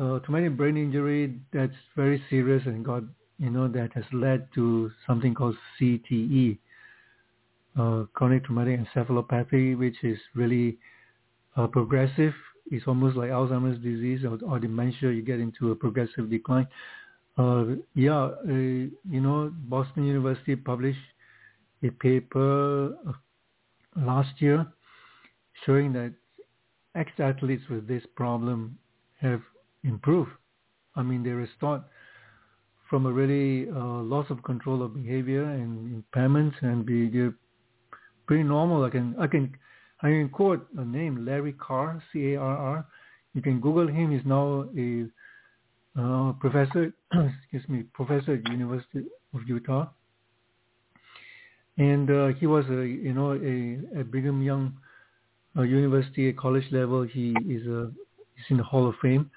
uh, 0.00 0.18
many 0.28 0.48
brain 0.48 0.76
injury 0.76 1.40
that's 1.52 1.72
very 1.96 2.22
serious 2.30 2.62
and 2.66 2.84
got 2.84 3.02
you 3.38 3.50
know, 3.50 3.68
that 3.68 3.92
has 3.94 4.04
led 4.12 4.48
to 4.54 4.90
something 5.06 5.32
called 5.34 5.56
CTE, 5.80 6.58
uh, 7.78 8.04
chronic 8.12 8.44
traumatic 8.44 8.80
encephalopathy, 8.80 9.78
which 9.78 9.96
is 10.02 10.18
really 10.34 10.76
uh, 11.56 11.66
progressive. 11.68 12.34
It's 12.70 12.86
almost 12.86 13.16
like 13.16 13.30
Alzheimer's 13.30 13.82
disease 13.82 14.24
or, 14.24 14.38
or, 14.46 14.58
dementia. 14.58 15.10
You 15.10 15.22
get 15.22 15.40
into 15.40 15.70
a 15.70 15.74
progressive 15.74 16.30
decline. 16.30 16.66
Uh, 17.36 17.64
yeah, 17.94 18.30
uh, 18.46 18.48
you 18.48 19.20
know, 19.20 19.52
Boston 19.68 20.04
University 20.06 20.56
published 20.56 20.98
a 21.82 21.90
paper 21.90 22.94
uh, 23.06 23.12
last 23.96 24.30
year 24.38 24.66
showing 25.64 25.92
that 25.92 26.12
ex-athletes 26.94 27.62
with 27.70 27.86
this 27.86 28.02
problem 28.16 28.76
have 29.20 29.40
improved. 29.84 30.30
I 30.96 31.02
mean, 31.02 31.22
they 31.22 31.30
restored 31.30 31.82
from 32.90 33.06
a 33.06 33.12
really 33.12 33.70
uh, 33.70 34.02
loss 34.02 34.26
of 34.30 34.42
control 34.42 34.82
of 34.82 34.94
behavior 34.94 35.44
and 35.44 36.02
impairments 36.02 36.54
and 36.62 36.84
be 36.84 37.08
pretty 38.26 38.42
normal. 38.42 38.84
I 38.84 38.90
can 38.90 39.14
I 39.18 39.26
can 39.26 39.54
I 40.02 40.08
can 40.08 40.28
quote 40.28 40.66
a 40.76 40.84
name 40.84 41.24
Larry 41.24 41.52
Carr 41.52 42.02
C 42.12 42.34
A 42.34 42.40
R 42.40 42.56
R. 42.56 42.86
You 43.34 43.42
can 43.42 43.60
Google 43.60 43.88
him. 43.88 44.12
He's 44.12 44.24
now 44.24 44.68
a 44.76 45.06
uh, 46.00 46.32
professor. 46.34 46.92
excuse 47.12 47.68
me, 47.68 47.84
professor 47.94 48.34
at 48.34 48.48
University 48.48 49.04
of 49.34 49.40
Utah, 49.46 49.88
and 51.76 52.10
uh, 52.10 52.28
he 52.28 52.46
was 52.46 52.64
a 52.66 52.86
you 52.86 53.12
know 53.12 53.32
a, 53.32 54.00
a 54.00 54.04
Brigham 54.04 54.42
Young 54.42 54.74
uh, 55.56 55.62
University 55.62 56.28
at 56.28 56.36
college 56.36 56.66
level. 56.70 57.02
He 57.02 57.30
is 57.48 57.66
a 57.66 57.90
he's 58.36 58.44
in 58.50 58.58
the 58.58 58.64
Hall 58.64 58.88
of 58.88 58.94
Fame. 59.02 59.30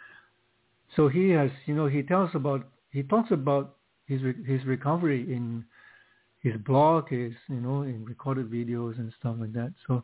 So 0.96 1.08
he 1.08 1.30
has, 1.30 1.50
you 1.66 1.74
know, 1.74 1.88
he 1.88 2.04
tells 2.04 2.30
about 2.34 2.68
he 2.92 3.04
talks 3.04 3.32
about 3.32 3.78
his 4.08 4.22
his 4.46 4.64
recovery 4.66 5.34
in 5.34 5.64
his 6.40 6.56
blog, 6.66 7.10
his 7.10 7.34
you 7.48 7.62
know, 7.62 7.84
in 7.84 8.04
recorded 8.06 8.52
videos 8.52 9.00
and 9.00 9.12
stuff 9.20 9.38
like 9.40 9.54
that. 9.54 9.74
So 9.88 10.04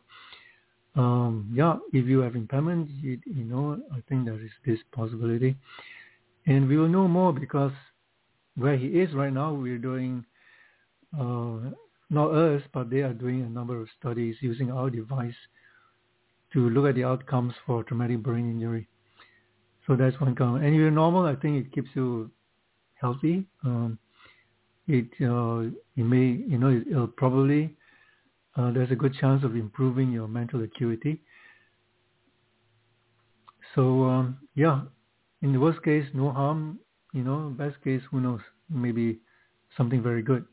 um, 0.96 1.50
yeah, 1.52 1.76
if 1.92 2.06
you 2.06 2.20
have 2.20 2.34
impairment, 2.34 2.90
you, 2.90 3.20
you 3.26 3.44
know, 3.44 3.80
I 3.92 4.02
think 4.08 4.24
there 4.24 4.40
is 4.40 4.50
this 4.66 4.78
possibility, 4.92 5.56
and 6.46 6.68
we 6.68 6.76
will 6.76 6.88
know 6.88 7.06
more 7.06 7.32
because 7.32 7.72
where 8.56 8.76
he 8.76 8.86
is 8.86 9.12
right 9.14 9.32
now, 9.32 9.52
we're 9.52 9.78
doing 9.78 10.24
uh, 11.18 11.70
not 12.10 12.30
us, 12.30 12.62
but 12.72 12.90
they 12.90 13.00
are 13.00 13.12
doing 13.12 13.42
a 13.42 13.48
number 13.48 13.80
of 13.80 13.88
studies 13.98 14.36
using 14.40 14.70
our 14.70 14.90
device 14.90 15.34
to 16.52 16.70
look 16.70 16.88
at 16.88 16.94
the 16.94 17.04
outcomes 17.04 17.52
for 17.66 17.84
traumatic 17.84 18.22
brain 18.22 18.50
injury. 18.50 18.88
So 19.86 19.96
that's 19.96 20.18
one 20.20 20.34
comment. 20.34 20.64
And 20.64 20.74
if 20.74 20.78
you're 20.78 20.90
normal, 20.90 21.26
I 21.26 21.36
think 21.36 21.66
it 21.66 21.72
keeps 21.72 21.90
you 21.94 22.30
healthy, 23.00 23.46
um, 23.64 23.98
it 24.86 25.06
uh, 25.20 25.70
it 25.96 26.04
may 26.04 26.42
you 26.46 26.58
know 26.58 26.68
it, 26.68 26.94
will 26.94 27.06
probably 27.06 27.74
uh, 28.58 28.72
there's 28.72 28.90
a 28.90 28.96
good 28.96 29.14
chance 29.14 29.44
of 29.44 29.54
improving 29.54 30.10
your 30.10 30.26
mental 30.26 30.62
acuity. 30.62 31.22
So 33.74 34.04
um, 34.04 34.38
yeah, 34.54 34.82
in 35.42 35.52
the 35.52 35.60
worst 35.60 35.82
case, 35.84 36.04
no 36.12 36.32
harm. 36.32 36.80
You 37.14 37.22
know, 37.22 37.54
best 37.56 37.82
case, 37.82 38.02
who 38.10 38.20
knows? 38.20 38.40
Maybe 38.68 39.20
something 39.76 40.02
very 40.02 40.22
good. 40.22 40.44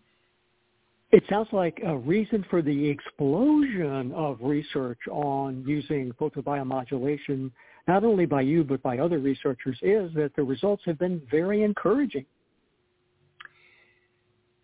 It 1.11 1.23
sounds 1.29 1.47
like 1.51 1.81
a 1.85 1.97
reason 1.97 2.45
for 2.49 2.61
the 2.61 2.89
explosion 2.89 4.11
of 4.13 4.37
research 4.41 4.99
on 5.09 5.63
using 5.65 6.11
photobiomodulation, 6.19 7.51
not 7.87 8.03
only 8.03 8.25
by 8.25 8.41
you 8.41 8.63
but 8.63 8.81
by 8.83 8.99
other 8.99 9.19
researchers, 9.19 9.77
is 9.81 10.13
that 10.13 10.31
the 10.35 10.43
results 10.43 10.83
have 10.85 10.99
been 10.99 11.21
very 11.31 11.63
encouraging. 11.63 12.25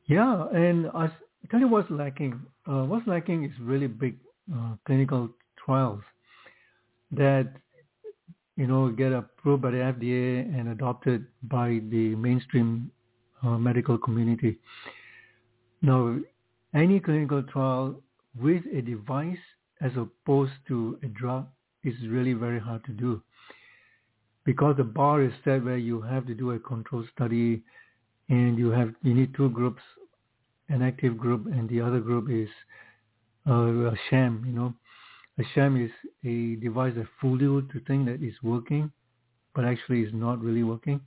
Yeah, 0.06 0.48
and 0.50 0.88
I 0.94 1.10
tell 1.50 1.60
you 1.60 1.68
what's 1.68 1.90
lacking. 1.90 2.42
Uh, 2.68 2.84
what's 2.84 3.08
lacking 3.08 3.44
is 3.44 3.52
really 3.60 3.88
big 3.88 4.16
uh, 4.56 4.76
clinical 4.86 5.30
trials 5.64 6.02
that 7.12 7.52
you 8.56 8.68
know 8.68 8.90
get 8.90 9.12
approved 9.12 9.62
by 9.64 9.72
the 9.72 9.78
FDA 9.78 10.44
and 10.58 10.70
adopted 10.70 11.26
by 11.44 11.82
the 11.90 12.16
mainstream 12.16 12.92
uh, 13.44 13.58
medical 13.58 13.98
community. 13.98 14.60
Now, 15.82 16.20
any 16.76 17.00
clinical 17.00 17.42
trial 17.42 18.00
with 18.40 18.64
a 18.74 18.82
device 18.82 19.38
as 19.82 19.92
opposed 19.98 20.54
to 20.68 21.00
a 21.04 21.08
drug 21.08 21.48
is 21.84 21.96
really 22.08 22.34
very 22.34 22.60
hard 22.60 22.86
to 22.86 22.92
do 22.92 23.22
because 24.44 24.78
the 24.78 24.84
bar 24.84 25.24
is 25.24 25.34
set 25.44 25.64
where 25.64 25.78
you 25.78 26.02
have 26.02 26.28
to 26.28 26.36
do 26.36 26.52
a 26.52 26.60
control 26.60 27.04
study 27.14 27.62
and 28.30 28.58
you 28.58 28.70
have 28.70 28.94
you 29.02 29.14
need 29.14 29.34
two 29.36 29.50
groups 29.50 29.82
an 30.72 30.82
active 30.82 31.18
group 31.18 31.46
and 31.48 31.70
the 31.70 31.82
other 31.82 32.00
group 32.00 32.30
is 32.30 32.50
uh, 33.48 33.92
a 33.92 33.96
sham, 34.10 34.44
you 34.46 34.54
know. 34.54 34.74
A 35.40 35.44
sham 35.56 35.82
is 35.82 35.92
a 36.26 36.56
device 36.62 36.94
that 36.96 37.08
fools 37.20 37.42
you 37.42 37.62
to 37.74 37.80
think 37.88 38.06
that 38.06 38.20
it's 38.22 38.42
working, 38.44 38.92
but 39.56 39.66
actually 39.66 40.02
is 40.02 40.14
not 40.14 40.42
really 40.42 40.64
working. 40.64 41.02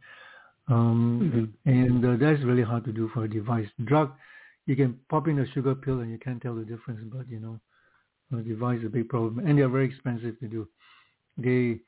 Um, 0.69 1.53
mm-hmm. 1.65 1.71
And 1.71 2.05
uh, 2.05 2.17
that's 2.19 2.43
really 2.43 2.63
hard 2.63 2.85
to 2.87 2.93
do 2.93 3.11
for 3.13 3.25
a 3.25 3.29
device. 3.29 3.69
Drug, 3.85 4.13
you 4.67 4.77
can 4.77 4.99
pop 5.11 5.29
in 5.29 5.39
a 5.39 5.53
sugar 5.53 5.75
pill 5.75 6.01
and 6.01 6.11
you 6.11 6.19
can't 6.19 6.41
tell 6.41 6.55
the 6.55 6.65
difference, 6.65 7.01
but 7.13 7.29
you 7.29 7.39
know, 7.39 7.61
a 8.37 8.43
device 8.43 8.81
is 8.81 8.87
a 8.87 8.89
big 8.89 9.09
problem, 9.09 9.47
and 9.47 9.59
they're 9.59 9.69
very 9.69 9.87
expensive 9.87 10.39
to 10.41 10.49
do. 10.49 10.69
They, 11.37 11.81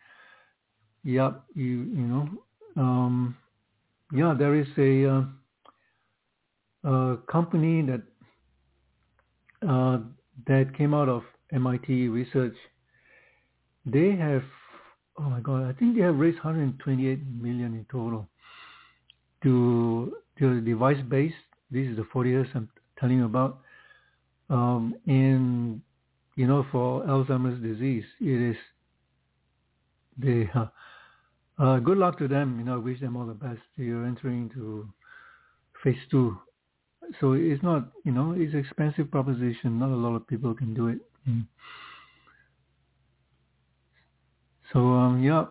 yeah, 1.03 1.33
you 1.55 1.64
you 1.64 2.07
know, 2.12 2.29
um, 2.77 3.37
yeah, 4.12 4.35
there 4.39 4.55
is 4.55 4.66
a, 4.79 5.07
uh, 5.07 5.22
a 6.87 7.16
company 7.30 7.82
that 7.82 8.03
uh, 9.68 9.99
that 10.47 10.76
came 10.76 10.95
out 10.95 11.09
of 11.09 11.22
MIT 11.53 12.09
research. 12.09 12.55
They 13.84 14.14
have, 14.16 14.43
oh 15.18 15.24
my 15.24 15.41
God, 15.41 15.64
I 15.64 15.72
think 15.78 15.97
they 15.97 16.03
have 16.03 16.16
raised 16.16 16.39
128 16.39 17.20
million 17.41 17.74
in 17.74 17.87
total 17.91 18.28
to 19.43 20.16
to 20.39 20.61
device 20.61 21.03
based. 21.09 21.34
This 21.70 21.89
is 21.89 21.97
the 21.97 22.07
40 22.12 22.30
years 22.30 22.49
I'm 22.55 22.68
telling 22.99 23.18
you 23.18 23.24
about. 23.24 23.61
Um, 24.49 24.95
and 25.07 25.80
you 26.37 26.47
know, 26.47 26.66
for 26.70 27.03
Alzheimer's 27.05 27.61
disease, 27.62 28.05
it 28.20 28.51
is 28.51 28.57
they. 30.16 30.49
Uh, 30.55 30.66
uh, 31.59 31.78
good 31.78 31.99
luck 31.99 32.18
to 32.18 32.28
them. 32.28 32.59
You 32.59 32.64
know, 32.66 32.74
I 32.74 32.78
wish 32.78 33.01
them 33.01 33.16
all 33.16 33.26
the 33.26 33.34
best. 33.34 33.61
You're 33.76 34.07
entering 34.07 34.51
into 34.51 34.89
phase 35.82 35.97
two, 36.11 36.37
so 37.20 37.32
it's 37.32 37.62
not. 37.62 37.88
You 38.04 38.12
know, 38.12 38.34
it's 38.36 38.54
an 38.54 38.61
expensive 38.61 39.11
proposition. 39.11 39.78
Not 39.78 39.90
a 39.90 39.96
lot 39.96 40.14
of 40.14 40.26
people 40.26 40.54
can 40.54 40.74
do 40.74 40.88
it. 40.88 40.98
Mm. 41.28 41.46
So 44.72 44.78
um, 44.78 45.22
yeah, 45.22 45.46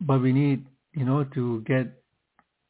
but 0.00 0.20
we 0.20 0.32
need 0.32 0.66
you 0.92 1.04
know 1.04 1.24
to 1.34 1.62
get 1.62 2.02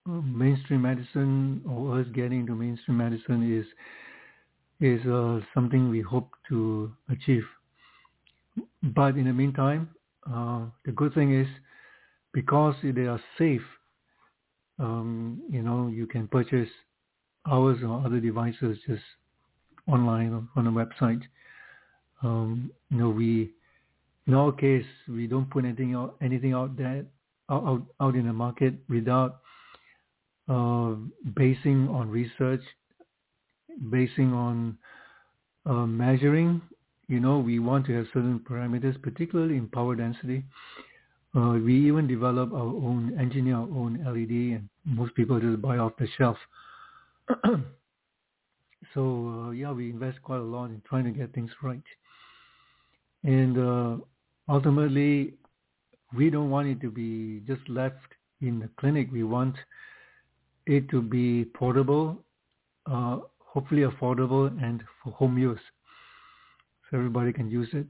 mainstream 0.07 0.83
medicine 0.83 1.63
or 1.69 2.01
us 2.01 2.07
getting 2.15 2.47
to 2.47 2.55
mainstream 2.55 2.99
medicine 2.99 3.59
is 3.59 3.67
is 4.81 5.05
uh, 5.07 5.41
something 5.55 5.89
we 5.89 6.01
hope 6.01 6.31
to 6.49 6.93
achieve. 7.09 7.45
But 8.83 9.17
in 9.17 9.25
the 9.25 9.33
meantime, 9.33 9.89
uh, 10.31 10.67
the 10.85 10.93
good 10.93 11.15
thing 11.15 11.39
is 11.39 11.47
because 12.33 12.75
they 12.83 13.07
are 13.07 13.21
safe, 13.39 13.63
um, 14.79 15.43
you 15.49 15.63
know, 15.63 15.89
you 15.89 16.07
can 16.07 16.29
purchase 16.29 16.69
ours 17.47 17.79
or 17.87 18.05
other 18.05 18.21
devices 18.21 18.79
just 18.87 19.03
online 19.87 20.33
or 20.33 20.49
on 20.57 20.67
a 20.67 20.73
website. 20.73 21.23
Um, 22.23 22.71
you 22.91 22.99
know, 22.99 23.11
we, 23.11 23.51
in 24.27 24.35
our 24.35 24.53
case, 24.53 24.87
we 25.09 25.27
don't 25.27 25.51
put 25.51 25.65
anything 25.65 25.95
out, 25.95 26.17
anything 26.23 26.55
out 26.55 26.77
there, 26.77 27.05
out, 27.51 27.83
out 28.01 28.15
in 28.15 28.27
the 28.27 28.33
market 28.33 28.75
without 28.89 29.41
uh, 30.49 30.95
basing 31.35 31.89
on 31.89 32.11
research 32.11 32.63
basing 33.91 34.33
on 34.33 34.77
uh, 35.67 35.87
measuring, 35.87 36.61
you 37.09 37.21
know, 37.21 37.39
we 37.39 37.59
want 37.59 37.87
to 37.87 37.97
have 37.97 38.07
certain 38.13 38.41
parameters, 38.41 39.01
particularly 39.03 39.57
in 39.57 39.69
power 39.69 39.95
density. 39.95 40.45
Uh, 41.37 41.59
we 41.63 41.75
even 41.87 42.07
develop 42.07 42.53
our 42.53 42.61
own, 42.61 43.17
engineer 43.19 43.57
our 43.57 43.63
own 43.63 43.99
LED, 44.05 44.57
and 44.57 44.69
most 44.85 45.15
people 45.15 45.41
just 45.41 45.61
buy 45.61 45.79
off 45.79 45.93
the 45.99 46.07
shelf. 46.17 46.37
so 48.95 49.47
uh, 49.47 49.51
yeah, 49.51 49.73
we 49.73 49.91
invest 49.91 50.23
quite 50.23 50.41
a 50.41 50.43
lot 50.43 50.67
in 50.67 50.83
trying 50.89 51.05
to 51.05 51.11
get 51.11 51.33
things 51.35 51.51
right. 51.63 51.83
And 53.23 53.59
uh, 53.59 53.97
ultimately, 54.49 55.35
we 56.15 56.31
don't 56.31 56.51
want 56.51 56.69
it 56.69 56.81
to 56.83 56.91
be 56.91 57.41
just 57.47 57.69
left 57.69 57.97
in 58.41 58.59
the 58.61 58.69
clinic. 58.79 59.09
We 59.11 59.25
want 59.25 59.57
it 60.67 60.89
to 60.91 61.03
be 61.03 61.47
portable, 61.47 62.19
uh, 62.87 63.19
hopefully 63.39 63.83
affordable 63.83 64.47
and 64.63 64.83
for 65.03 65.13
home 65.13 65.39
use. 65.39 65.61
So 66.91 66.99
everybody 66.99 67.33
can 67.33 67.51
use 67.51 67.69
it. 67.73 67.89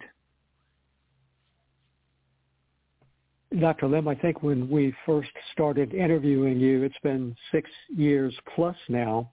Dr. 3.60 3.86
Lim, 3.86 4.08
I 4.08 4.14
think 4.14 4.42
when 4.42 4.68
we 4.68 4.94
first 5.06 5.30
started 5.52 5.94
interviewing 5.94 6.58
you, 6.58 6.82
it's 6.82 6.98
been 7.02 7.36
six 7.52 7.70
years 7.94 8.34
plus 8.54 8.76
now. 8.88 9.30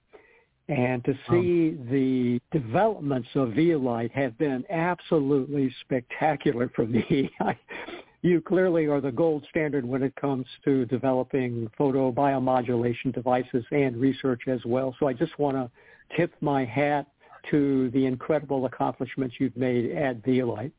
And 0.67 1.03
to 1.05 1.13
see 1.29 1.69
um, 1.69 1.87
the 1.91 2.39
developments 2.57 3.27
of 3.35 3.53
Vielight 3.53 4.11
have 4.11 4.37
been 4.37 4.63
absolutely 4.69 5.73
spectacular 5.81 6.71
for 6.75 6.85
me. 6.85 7.29
you 8.21 8.41
clearly 8.41 8.85
are 8.85 9.01
the 9.01 9.11
gold 9.11 9.45
standard 9.49 9.85
when 9.85 10.03
it 10.03 10.15
comes 10.15 10.45
to 10.63 10.85
developing 10.85 11.69
photobiomodulation 11.79 13.13
devices 13.13 13.65
and 13.71 13.97
research 13.97 14.43
as 14.47 14.63
well. 14.65 14.95
So 14.99 15.07
I 15.07 15.13
just 15.13 15.37
want 15.39 15.57
to 15.57 15.69
tip 16.15 16.33
my 16.41 16.63
hat 16.63 17.07
to 17.49 17.89
the 17.89 18.05
incredible 18.05 18.65
accomplishments 18.65 19.35
you've 19.39 19.57
made 19.57 19.91
at 19.91 20.23
Vielight. 20.23 20.71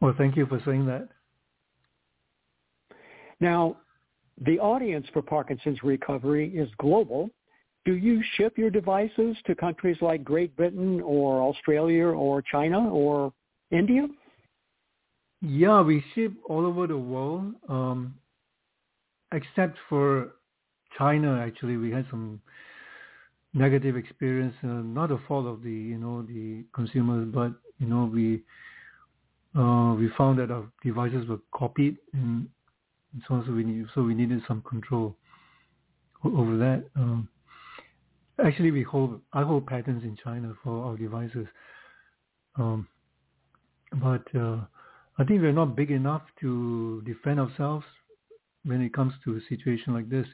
Well, 0.00 0.14
thank 0.16 0.36
you 0.36 0.46
for 0.46 0.60
saying 0.64 0.86
that. 0.86 1.08
Now, 3.44 3.76
the 4.40 4.58
audience 4.58 5.06
for 5.12 5.20
Parkinson's 5.20 5.82
recovery 5.82 6.48
is 6.56 6.66
global. 6.78 7.28
Do 7.84 7.92
you 7.92 8.22
ship 8.36 8.56
your 8.56 8.70
devices 8.70 9.36
to 9.44 9.54
countries 9.54 9.98
like 10.00 10.24
Great 10.24 10.56
Britain 10.56 11.02
or 11.02 11.42
Australia 11.42 12.06
or 12.06 12.40
China 12.40 12.88
or 12.88 13.34
India? 13.70 14.08
Yeah, 15.42 15.82
we 15.82 16.02
ship 16.14 16.32
all 16.48 16.64
over 16.64 16.86
the 16.86 16.96
world, 16.96 17.52
um, 17.68 18.14
except 19.32 19.76
for 19.90 20.30
China. 20.96 21.38
Actually, 21.46 21.76
we 21.76 21.90
had 21.90 22.06
some 22.08 22.40
negative 23.52 23.94
experience, 23.94 24.54
uh, 24.64 24.68
not 24.98 25.10
a 25.10 25.18
fault 25.28 25.46
of 25.46 25.62
the 25.62 25.78
you 25.92 25.98
know 25.98 26.22
the 26.22 26.64
consumers, 26.72 27.28
but 27.30 27.52
you 27.78 27.86
know 27.92 28.06
we 28.06 28.42
uh, 29.54 29.92
we 30.00 30.08
found 30.16 30.38
that 30.38 30.50
our 30.50 30.64
devices 30.82 31.28
were 31.28 31.40
copied, 31.52 31.98
and, 32.14 32.48
and 33.14 33.22
so 33.26 33.34
on. 33.34 33.44
So 33.46 33.52
we 33.52 33.64
need, 33.64 33.86
so 33.94 34.02
we 34.02 34.14
needed 34.14 34.42
some 34.46 34.62
control 34.62 35.16
over 36.24 36.56
that. 36.56 36.84
Um, 36.96 37.28
actually, 38.44 38.70
we 38.70 38.82
hold 38.82 39.20
I 39.32 39.42
hold 39.42 39.66
patents 39.66 40.04
in 40.04 40.16
China 40.22 40.54
for 40.62 40.84
our 40.84 40.96
devices, 40.96 41.46
um, 42.56 42.88
but 43.94 44.24
uh, 44.34 44.58
I 45.18 45.24
think 45.24 45.40
we're 45.40 45.52
not 45.52 45.76
big 45.76 45.90
enough 45.90 46.22
to 46.40 47.02
defend 47.06 47.40
ourselves 47.40 47.86
when 48.64 48.80
it 48.82 48.92
comes 48.92 49.12
to 49.24 49.36
a 49.36 49.40
situation 49.48 49.94
like 49.94 50.08
this. 50.08 50.26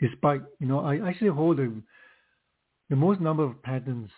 Despite 0.00 0.42
you 0.58 0.66
know, 0.66 0.80
I 0.80 1.06
actually 1.08 1.30
hold 1.30 1.58
the 1.58 2.96
most 2.96 3.20
number 3.20 3.44
of 3.44 3.62
patents 3.62 4.10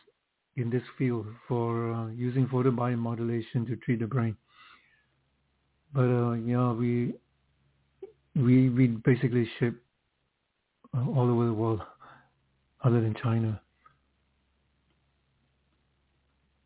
in 0.57 0.71
this 0.71 0.83
field 0.97 1.27
for 1.47 1.93
uh, 1.93 2.09
using 2.09 2.47
photobiomodulation 2.47 3.67
to 3.67 3.77
treat 3.77 4.01
the 4.01 4.07
brain. 4.07 4.37
But 5.93 6.09
uh, 6.09 6.33
yeah, 6.33 6.73
we 6.73 7.15
we 8.37 8.69
we 8.69 8.87
basically 8.89 9.49
ship 9.59 9.83
uh, 10.97 11.05
all 11.11 11.31
over 11.31 11.47
the 11.47 11.53
world, 11.53 11.83
other 12.85 13.01
than 13.01 13.15
China. 13.23 13.61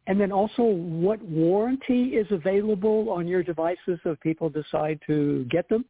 And 0.06 0.20
then 0.20 0.32
also, 0.32 0.64
what 0.64 1.22
warranty 1.22 2.16
is 2.16 2.26
available 2.32 3.10
on 3.10 3.28
your 3.28 3.44
devices 3.44 4.00
if 4.04 4.18
people 4.20 4.50
decide 4.50 4.98
to 5.06 5.46
get 5.48 5.68
them? 5.68 5.84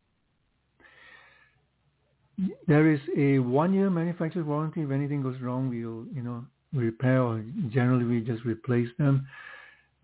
There 2.66 2.90
is 2.92 3.00
a 3.16 3.38
one-year 3.38 3.88
manufacturer's 3.88 4.46
warranty. 4.46 4.82
If 4.82 4.90
anything 4.90 5.22
goes 5.22 5.40
wrong, 5.40 5.70
we'll, 5.70 6.04
you 6.14 6.22
know, 6.22 6.44
repair 6.74 7.22
or 7.22 7.42
generally 7.70 8.04
we 8.04 8.20
just 8.20 8.44
replace 8.44 8.88
them. 8.98 9.26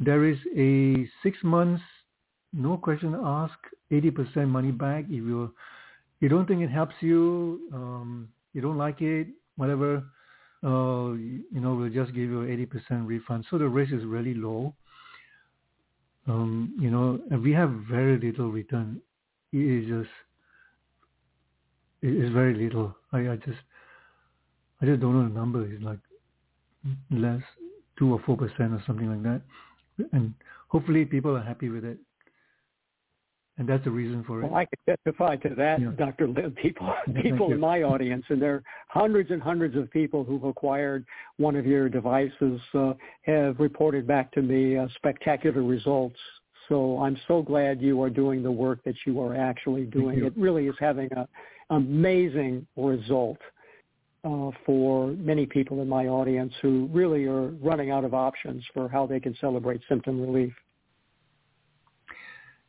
There 0.00 0.24
is 0.24 0.38
a 0.56 1.08
six 1.22 1.38
months, 1.42 1.82
no 2.52 2.76
question 2.76 3.14
asked, 3.22 3.52
80% 3.90 4.48
money 4.48 4.70
back. 4.72 5.04
If 5.04 5.10
you 5.10 5.54
you 6.20 6.28
don't 6.28 6.46
think 6.46 6.62
it 6.62 6.70
helps 6.70 6.94
you, 7.00 7.60
um, 7.74 8.28
you 8.54 8.62
don't 8.62 8.78
like 8.78 9.02
it, 9.02 9.28
whatever, 9.56 10.02
uh, 10.64 11.12
you 11.12 11.60
know, 11.60 11.74
we'll 11.74 11.90
just 11.90 12.14
give 12.14 12.30
you 12.30 12.40
80% 12.90 13.06
refund. 13.06 13.44
So 13.50 13.58
the 13.58 13.68
risk 13.68 13.92
is 13.92 14.04
really 14.04 14.34
low. 14.34 14.74
Um, 16.26 16.74
you 16.80 16.90
know, 16.90 17.20
and 17.30 17.42
we 17.42 17.52
have 17.52 17.70
very 17.88 18.18
little 18.18 18.50
return. 18.50 19.00
It 19.52 19.58
is 19.58 19.88
just 19.88 20.10
is 22.02 22.32
very 22.32 22.54
little. 22.54 22.96
I, 23.12 23.30
I 23.30 23.36
just 23.36 23.58
I 24.80 24.86
just 24.86 25.00
don't 25.00 25.14
know 25.14 25.28
the 25.28 25.34
number. 25.34 25.64
It's 25.64 25.82
like 25.82 25.98
less 27.10 27.42
two 27.98 28.12
or 28.12 28.20
four 28.26 28.36
percent 28.36 28.72
or 28.72 28.82
something 28.86 29.08
like 29.08 29.22
that. 29.22 29.42
And 30.12 30.34
hopefully 30.68 31.04
people 31.04 31.36
are 31.36 31.42
happy 31.42 31.68
with 31.68 31.84
it. 31.84 31.98
And 33.58 33.66
that's 33.66 33.84
the 33.84 33.90
reason 33.90 34.22
for 34.24 34.40
it. 34.40 34.44
Well, 34.44 34.54
I 34.54 34.66
can 34.66 34.96
testify 34.96 35.36
to 35.36 35.54
that, 35.54 35.80
yeah. 35.80 35.90
Dr. 35.96 36.28
Lim. 36.28 36.52
People, 36.52 36.92
people 37.22 37.52
in 37.52 37.60
my 37.60 37.82
audience, 37.82 38.24
and 38.28 38.40
there 38.40 38.54
are 38.56 38.62
hundreds 38.88 39.30
and 39.30 39.42
hundreds 39.42 39.76
of 39.76 39.90
people 39.90 40.24
who've 40.24 40.44
acquired 40.44 41.06
one 41.38 41.56
of 41.56 41.64
your 41.64 41.88
devices, 41.88 42.60
uh, 42.74 42.92
have 43.22 43.58
reported 43.58 44.06
back 44.06 44.30
to 44.32 44.42
me 44.42 44.76
uh, 44.76 44.86
spectacular 44.96 45.62
results. 45.62 46.18
So 46.68 46.98
I'm 46.98 47.16
so 47.28 47.42
glad 47.42 47.80
you 47.80 48.02
are 48.02 48.10
doing 48.10 48.42
the 48.42 48.50
work 48.50 48.84
that 48.84 48.96
you 49.06 49.20
are 49.22 49.34
actually 49.34 49.84
doing. 49.84 50.24
It 50.24 50.36
really 50.36 50.66
is 50.66 50.74
having 50.78 51.10
a 51.12 51.26
amazing 51.70 52.66
result 52.76 53.38
uh, 54.24 54.50
for 54.64 55.08
many 55.12 55.46
people 55.46 55.82
in 55.82 55.88
my 55.88 56.06
audience 56.06 56.52
who 56.60 56.88
really 56.92 57.24
are 57.24 57.48
running 57.62 57.90
out 57.90 58.04
of 58.04 58.14
options 58.14 58.64
for 58.74 58.88
how 58.88 59.06
they 59.06 59.20
can 59.20 59.36
celebrate 59.40 59.80
symptom 59.88 60.20
relief. 60.20 60.52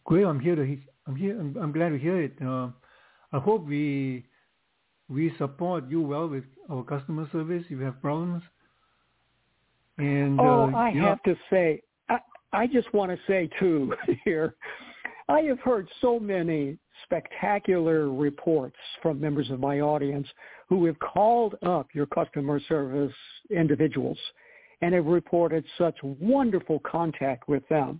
Great, 0.07 0.23
I'm 0.23 0.39
here 0.39 0.55
to. 0.55 0.77
I'm 1.05 1.15
here. 1.15 1.37
I'm, 1.37 1.55
I'm 1.61 1.71
glad 1.73 1.89
to 1.89 1.97
hear 1.97 2.21
it. 2.21 2.33
Uh, 2.41 2.69
I 3.33 3.39
hope 3.39 3.67
we 3.67 4.25
we 5.09 5.33
support 5.37 5.89
you 5.89 6.01
well 6.01 6.29
with 6.29 6.45
our 6.71 6.81
customer 6.83 7.27
service. 7.33 7.63
If 7.65 7.71
you 7.71 7.81
have 7.81 8.01
problems. 8.01 8.41
And 9.97 10.39
oh, 10.39 10.71
uh, 10.73 10.77
I 10.77 10.91
have 10.91 11.19
know, 11.25 11.33
to 11.33 11.39
say, 11.49 11.81
I, 12.07 12.19
I 12.53 12.67
just 12.67 12.93
want 12.93 13.11
to 13.11 13.17
say 13.27 13.49
too 13.59 13.93
here, 14.23 14.55
I 15.27 15.41
have 15.41 15.59
heard 15.59 15.89
so 15.99 16.19
many 16.19 16.77
spectacular 17.03 18.09
reports 18.09 18.77
from 19.01 19.19
members 19.19 19.49
of 19.49 19.59
my 19.59 19.81
audience 19.81 20.27
who 20.69 20.85
have 20.85 20.97
called 20.99 21.55
up 21.65 21.87
your 21.93 22.05
customer 22.05 22.61
service 22.69 23.13
individuals 23.49 24.17
and 24.81 24.93
have 24.93 25.05
reported 25.05 25.65
such 25.77 25.97
wonderful 26.01 26.79
contact 26.79 27.49
with 27.49 27.67
them. 27.67 27.99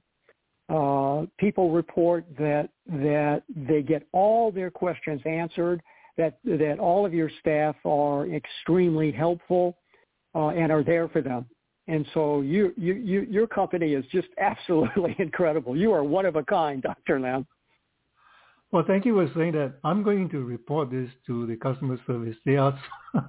Uh, 0.70 1.26
people 1.40 1.72
report 1.72 2.26
that 2.38 2.70
that 2.88 3.44
they 3.56 3.82
get 3.82 4.06
all 4.12 4.52
their 4.52 4.70
questions 4.70 5.22
answered, 5.26 5.82
that 6.18 6.40
that 6.44 6.78
all 6.80 7.06
of 7.06 7.14
your 7.14 7.32
staff 7.40 7.76
are 7.86 8.28
extremely 8.28 9.12
helpful 9.12 9.78
uh, 10.36 10.50
and 10.50 10.72
are 10.72 10.84
there 10.84 11.08
for 11.08 11.22
them. 11.22 11.46
And 11.88 12.06
so 12.14 12.42
you, 12.42 12.74
you, 12.76 12.94
you, 12.96 13.22
your 13.30 13.48
company 13.48 13.94
is 13.94 14.06
just 14.12 14.28
absolutely 14.40 15.16
incredible. 15.20 15.76
You 15.76 15.94
are 15.94 16.04
one 16.04 16.26
of 16.26 16.36
a 16.36 16.44
kind, 16.44 16.82
Dr. 16.82 17.20
Lam. 17.20 17.48
Well, 18.72 18.84
thank 18.86 19.06
you 19.06 19.16
for 19.16 19.40
saying 19.40 19.54
that. 19.54 19.76
I'm 19.86 20.04
going 20.04 20.30
to 20.30 20.44
report 20.44 20.92
this 20.92 21.10
to 21.28 21.48
the 21.48 21.56
customer 21.56 21.98
service. 22.06 22.36
They 22.46 22.58
are, 22.58 22.78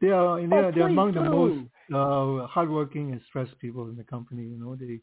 they 0.00 0.08
are, 0.08 0.44
they 0.44 0.56
are, 0.56 0.72
they're 0.72 0.88
among 0.88 1.12
do. 1.12 1.22
the 1.22 1.30
most 1.30 1.68
uh, 1.94 2.46
hardworking 2.48 3.12
and 3.12 3.20
stressed 3.28 3.56
people 3.60 3.88
in 3.88 3.96
the 3.96 4.02
company. 4.02 4.42
You 4.42 4.58
know, 4.58 4.74
they, 4.74 4.98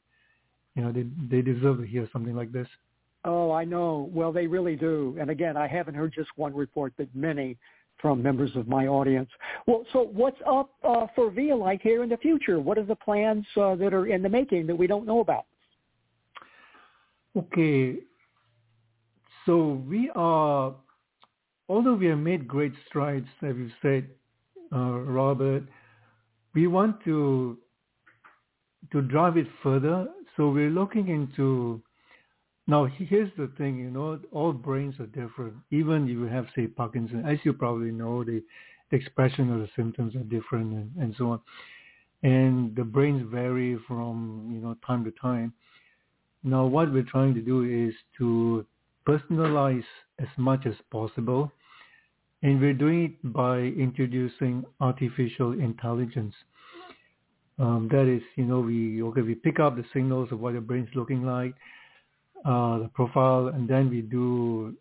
you 0.76 0.84
know, 0.84 0.92
they 0.92 1.06
they 1.30 1.42
deserve 1.42 1.80
to 1.80 1.86
hear 1.86 2.08
something 2.12 2.36
like 2.36 2.52
this. 2.52 2.68
Oh, 3.24 3.52
I 3.52 3.64
know. 3.64 4.10
Well, 4.14 4.32
they 4.32 4.46
really 4.46 4.76
do. 4.76 5.18
And 5.20 5.30
again, 5.30 5.58
I 5.58 5.68
haven't 5.68 5.96
heard 5.96 6.14
just 6.14 6.30
one 6.36 6.54
report, 6.54 6.94
but 6.98 7.08
many 7.16 7.58
from 8.00 8.22
members 8.22 8.52
of 8.56 8.68
my 8.68 8.88
audience. 8.88 9.30
Well, 9.66 9.86
so 9.94 10.10
what's 10.14 10.38
up 10.46 10.70
uh, 10.84 11.08
for 11.16 11.32
Vielight 11.32 11.82
here 11.82 12.04
in 12.04 12.10
the 12.10 12.18
future? 12.18 12.60
What 12.60 12.78
are 12.78 12.84
the 12.84 12.96
plans 12.96 13.46
uh, 13.58 13.76
that 13.76 13.94
are 13.94 14.08
in 14.08 14.22
the 14.22 14.30
making 14.30 14.68
that 14.68 14.76
we 14.76 14.86
don't 14.86 15.06
know 15.06 15.22
about? 15.22 15.46
Okay, 17.38 17.98
so 19.46 19.84
we 19.88 20.10
are, 20.16 20.74
although 21.68 21.94
we 21.96 22.08
have 22.08 22.20
made 22.20 22.48
great 22.48 22.74
strides, 22.88 23.28
as 23.42 23.56
you 23.56 23.70
said, 23.82 24.08
uh, 24.74 25.00
Robert, 25.00 25.64
we 26.54 26.68
want 26.68 27.04
to 27.04 27.58
to 28.92 29.02
drive 29.02 29.36
it 29.36 29.48
further. 29.64 30.08
So 30.36 30.50
we're 30.50 30.70
looking 30.70 31.08
into 31.10 31.82
now, 32.68 32.86
here's 32.86 33.30
the 33.38 33.52
thing, 33.58 33.78
you 33.78 33.92
know, 33.92 34.20
all 34.32 34.52
brains 34.52 34.96
are 35.00 35.06
different. 35.06 35.54
Even 35.70 36.06
if 36.06 36.10
you 36.10 36.24
have, 36.24 36.48
say, 36.56 36.66
Parkinson, 36.66 37.24
as 37.26 37.38
you 37.44 37.54
probably 37.54 37.92
know, 37.92 38.24
the, 38.24 38.44
expression 38.92 39.52
of 39.52 39.60
the 39.60 39.70
symptoms 39.76 40.16
are 40.16 40.24
different 40.24 40.72
and, 40.72 40.92
and 41.00 41.16
so 41.18 41.32
on. 41.32 41.42
And 42.24 42.76
the 42.76 42.84
brains 42.84 43.28
vary 43.30 43.78
from, 43.88 44.52
you 44.54 44.62
know, 44.62 44.78
time 44.86 45.04
to 45.06 45.12
time. 45.20 45.54
Now, 46.44 46.66
what 46.66 46.94
we're 46.94 47.04
trying 47.04 47.34
to 47.34 47.42
do 47.42 47.64
is 47.64 47.94
to 48.20 48.66
personalize 49.08 49.84
as 50.20 50.28
much 50.38 50.66
as 50.66 50.76
possible. 50.92 51.52
And 52.42 52.62
we're 52.62 52.74
doing 52.74 53.06
it 53.06 53.34
by 53.34 53.58
introducing 53.60 54.64
artificial 54.80 55.54
intelligence. 55.54 56.36
Um, 57.58 57.88
that 57.92 58.06
is, 58.08 58.22
you 58.36 58.44
know, 58.44 58.60
we 58.60 59.02
okay, 59.04 59.22
we 59.22 59.36
pick 59.36 59.60
up 59.60 59.76
the 59.76 59.86
signals 59.94 60.30
of 60.32 60.40
what 60.40 60.54
your 60.54 60.62
brain's 60.62 60.90
looking 60.94 61.24
like 61.24 61.54
uh, 62.46 62.78
the 62.80 62.90
profile, 62.94 63.48
and 63.48 63.68
then 63.68 63.90
we 63.90 64.02
do 64.02 64.76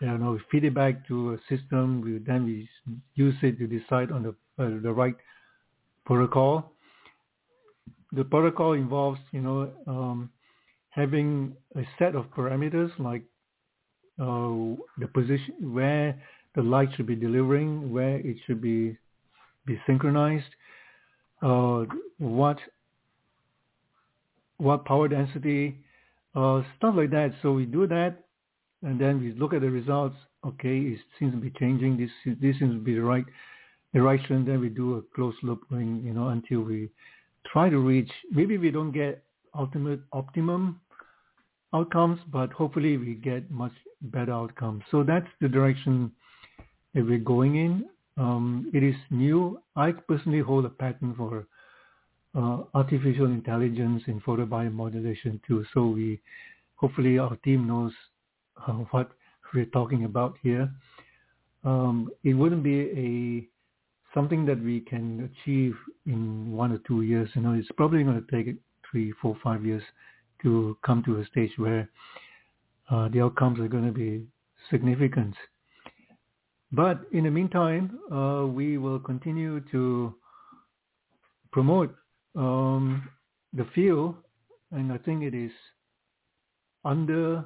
you 0.00 0.18
know 0.18 0.38
feed 0.50 0.64
it 0.64 0.74
back 0.74 1.06
to 1.08 1.34
a 1.34 1.38
system. 1.48 2.00
We 2.00 2.18
then 2.18 2.44
we 2.44 2.68
use 3.14 3.34
it 3.42 3.58
to 3.58 3.66
decide 3.66 4.10
on 4.10 4.22
the 4.22 4.30
uh, 4.62 4.80
the 4.82 4.92
right 4.92 5.14
protocol. 6.04 6.72
The 8.12 8.24
protocol 8.24 8.72
involves 8.72 9.20
you 9.32 9.40
know 9.40 9.70
um, 9.86 10.30
having 10.90 11.54
a 11.76 11.82
set 11.98 12.14
of 12.14 12.26
parameters 12.30 12.90
like 12.98 13.22
uh, 14.20 14.74
the 14.98 15.08
position 15.12 15.72
where 15.72 16.20
the 16.54 16.62
light 16.62 16.88
should 16.96 17.06
be 17.06 17.16
delivering, 17.16 17.92
where 17.92 18.16
it 18.16 18.36
should 18.46 18.60
be 18.60 18.96
be 19.66 19.80
synchronized, 19.86 20.50
uh, 21.44 21.84
what 22.18 22.58
what 24.56 24.84
power 24.84 25.08
density 25.08 25.76
uh, 26.34 26.62
stuff 26.76 26.94
like 26.96 27.10
that. 27.10 27.32
So 27.42 27.52
we 27.52 27.66
do 27.66 27.86
that, 27.86 28.24
and 28.82 29.00
then 29.00 29.20
we 29.20 29.32
look 29.32 29.52
at 29.52 29.60
the 29.60 29.70
results. 29.70 30.16
Okay, 30.44 30.78
it 30.78 30.98
seems 31.18 31.32
to 31.32 31.40
be 31.40 31.50
changing. 31.58 31.96
This 31.96 32.10
this 32.40 32.58
seems 32.58 32.74
to 32.74 32.80
be 32.80 32.94
the 32.94 33.02
right 33.02 33.24
direction. 33.92 34.44
Then 34.44 34.60
we 34.60 34.68
do 34.68 34.96
a 34.96 35.02
close 35.14 35.34
loop, 35.42 35.68
going, 35.70 36.02
you 36.04 36.12
know, 36.12 36.28
until 36.28 36.62
we 36.62 36.88
try 37.52 37.68
to 37.68 37.78
reach. 37.78 38.10
Maybe 38.30 38.58
we 38.58 38.70
don't 38.70 38.92
get 38.92 39.22
ultimate 39.54 40.00
optimum 40.12 40.80
outcomes, 41.74 42.20
but 42.32 42.52
hopefully 42.52 42.96
we 42.96 43.14
get 43.14 43.50
much 43.50 43.72
better 44.00 44.32
outcomes. 44.32 44.82
So 44.90 45.02
that's 45.02 45.26
the 45.40 45.48
direction 45.48 46.10
that 46.94 47.04
we're 47.04 47.18
going 47.18 47.56
in. 47.56 47.84
Um, 48.16 48.70
it 48.72 48.82
is 48.82 48.94
new. 49.10 49.60
I 49.76 49.92
personally 49.92 50.40
hold 50.40 50.64
a 50.64 50.70
patent 50.70 51.16
for 51.16 51.46
uh, 52.34 52.58
artificial 52.74 53.26
intelligence 53.26 54.02
in 54.06 54.20
photobiomodulation 54.20 55.40
too. 55.46 55.64
So 55.74 55.86
we, 55.86 56.20
hopefully 56.76 57.18
our 57.18 57.36
team 57.36 57.66
knows 57.66 57.92
uh, 58.66 58.72
what 58.90 59.10
we're 59.52 59.66
talking 59.66 60.04
about 60.04 60.36
here. 60.42 60.70
Um, 61.64 62.10
it 62.22 62.34
wouldn't 62.34 62.62
be 62.62 62.80
a 62.90 63.48
something 64.14 64.46
that 64.46 64.62
we 64.62 64.80
can 64.80 65.28
achieve 65.42 65.74
in 66.06 66.52
one 66.52 66.72
or 66.72 66.78
two 66.86 67.02
years. 67.02 67.28
You 67.34 67.42
know, 67.42 67.52
it's 67.52 67.68
probably 67.76 68.04
going 68.04 68.24
to 68.24 68.30
take 68.36 68.54
three, 68.88 69.12
four, 69.20 69.36
five 69.42 69.64
years 69.64 69.82
to 70.42 70.76
come 70.84 71.02
to 71.04 71.20
a 71.20 71.26
stage 71.26 71.50
where 71.56 71.88
uh, 72.90 73.08
the 73.08 73.20
outcomes 73.20 73.58
are 73.58 73.68
going 73.68 73.86
to 73.86 73.92
be 73.92 74.24
significant. 74.70 75.34
But 76.74 77.02
in 77.12 77.24
the 77.24 77.30
meantime, 77.30 78.00
uh, 78.10 78.46
we 78.46 78.78
will 78.78 78.98
continue 78.98 79.60
to 79.70 80.14
promote 81.52 81.94
um, 82.34 83.08
the 83.52 83.64
field, 83.76 84.16
and 84.72 84.92
I 84.92 84.98
think 84.98 85.22
it 85.22 85.34
is 85.34 85.52
under 86.84 87.44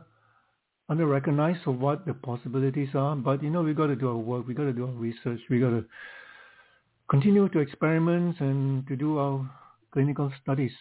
under 0.88 1.06
recognized 1.06 1.66
of 1.66 1.78
what 1.78 2.06
the 2.06 2.14
possibilities 2.14 2.88
are. 2.94 3.14
But 3.14 3.42
you 3.42 3.50
know, 3.50 3.62
we 3.62 3.74
got 3.74 3.88
to 3.88 3.96
do 3.96 4.08
our 4.08 4.16
work. 4.16 4.46
We 4.48 4.54
got 4.54 4.64
to 4.64 4.72
do 4.72 4.86
our 4.86 4.92
research. 4.92 5.40
We 5.50 5.60
got 5.60 5.70
to 5.70 5.84
continue 7.10 7.50
to 7.50 7.58
experiment 7.58 8.40
and 8.40 8.86
to 8.86 8.96
do 8.96 9.18
our 9.18 9.50
clinical 9.92 10.32
studies. 10.42 10.72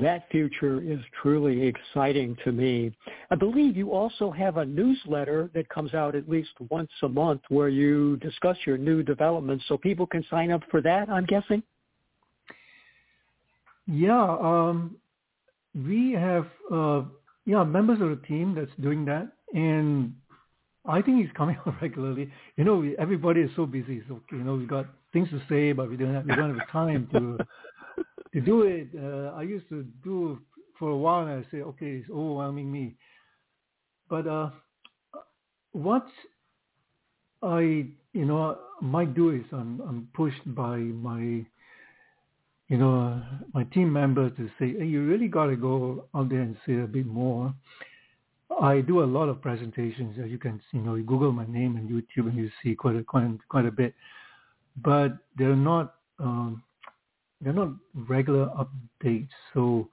That 0.00 0.30
future 0.30 0.80
is 0.80 0.98
truly 1.20 1.66
exciting 1.66 2.36
to 2.44 2.52
me. 2.52 2.90
I 3.30 3.34
believe 3.34 3.76
you 3.76 3.92
also 3.92 4.30
have 4.30 4.56
a 4.56 4.64
newsletter 4.64 5.50
that 5.54 5.68
comes 5.68 5.92
out 5.92 6.14
at 6.14 6.26
least 6.26 6.52
once 6.70 6.90
a 7.02 7.08
month 7.08 7.42
where 7.50 7.68
you 7.68 8.16
discuss 8.18 8.56
your 8.64 8.78
new 8.78 9.02
developments 9.02 9.64
so 9.68 9.76
people 9.76 10.06
can 10.06 10.24
sign 10.30 10.50
up 10.50 10.62
for 10.70 10.80
that, 10.80 11.10
I'm 11.10 11.26
guessing? 11.26 11.62
Yeah, 13.86 14.38
um, 14.40 14.96
we 15.74 16.12
have 16.12 16.46
uh, 16.72 17.02
yeah 17.44 17.62
members 17.64 18.00
of 18.00 18.08
the 18.08 18.26
team 18.26 18.54
that's 18.54 18.70
doing 18.80 19.04
that, 19.04 19.28
and 19.52 20.14
I 20.86 21.02
think 21.02 21.20
he's 21.20 21.32
coming 21.36 21.58
out 21.66 21.74
regularly. 21.82 22.30
You 22.56 22.64
know, 22.64 22.90
everybody 22.98 23.42
is 23.42 23.50
so 23.54 23.66
busy. 23.66 24.02
So 24.08 24.20
you 24.32 24.38
know, 24.38 24.54
we've 24.54 24.68
got 24.68 24.86
things 25.12 25.28
to 25.28 25.42
say, 25.50 25.72
but 25.72 25.90
we 25.90 25.98
don't 25.98 26.14
have, 26.14 26.24
we 26.24 26.34
don't 26.34 26.58
have 26.58 26.68
time 26.70 27.08
to 27.12 27.38
to 28.34 28.40
do 28.40 28.62
it. 28.62 28.88
Uh, 28.94 29.32
I 29.34 29.42
used 29.42 29.68
to 29.70 29.86
do 30.02 30.38
for 30.78 30.90
a 30.90 30.96
while, 30.96 31.26
and 31.26 31.44
I 31.44 31.50
say, 31.50 31.62
okay, 31.62 31.92
it's 31.92 32.10
overwhelming 32.10 32.70
me. 32.70 32.96
But 34.10 34.26
uh, 34.26 34.50
what 35.72 36.06
I, 37.42 37.86
you 38.12 38.24
know, 38.26 38.58
might 38.82 39.14
do 39.14 39.30
is 39.30 39.44
I'm, 39.52 39.80
I'm 39.88 40.08
pushed 40.14 40.42
by 40.54 40.76
my, 40.76 41.44
you 42.68 42.76
know, 42.76 43.22
my 43.54 43.64
team 43.64 43.92
members 43.92 44.32
to 44.36 44.48
say, 44.58 44.74
hey, 44.78 44.84
you 44.84 45.06
really 45.06 45.28
got 45.28 45.46
to 45.46 45.56
go 45.56 46.06
out 46.14 46.28
there 46.28 46.40
and 46.40 46.56
say 46.66 46.74
a 46.74 46.86
bit 46.86 47.06
more. 47.06 47.54
I 48.60 48.80
do 48.80 49.02
a 49.02 49.04
lot 49.04 49.28
of 49.28 49.40
presentations, 49.40 50.18
as 50.22 50.30
you 50.30 50.38
can, 50.38 50.60
you 50.72 50.80
know, 50.80 50.96
you 50.96 51.04
Google 51.04 51.32
my 51.32 51.46
name 51.46 51.76
and 51.76 51.88
YouTube, 51.88 52.28
and 52.28 52.36
you 52.36 52.50
see 52.62 52.74
quite 52.74 52.96
a 52.96 53.02
quite 53.02 53.26
quite 53.48 53.66
a 53.66 53.70
bit. 53.70 53.94
But 54.76 55.12
they're 55.36 55.56
not 55.56 55.94
um, 56.18 56.62
they're 57.44 57.54
not 57.54 57.70
regular 57.94 58.48
updates. 58.48 59.30
So 59.54 59.90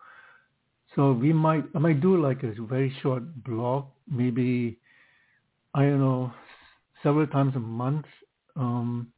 so 0.96 1.14
we 1.14 1.34
might 1.34 1.66
I 1.76 1.80
might 1.80 2.02
do 2.02 2.18
like 2.22 2.44
a 2.44 2.54
very 2.62 2.94
short 3.02 3.24
blog, 3.44 3.86
maybe 4.10 4.80
I 5.74 5.84
don't 5.84 6.00
know, 6.00 6.34
several 7.04 7.28
times 7.28 7.56
a 7.56 7.60
month, 7.60 8.06
um, 8.56 9.14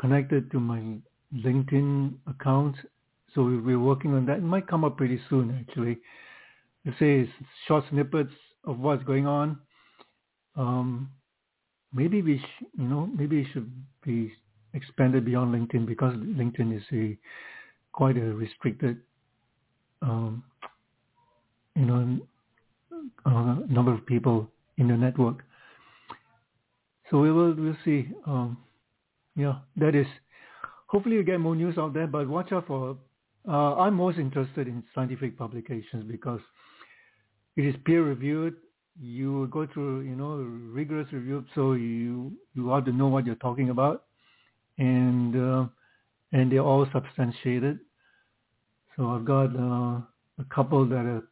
connected 0.00 0.50
to 0.52 0.60
my 0.60 0.98
LinkedIn 1.34 2.14
account. 2.28 2.76
So 3.34 3.44
we're 3.44 3.80
working 3.80 4.14
on 4.14 4.26
that. 4.26 4.38
It 4.38 4.42
might 4.42 4.68
come 4.68 4.84
up 4.84 4.96
pretty 4.96 5.20
soon, 5.28 5.50
actually. 5.68 5.98
To 6.86 6.92
say 6.98 7.30
short 7.66 7.84
snippets 7.90 8.32
of 8.64 8.78
what's 8.78 9.04
going 9.04 9.26
on. 9.26 9.60
um, 10.56 11.10
maybe 11.92 12.22
we, 12.22 12.38
sh- 12.38 12.64
you 12.78 12.84
know, 12.84 13.06
maybe 13.06 13.40
it 13.40 13.48
should 13.52 13.70
be 14.04 14.32
expanded 14.74 15.24
beyond 15.24 15.54
LinkedIn 15.54 15.86
because 15.86 16.14
LinkedIn 16.14 16.76
is 16.76 16.82
a 16.92 17.16
quite 17.92 18.16
a 18.16 18.34
restricted, 18.34 18.98
um, 20.02 20.42
you 21.76 21.86
know, 21.86 22.18
uh, 23.24 23.56
number 23.68 23.92
of 23.92 24.04
people 24.06 24.50
in 24.78 24.88
the 24.88 24.96
network. 24.96 25.44
So 27.10 27.20
we 27.20 27.30
will 27.30 27.54
we'll 27.54 27.76
see. 27.84 28.08
Um, 28.26 28.58
yeah, 29.36 29.56
that 29.76 29.94
is. 29.94 30.06
Hopefully, 30.86 31.16
you 31.16 31.22
get 31.22 31.40
more 31.40 31.56
news 31.56 31.78
out 31.78 31.94
there. 31.94 32.06
But 32.06 32.28
watch 32.28 32.52
out 32.52 32.66
for. 32.66 32.96
Uh, 33.46 33.74
I'm 33.76 33.94
most 33.94 34.18
interested 34.18 34.68
in 34.68 34.82
scientific 34.94 35.36
publications 35.36 36.04
because 36.04 36.40
it 37.56 37.64
is 37.64 37.74
peer 37.84 38.02
reviewed. 38.02 38.56
You 38.98 39.48
go 39.50 39.66
through, 39.66 40.02
you 40.02 40.14
know, 40.14 40.36
rigorous 40.72 41.12
review, 41.12 41.44
so 41.54 41.72
you 41.72 42.32
you 42.54 42.72
ought 42.72 42.86
to 42.86 42.92
know 42.92 43.08
what 43.08 43.26
you're 43.26 43.34
talking 43.36 43.70
about, 43.70 44.04
and 44.78 45.36
uh, 45.36 45.66
and 46.32 46.50
they're 46.50 46.60
all 46.60 46.86
substantiated. 46.92 47.78
So 48.96 49.08
I've 49.08 49.24
got 49.24 49.54
uh, 49.56 50.00
a 50.38 50.44
couple 50.54 50.86
that 50.86 51.04
are, 51.06 51.22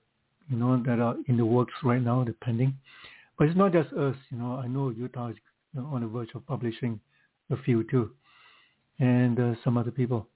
you 0.49 0.57
know, 0.57 0.82
that 0.84 0.99
are 0.99 1.16
in 1.28 1.36
the 1.36 1.47
works 1.47 1.74
right 1.82 2.03
now, 2.03 2.24
depending. 2.24 2.74
But 3.38 3.49
it's 3.49 3.57
not 3.57 3.72
just 3.72 3.93
us, 3.93 4.16
you 4.30 4.38
know. 4.38 4.57
I 4.57 4.66
know 4.66 4.90
Utah 4.90 5.28
is 5.28 5.36
on 5.76 6.03
the 6.03 6.07
verge 6.07 6.30
of 6.34 6.47
publishing 6.47 7.01
a 7.51 7.57
few 7.57 7.84
too, 7.84 8.11
and 8.99 9.38
uh, 9.38 9.55
some 9.64 9.76
other 9.76 9.90
people. 9.90 10.28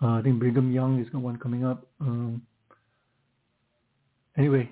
Uh, 0.00 0.12
I 0.12 0.22
think 0.22 0.38
Brigham 0.38 0.72
Young 0.72 1.00
is 1.00 1.08
got 1.10 1.22
one 1.22 1.38
coming 1.38 1.64
up. 1.64 1.86
Um, 2.00 2.42
anyway, 4.36 4.70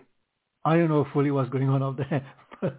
I 0.65 0.77
don't 0.77 0.89
know 0.89 1.07
fully 1.13 1.31
what's 1.31 1.51
going 1.51 1.69
on 1.69 1.83
out 1.83 1.97
there, 1.97 2.27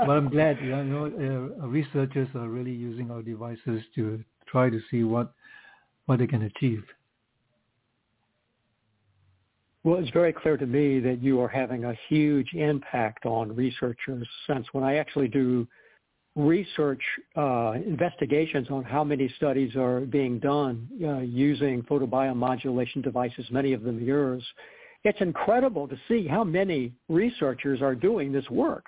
but 0.06 0.10
I'm 0.10 0.28
glad. 0.28 0.58
You 0.60 0.70
know, 0.84 1.52
uh, 1.62 1.66
researchers 1.66 2.28
are 2.34 2.48
really 2.48 2.72
using 2.72 3.10
our 3.10 3.22
devices 3.22 3.82
to 3.94 4.22
try 4.46 4.70
to 4.70 4.80
see 4.90 5.04
what 5.04 5.32
what 6.06 6.18
they 6.18 6.26
can 6.26 6.42
achieve. 6.42 6.84
Well, 9.84 9.98
it's 9.98 10.10
very 10.10 10.32
clear 10.32 10.56
to 10.56 10.66
me 10.66 10.98
that 11.00 11.22
you 11.22 11.40
are 11.40 11.48
having 11.48 11.84
a 11.84 11.94
huge 12.08 12.54
impact 12.54 13.26
on 13.26 13.54
researchers 13.54 14.26
since 14.46 14.66
when 14.72 14.82
I 14.82 14.96
actually 14.96 15.28
do 15.28 15.66
research 16.36 17.02
uh, 17.36 17.74
investigations 17.86 18.68
on 18.70 18.82
how 18.82 19.04
many 19.04 19.32
studies 19.36 19.76
are 19.76 20.00
being 20.00 20.38
done 20.38 20.88
uh, 21.04 21.18
using 21.18 21.82
photobiomodulation 21.82 23.02
devices, 23.02 23.46
many 23.50 23.72
of 23.72 23.82
them 23.82 24.02
yours, 24.02 24.42
it's 25.04 25.20
incredible 25.20 25.86
to 25.86 25.96
see 26.08 26.26
how 26.26 26.42
many 26.42 26.92
researchers 27.08 27.82
are 27.82 27.94
doing 27.94 28.32
this 28.32 28.48
work. 28.50 28.86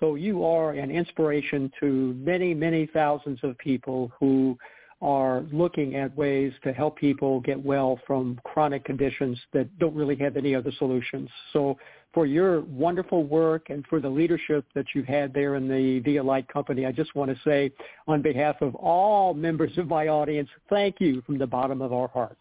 So 0.00 0.14
you 0.14 0.44
are 0.44 0.72
an 0.72 0.90
inspiration 0.90 1.70
to 1.80 2.14
many, 2.18 2.54
many 2.54 2.86
thousands 2.86 3.38
of 3.42 3.56
people 3.58 4.12
who 4.18 4.58
are 5.02 5.44
looking 5.52 5.94
at 5.94 6.16
ways 6.16 6.52
to 6.64 6.72
help 6.72 6.96
people 6.96 7.40
get 7.40 7.62
well 7.62 8.00
from 8.06 8.40
chronic 8.44 8.84
conditions 8.84 9.38
that 9.52 9.78
don't 9.78 9.94
really 9.94 10.16
have 10.16 10.36
any 10.36 10.54
other 10.54 10.72
solutions. 10.78 11.28
So 11.52 11.76
for 12.14 12.24
your 12.24 12.62
wonderful 12.62 13.24
work 13.24 13.68
and 13.68 13.86
for 13.88 14.00
the 14.00 14.08
leadership 14.08 14.64
that 14.74 14.86
you've 14.94 15.06
had 15.06 15.34
there 15.34 15.56
in 15.56 15.68
the 15.68 16.00
Vielight 16.00 16.48
company, 16.48 16.86
I 16.86 16.92
just 16.92 17.14
want 17.14 17.30
to 17.30 17.36
say 17.44 17.70
on 18.08 18.22
behalf 18.22 18.56
of 18.62 18.74
all 18.74 19.34
members 19.34 19.76
of 19.76 19.86
my 19.86 20.08
audience, 20.08 20.48
thank 20.70 20.96
you 20.98 21.20
from 21.26 21.36
the 21.36 21.46
bottom 21.46 21.82
of 21.82 21.92
our 21.92 22.08
hearts. 22.08 22.40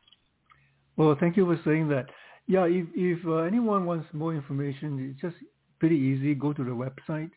Well, 0.96 1.18
thank 1.20 1.36
you 1.36 1.46
for 1.46 1.60
saying 1.70 1.90
that. 1.90 2.06
Yeah, 2.48 2.66
if, 2.66 2.88
if 2.96 3.26
uh, 3.26 3.40
anyone 3.40 3.86
wants 3.86 4.08
more 4.14 4.34
information, 4.34 5.12
it's 5.12 5.22
just 5.22 5.36
pretty 5.80 5.98
easy. 5.98 6.36
Go 6.36 6.54
to 6.54 6.64
the 6.64 6.72
website. 6.72 7.32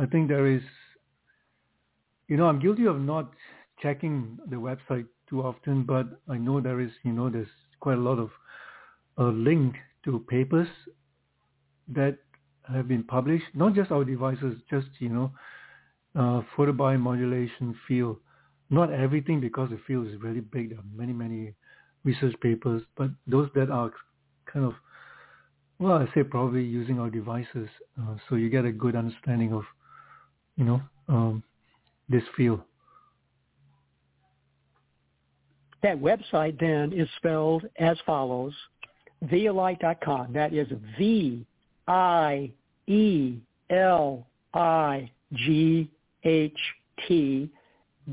I 0.00 0.06
think 0.06 0.28
there 0.28 0.46
is, 0.46 0.62
you 2.28 2.38
know, 2.38 2.46
I'm 2.46 2.58
guilty 2.58 2.86
of 2.86 2.98
not 2.98 3.32
checking 3.82 4.38
the 4.48 4.56
website 4.56 5.06
too 5.28 5.42
often, 5.42 5.82
but 5.82 6.06
I 6.26 6.38
know 6.38 6.58
there 6.58 6.80
is, 6.80 6.90
you 7.02 7.12
know, 7.12 7.28
there's 7.28 7.48
quite 7.80 7.98
a 7.98 8.00
lot 8.00 8.18
of 8.18 8.30
uh, 9.18 9.24
link 9.24 9.74
to 10.04 10.24
papers 10.26 10.68
that 11.88 12.16
have 12.72 12.88
been 12.88 13.02
published, 13.02 13.44
not 13.52 13.74
just 13.74 13.90
our 13.90 14.04
devices, 14.04 14.54
just, 14.70 14.86
you 15.00 15.10
know, 15.10 15.32
uh, 16.16 16.40
photobiomodulation 16.56 17.74
field. 17.86 18.16
Not 18.70 18.90
everything 18.92 19.40
because 19.40 19.68
the 19.68 19.80
field 19.86 20.06
is 20.06 20.14
really 20.22 20.40
big. 20.40 20.70
There 20.70 20.78
are 20.78 20.96
many, 20.96 21.12
many 21.12 21.54
research 22.04 22.34
papers, 22.40 22.82
but 22.96 23.10
those 23.26 23.50
that 23.54 23.70
are 23.70 23.92
kind 24.50 24.64
of, 24.64 24.72
well, 25.78 25.92
I 25.92 26.06
say 26.14 26.22
probably 26.22 26.62
using 26.62 26.98
our 26.98 27.10
devices. 27.10 27.68
Uh, 28.00 28.14
so 28.28 28.36
you 28.36 28.48
get 28.48 28.64
a 28.64 28.72
good 28.72 28.96
understanding 28.96 29.52
of, 29.52 29.64
you 30.56 30.64
know, 30.64 30.80
um, 31.08 31.42
this 32.08 32.22
field. 32.36 32.60
That 35.82 35.98
website 35.98 36.60
then 36.60 36.92
is 36.92 37.08
spelled 37.16 37.64
as 37.78 37.96
follows, 38.04 38.52
vielight.com. 39.22 40.32
That 40.32 40.52
is 40.52 40.68
V-I-E-L-I-G-H-T 40.98 41.46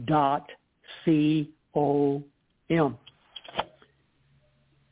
dot 0.05 0.49
C-O-M. 1.03 2.97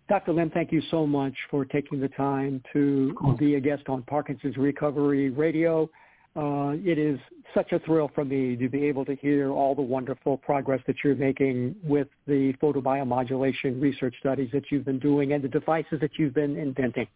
Dr. 0.08 0.34
Lim, 0.34 0.52
thank 0.52 0.72
you 0.72 0.84
so 0.92 1.08
much 1.08 1.34
for 1.50 1.66
taking 1.66 2.00
the 2.00 2.10
time 2.10 2.62
to 2.74 3.16
be 3.40 3.56
a 3.56 3.60
guest 3.60 3.84
on 3.88 4.04
Parkinson's 4.04 4.56
Recovery 4.56 5.32
Radio. 5.32 5.90
Uh, 6.36 6.76
it 6.84 6.98
is 6.98 7.18
such 7.54 7.72
a 7.72 7.80
thrill 7.80 8.12
for 8.14 8.26
me 8.26 8.58
to 8.58 8.68
be 8.68 8.86
able 8.86 9.06
to 9.06 9.16
hear 9.16 9.52
all 9.52 9.74
the 9.74 9.82
wonderful 9.82 10.38
progress 10.38 10.82
that 10.86 10.98
you're 11.04 11.16
making 11.16 11.74
with 11.84 12.10
the 12.28 12.54
photobiomodulation 12.62 13.82
research 13.82 14.14
studies 14.20 14.50
that 14.52 14.64
you've 14.70 14.84
been 14.84 15.00
doing 15.00 15.32
and 15.32 15.42
the 15.42 15.48
devices 15.48 16.00
that 16.02 16.12
you've 16.18 16.34
been 16.34 16.58
inventing. 16.58 17.08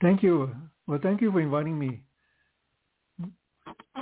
Thank 0.00 0.22
you. 0.22 0.54
Well, 0.86 1.00
thank 1.02 1.20
you 1.20 1.32
for 1.32 1.40
inviting 1.40 1.76
me. 1.76 2.00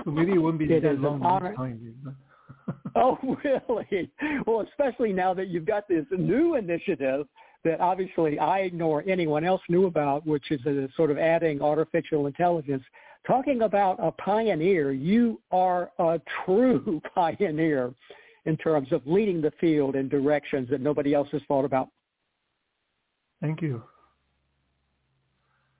So 0.04 0.10
maybe 0.10 0.32
it 0.32 0.38
won't 0.38 0.58
be 0.58 0.66
it 0.66 0.82
that 0.82 1.00
long 1.00 1.20
time. 1.20 2.16
oh, 2.96 3.18
really? 3.44 4.10
Well, 4.46 4.66
especially 4.68 5.12
now 5.14 5.32
that 5.32 5.48
you've 5.48 5.66
got 5.66 5.88
this 5.88 6.04
new 6.10 6.56
initiative 6.56 7.26
that 7.64 7.80
obviously 7.80 8.38
I 8.38 8.70
nor 8.72 9.02
anyone 9.08 9.44
else 9.44 9.62
knew 9.68 9.86
about, 9.86 10.26
which 10.26 10.50
is 10.50 10.64
a 10.66 10.88
sort 10.96 11.10
of 11.10 11.18
adding 11.18 11.62
artificial 11.62 12.26
intelligence 12.26 12.84
talking 13.26 13.62
about 13.62 13.98
a 14.00 14.10
pioneer, 14.12 14.92
you 14.92 15.40
are 15.50 15.90
a 15.98 16.20
true 16.44 17.00
pioneer 17.14 17.92
in 18.44 18.56
terms 18.56 18.92
of 18.92 19.02
leading 19.06 19.40
the 19.40 19.52
field 19.60 19.96
in 19.96 20.08
directions 20.08 20.68
that 20.70 20.80
nobody 20.80 21.14
else 21.14 21.28
has 21.32 21.42
thought 21.48 21.64
about. 21.64 21.88
Thank 23.40 23.60
you. 23.60 23.82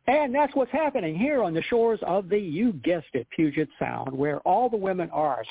And 0.08 0.32
that's 0.32 0.54
what's 0.54 0.70
happening 0.70 1.16
here 1.16 1.42
on 1.42 1.52
the 1.52 1.62
shores 1.62 1.98
of 2.06 2.28
the, 2.28 2.38
you 2.38 2.72
guessed 2.72 3.08
it, 3.14 3.26
Puget 3.34 3.68
Sound, 3.78 4.12
where 4.12 4.38
all 4.40 4.68
the 4.68 4.76
women 4.76 5.10
are 5.10 5.42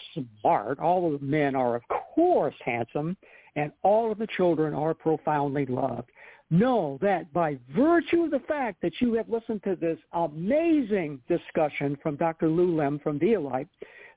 smart, 0.41 0.79
all 0.79 1.11
the 1.11 1.25
men 1.25 1.55
are, 1.55 1.75
of 1.75 1.81
course, 1.89 2.55
handsome, 2.63 3.17
and 3.57 3.71
all 3.83 4.11
of 4.11 4.17
the 4.17 4.27
children 4.37 4.73
are 4.73 4.93
profoundly 4.93 5.65
loved 5.65 6.09
know 6.51 6.97
that 7.01 7.31
by 7.33 7.57
virtue 7.75 8.23
of 8.23 8.31
the 8.31 8.41
fact 8.47 8.81
that 8.81 8.93
you 8.99 9.13
have 9.13 9.29
listened 9.29 9.63
to 9.63 9.75
this 9.75 9.97
amazing 10.13 11.19
discussion 11.27 11.97
from 12.01 12.15
Dr. 12.15 12.47
Lew 12.47 12.75
Lim 12.75 12.99
from 12.99 13.19
Vielight, 13.19 13.67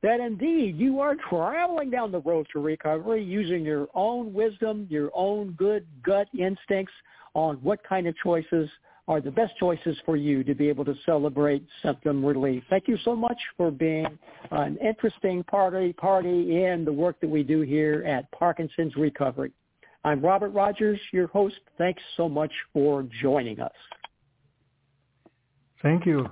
that 0.02 0.20
indeed 0.20 0.76
you 0.78 1.00
are 1.00 1.16
traveling 1.28 1.90
down 1.90 2.12
the 2.12 2.20
road 2.20 2.46
to 2.52 2.60
recovery 2.60 3.22
using 3.22 3.64
your 3.64 3.88
own 3.94 4.32
wisdom, 4.32 4.86
your 4.90 5.10
own 5.14 5.52
good 5.52 5.86
gut 6.02 6.28
instincts 6.38 6.92
on 7.34 7.56
what 7.56 7.82
kind 7.82 8.06
of 8.06 8.14
choices 8.22 8.68
are 9.08 9.20
the 9.22 9.30
best 9.30 9.54
choices 9.58 9.96
for 10.04 10.16
you 10.16 10.44
to 10.44 10.54
be 10.54 10.68
able 10.68 10.84
to 10.84 10.94
celebrate 11.06 11.64
symptom 11.82 12.22
relief. 12.22 12.62
Thank 12.68 12.86
you 12.86 12.98
so 13.04 13.16
much 13.16 13.38
for 13.56 13.70
being 13.70 14.06
an 14.50 14.76
interesting 14.76 15.42
party 15.44 15.94
party 15.94 16.62
in 16.62 16.84
the 16.84 16.92
work 16.92 17.18
that 17.20 17.30
we 17.30 17.42
do 17.42 17.62
here 17.62 18.04
at 18.06 18.30
Parkinson's 18.32 18.94
Recovery. 18.96 19.50
I'm 20.04 20.20
Robert 20.20 20.50
Rogers, 20.50 21.00
your 21.12 21.26
host. 21.28 21.56
Thanks 21.76 22.02
so 22.16 22.28
much 22.28 22.52
for 22.72 23.06
joining 23.20 23.60
us. 23.60 23.72
Thank 25.82 26.06
you. 26.06 26.26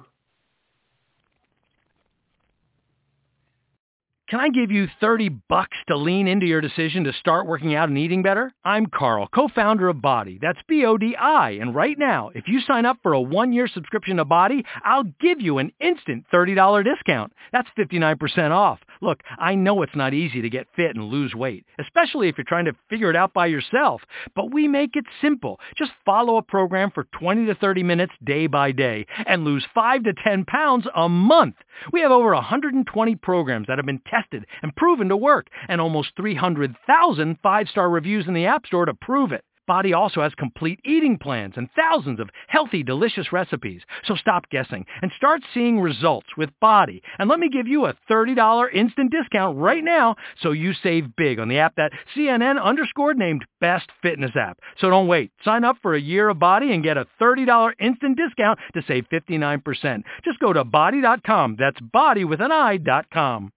Can 4.28 4.40
I 4.40 4.48
give 4.48 4.72
you 4.72 4.88
30 5.00 5.28
bucks 5.48 5.76
to 5.86 5.96
lean 5.96 6.26
into 6.26 6.46
your 6.46 6.60
decision 6.60 7.04
to 7.04 7.12
start 7.12 7.46
working 7.46 7.76
out 7.76 7.88
and 7.88 7.96
eating 7.96 8.22
better? 8.24 8.52
I'm 8.64 8.86
Carl, 8.86 9.28
co-founder 9.32 9.88
of 9.88 9.98
Bodi. 9.98 10.40
That's 10.42 10.58
B-O-D-I. 10.66 11.50
And 11.50 11.72
right 11.72 11.96
now, 11.96 12.32
if 12.34 12.48
you 12.48 12.60
sign 12.60 12.86
up 12.86 12.98
for 13.04 13.12
a 13.12 13.20
one-year 13.20 13.68
subscription 13.68 14.16
to 14.16 14.24
Bodi, 14.24 14.64
I'll 14.82 15.04
give 15.20 15.40
you 15.40 15.58
an 15.58 15.70
instant 15.78 16.24
$30 16.32 16.82
discount. 16.82 17.34
That's 17.52 17.68
59% 17.78 18.50
off. 18.50 18.80
Look, 19.00 19.20
I 19.38 19.54
know 19.54 19.82
it's 19.82 19.94
not 19.94 20.12
easy 20.12 20.42
to 20.42 20.50
get 20.50 20.66
fit 20.74 20.96
and 20.96 21.04
lose 21.04 21.32
weight, 21.32 21.64
especially 21.78 22.28
if 22.28 22.36
you're 22.36 22.44
trying 22.44 22.64
to 22.64 22.74
figure 22.90 23.10
it 23.10 23.16
out 23.16 23.32
by 23.32 23.46
yourself. 23.46 24.02
But 24.34 24.52
we 24.52 24.66
make 24.66 24.96
it 24.96 25.04
simple. 25.20 25.60
Just 25.76 25.92
follow 26.04 26.36
a 26.36 26.42
program 26.42 26.90
for 26.90 27.04
20 27.12 27.46
to 27.46 27.54
30 27.54 27.84
minutes 27.84 28.14
day 28.24 28.48
by 28.48 28.72
day 28.72 29.06
and 29.24 29.44
lose 29.44 29.64
5 29.72 30.02
to 30.02 30.14
10 30.24 30.46
pounds 30.46 30.86
a 30.96 31.08
month. 31.08 31.54
We 31.92 32.00
have 32.00 32.10
over 32.10 32.34
120 32.34 33.16
programs 33.16 33.66
that 33.68 33.78
have 33.78 33.86
been 33.86 34.00
tested 34.16 34.46
and 34.62 34.74
proven 34.76 35.08
to 35.08 35.16
work, 35.16 35.48
and 35.68 35.80
almost 35.80 36.12
300,000 36.16 37.38
five-star 37.42 37.90
reviews 37.90 38.26
in 38.26 38.34
the 38.34 38.46
App 38.46 38.66
Store 38.66 38.86
to 38.86 38.94
prove 38.94 39.32
it. 39.32 39.44
Bodi 39.66 39.92
also 39.92 40.22
has 40.22 40.32
complete 40.34 40.80
eating 40.84 41.18
plans 41.18 41.54
and 41.56 41.68
thousands 41.76 42.20
of 42.20 42.30
healthy, 42.46 42.82
delicious 42.82 43.32
recipes. 43.32 43.82
So 44.04 44.14
stop 44.14 44.48
guessing 44.50 44.86
and 45.02 45.10
start 45.16 45.42
seeing 45.52 45.80
results 45.80 46.28
with 46.36 46.50
Bodi. 46.62 47.02
And 47.18 47.28
let 47.28 47.40
me 47.40 47.48
give 47.50 47.66
you 47.66 47.86
a 47.86 47.96
$30 48.08 48.72
instant 48.72 49.10
discount 49.10 49.58
right 49.58 49.82
now 49.82 50.16
so 50.40 50.52
you 50.52 50.72
save 50.72 51.16
big 51.16 51.38
on 51.38 51.48
the 51.48 51.58
app 51.58 51.74
that 51.76 51.92
CNN 52.16 52.62
underscored 52.62 53.18
named 53.18 53.44
Best 53.60 53.90
Fitness 54.02 54.36
App. 54.36 54.60
So 54.80 54.88
don't 54.88 55.08
wait. 55.08 55.32
Sign 55.44 55.64
up 55.64 55.76
for 55.82 55.94
a 55.94 56.00
year 56.00 56.28
of 56.28 56.38
Bodi 56.38 56.72
and 56.72 56.84
get 56.84 56.96
a 56.96 57.06
$30 57.20 57.72
instant 57.80 58.16
discount 58.16 58.58
to 58.74 58.82
save 58.86 59.06
59%. 59.12 60.02
Just 60.24 60.38
go 60.38 60.52
to 60.52 60.64
bodi.com. 60.64 61.56
That's 61.58 61.80
body 61.80 62.24
with 62.24 62.40
an 62.40 62.52
I.com. 62.52 63.52